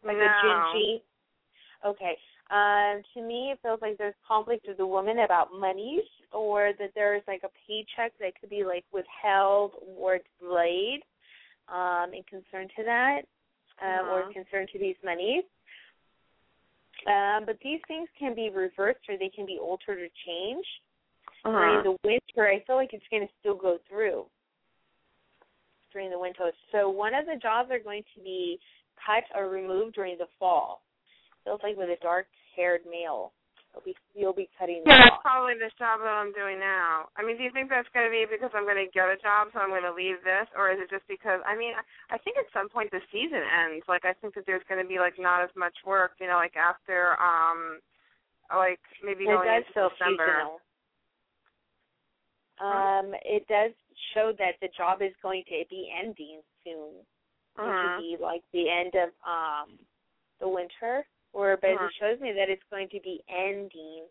[0.04, 0.24] like No.
[0.24, 1.02] a gingy?
[1.84, 2.16] Okay.
[2.50, 6.92] Um, to me, it feels like there's conflict with the woman about monies, or that
[6.94, 11.00] there's like a paycheck that could be like withheld or delayed,
[11.68, 13.22] um, in concern to that,
[13.82, 14.32] um, or Mhm.
[14.34, 15.44] concern to these monies.
[17.06, 20.68] Um, but these things can be reversed, or they can be altered or changed
[21.44, 22.48] during the winter.
[22.48, 24.24] I feel like it's going to still go through
[25.92, 26.50] during the winter.
[26.72, 28.58] So one of the jobs are going to be
[29.04, 30.82] cut or removed during the fall.
[31.44, 33.32] Feels like with a dark-haired male,
[33.74, 35.26] you'll be you'll be cutting Yeah, that's off.
[35.26, 37.10] probably this job that I'm doing now.
[37.18, 39.18] I mean, do you think that's going to be because I'm going to get a
[39.18, 41.42] job, so I'm going to leave this, or is it just because?
[41.42, 41.74] I mean,
[42.10, 43.84] I think at some point the season ends.
[43.90, 46.14] Like, I think that there's going to be like not as much work.
[46.22, 47.82] You know, like after, um,
[48.54, 50.46] like maybe It going into feel December.
[50.46, 50.62] seasonal.
[52.62, 53.74] Um, it does
[54.14, 57.02] show that the job is going to be ending soon.
[57.58, 57.82] It Mhm.
[57.82, 59.78] could be like the end of um
[60.40, 61.88] the winter, or but Mhm.
[61.88, 64.08] it shows me that it's going to be ending.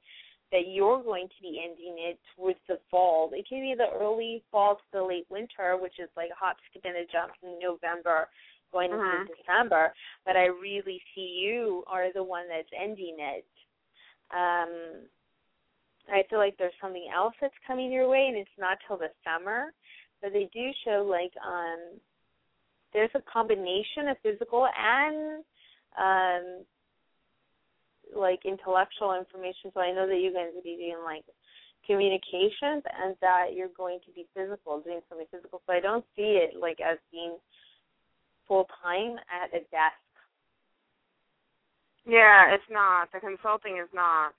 [0.52, 3.34] That you're going to be ending it towards the fall.
[3.34, 6.58] It can be the early fall to the late winter, which is like a hop,
[6.70, 8.30] skip, and a jump in November,
[8.72, 9.94] going into December.
[10.26, 13.46] But I really see you are the one that's ending it.
[14.30, 15.08] Um,
[16.10, 19.10] I feel like there's something else that's coming your way, and it's not till the
[19.24, 19.74] summer.
[20.22, 22.00] But they do show like um,
[22.94, 25.44] there's a combination of physical and
[25.98, 26.66] um,
[28.16, 29.72] like intellectual information.
[29.74, 31.26] So I know that you're going to be doing like
[31.86, 35.62] communications, and that you're going to be physical, doing something physical.
[35.68, 37.36] So I don't see it like as being
[38.48, 40.00] full time at a desk.
[42.06, 43.12] Yeah, it's not.
[43.12, 44.34] The consulting is not.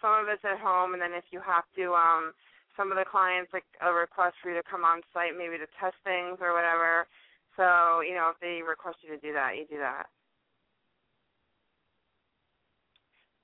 [0.00, 2.32] Some of it's at home, and then if you have to, um,
[2.76, 5.70] some of the clients like a request for you to come on site, maybe to
[5.78, 7.06] test things or whatever.
[7.54, 10.06] So, you know, if they request you to do that, you do that.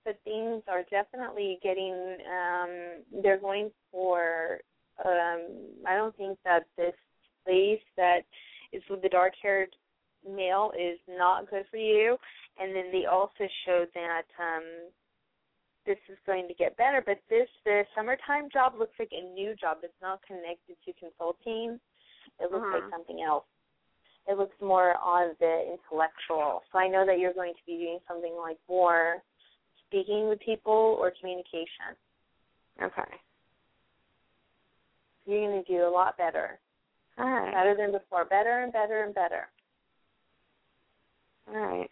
[0.08, 4.58] But things are definitely getting um they're going for
[5.04, 5.42] um
[5.86, 6.94] I don't think that this
[7.44, 8.20] place that
[8.72, 9.68] is with the dark haired
[10.26, 12.16] male is not good for you.
[12.58, 14.64] And then they also showed that um
[15.84, 17.02] this is going to get better.
[17.04, 19.78] But this the summertime job looks like a new job.
[19.82, 21.78] It's not connected to consulting.
[22.40, 22.90] It looks like Mhm.
[22.90, 23.44] something else.
[24.26, 26.62] It looks more on the intellectual.
[26.72, 29.22] So i know that you're going to be doing something like more
[29.88, 31.96] speaking with people or communication.
[32.82, 33.10] Okay.
[35.26, 36.58] You're going to do a lot better.
[37.18, 37.52] All right.
[37.52, 38.24] Better than before.
[38.24, 39.48] Better and better and better.
[41.48, 41.90] All right.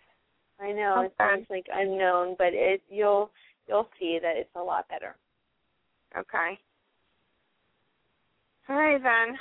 [0.61, 3.31] I know it sounds like unknown, but it you'll
[3.69, 5.17] you'll see that it's a lot better.
[6.17, 6.59] Okay.
[8.69, 9.39] All right then.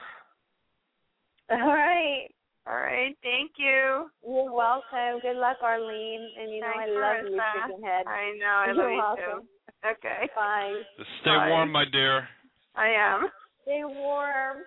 [1.52, 2.28] All right.
[2.68, 3.16] All right.
[3.22, 4.10] Thank you.
[4.26, 5.20] You're welcome.
[5.22, 6.30] Good luck, Arlene.
[6.40, 7.68] And you know Thanks, I love you, Marissa.
[7.70, 8.06] chicken head.
[8.08, 8.46] I know.
[8.48, 9.48] I You're love you welcome.
[9.84, 9.90] too.
[9.90, 10.30] Okay.
[10.36, 10.82] Bye.
[11.22, 11.50] Stay Bye.
[11.50, 12.28] warm, my dear.
[12.76, 13.30] I am.
[13.64, 14.58] Stay warm.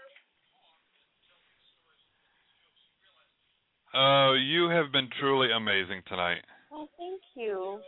[3.95, 6.43] Oh, you have been truly amazing tonight.
[6.73, 7.81] Oh, thank you.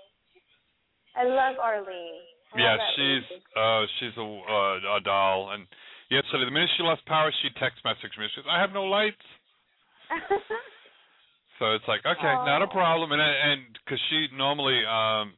[1.16, 2.24] I love Arlene.
[2.54, 3.42] I Yeah, love she's lady.
[3.54, 5.66] uh she's a uh, a doll, and
[6.10, 8.26] yesterday the minute she lost power, she text messaged me.
[8.34, 9.22] She goes, "I have no lights."
[11.60, 12.72] So it's like, okay, not a Oh.
[12.72, 15.34] problem, and and because she normally um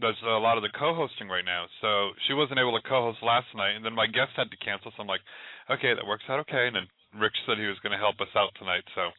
[0.00, 3.46] does a lot of the co-hosting right now, so she wasn't able to co-host last
[3.54, 4.90] night, and then my guest had to cancel.
[4.96, 5.20] So I'm like,
[5.70, 6.66] okay, that works out okay.
[6.66, 6.88] And then
[7.20, 9.10] Rich said he was going to help us out tonight, so.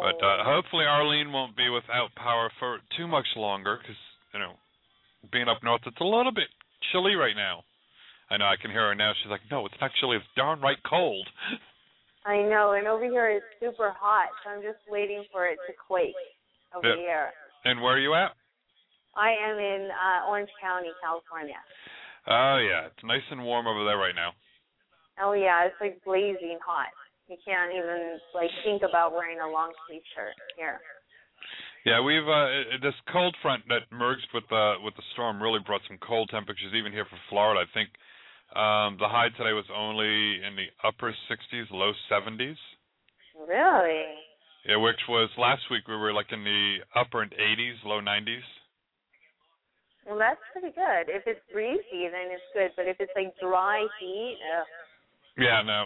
[0.00, 3.96] But uh, hopefully Arlene won't be without power for too much longer, because
[4.34, 4.52] you know,
[5.32, 6.48] being up north, it's a little bit
[6.92, 7.64] chilly right now.
[8.28, 9.12] I know I can hear her now.
[9.22, 10.16] She's like, no, it's not chilly.
[10.16, 11.26] It's darn right cold.
[12.26, 15.72] I know, and over here it's super hot, so I'm just waiting for it to
[15.86, 16.14] quake
[16.74, 16.96] over Yeah.
[16.96, 17.32] here.
[17.64, 18.34] And where are you at?
[19.14, 21.56] I am in uh, Orange County, California.
[22.26, 24.34] Oh yeah, it's nice and warm over there right now.
[25.22, 26.90] Oh yeah, it's like blazing hot.
[27.28, 30.80] You can't even like think about wearing a long sleeve shirt here.
[31.86, 35.82] Yeah, we've uh this cold front that merged with the with the storm really brought
[35.86, 37.62] some cold temperatures even here for Florida.
[37.62, 37.90] I think
[38.54, 42.56] um the high today was only in the upper 60s, low 70s.
[43.48, 44.04] Really?
[44.66, 48.42] Yeah, which was last week we were like in the upper 80s, low 90s.
[50.06, 51.10] Well, that's pretty good.
[51.10, 52.70] If it's breezy, then it's good.
[52.76, 54.66] But if it's like dry heat, ugh.
[55.36, 55.84] Yeah, no.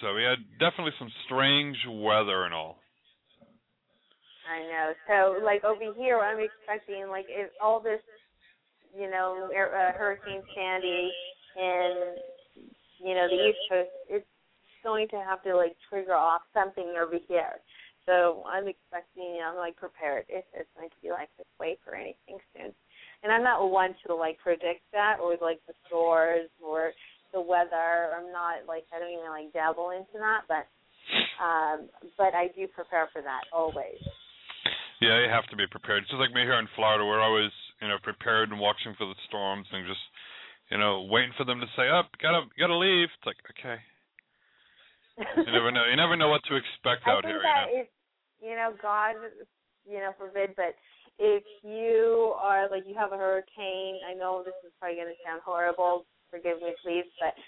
[0.00, 2.78] So we had definitely some strange weather and all.
[4.50, 4.86] I know.
[5.06, 8.02] So like over here, I'm expecting like if all this,
[8.96, 11.10] you know, uh, Hurricane Sandy
[11.56, 12.18] and
[12.98, 14.26] you know the East Coast, it's
[14.82, 17.60] going to have to like trigger off something over here.
[18.06, 21.96] So I'm expecting, I'm like prepared if it's going to be like this quake or
[21.96, 22.68] anything soon.
[23.22, 26.92] And I'm not one to like predict that or like the stores or
[27.32, 28.12] the weather.
[28.12, 30.68] I'm not like I don't even like dabble into that, but
[31.40, 34.00] um but I do prepare for that always.
[35.00, 36.02] Yeah, you have to be prepared.
[36.04, 37.50] It's just like me here in Florida, we're always,
[37.82, 40.00] you know, prepared and watching for the storms and just,
[40.74, 43.78] you know, waiting for them to say, "Up, gotta, gotta leave." It's like, okay,
[45.38, 45.86] you never know.
[45.86, 47.42] You never know what to expect I out think here.
[47.46, 47.82] that You know?
[47.82, 47.88] if
[48.42, 49.14] you know, God,
[49.86, 50.74] you know, forbid, but
[51.18, 55.20] if you are like you have a hurricane, I know this is probably going to
[55.24, 56.06] sound horrible.
[56.28, 57.38] Forgive me, please, but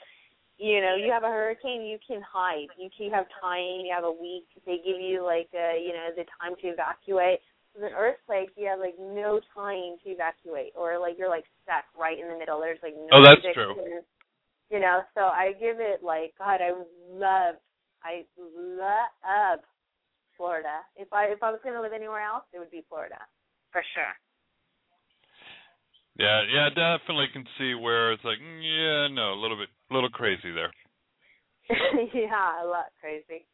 [0.57, 2.71] you know, you have a hurricane, you can hide.
[2.79, 3.83] You can have time.
[3.85, 4.47] You have a week.
[4.65, 7.41] They give you like uh, you know the time to evacuate.
[7.77, 11.85] With an earthquake, you have like no time to evacuate, or like you're like stuck
[11.93, 12.61] right in the middle.
[12.61, 13.21] There's like no.
[13.21, 13.77] Oh, that's true.
[14.71, 16.61] You know, so I give it like God.
[16.65, 16.73] I
[17.13, 17.55] love,
[18.03, 19.61] I love
[20.37, 20.81] Florida.
[20.97, 23.21] If I if I was to live anywhere else, it would be Florida
[23.71, 24.17] for sure.
[26.19, 29.95] Yeah, yeah, definitely can see where it's like, mm, yeah, no, a little bit, a
[29.95, 30.73] little crazy there.
[32.15, 33.45] yeah, a lot crazy.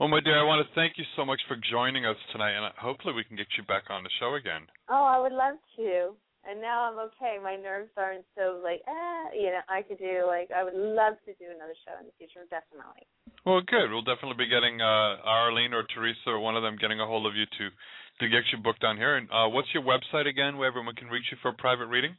[0.00, 2.64] Well, my dear, I want to thank you so much for joining us tonight, and
[2.80, 4.64] hopefully we can get you back on the show again.
[4.88, 6.16] Oh, I would love to.
[6.48, 7.36] And now I'm okay.
[7.36, 11.20] My nerves aren't so like, eh, you know, I could do like I would love
[11.28, 13.04] to do another show in the future, definitely.
[13.44, 13.92] Well, good.
[13.92, 17.28] We'll definitely be getting uh, Arlene or Teresa or one of them getting a hold
[17.28, 19.20] of you to to get you booked on here.
[19.20, 22.16] And uh, what's your website again, where everyone can reach you for a private reading?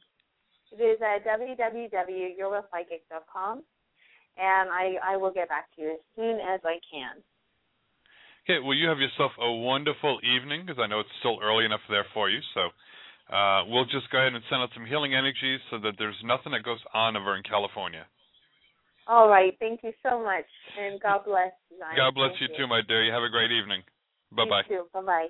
[0.70, 3.56] It is at www.yourrealpsychic.com,
[4.38, 7.26] and I I will get back to you as soon as I can.
[8.52, 8.64] Okay.
[8.65, 12.06] Well, you have yourself a wonderful evening because I know it's still early enough there
[12.14, 12.40] for you.
[12.53, 12.69] So
[13.34, 16.52] uh, we'll just go ahead and send out some healing energies so that there's nothing
[16.52, 18.06] that goes on over in California.
[19.07, 19.56] All right.
[19.60, 20.45] Thank you so much,
[20.78, 21.52] and God bless.
[21.72, 21.98] Zion.
[21.98, 23.03] God bless Thank you too, my dear.
[23.03, 23.82] You have a great evening.
[24.36, 24.61] Bye bye.
[24.69, 24.86] You too.
[24.94, 25.28] Bye bye.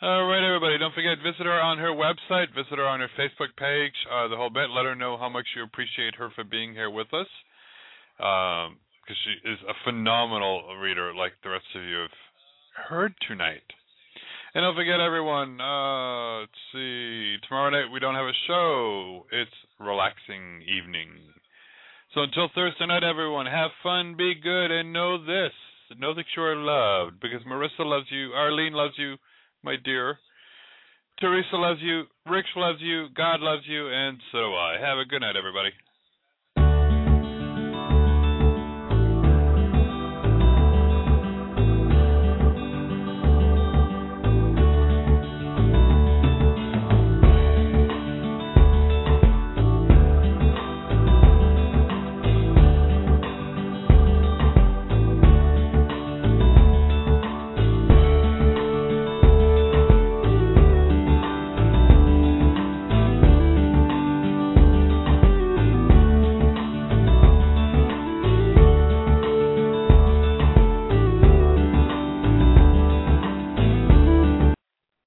[0.00, 0.78] All right, everybody.
[0.78, 4.36] Don't forget, visit her on her website, visit her on her Facebook page, uh, the
[4.36, 4.70] whole bit.
[4.70, 7.26] Let her know how much you appreciate her for being here with us.
[9.08, 12.10] Because she is a phenomenal reader, like the rest of you have
[12.90, 13.64] heard tonight.
[14.54, 19.24] And don't forget, everyone, uh, let's see, tomorrow night we don't have a show.
[19.32, 21.08] It's relaxing evening.
[22.12, 25.56] So until Thursday night, everyone, have fun, be good, and know this.
[25.96, 29.16] Know that you are loved because Marissa loves you, Arlene loves you,
[29.62, 30.18] my dear.
[31.18, 34.76] Teresa loves you, Rich loves you, God loves you, and so do I.
[34.78, 35.70] Have a good night, everybody.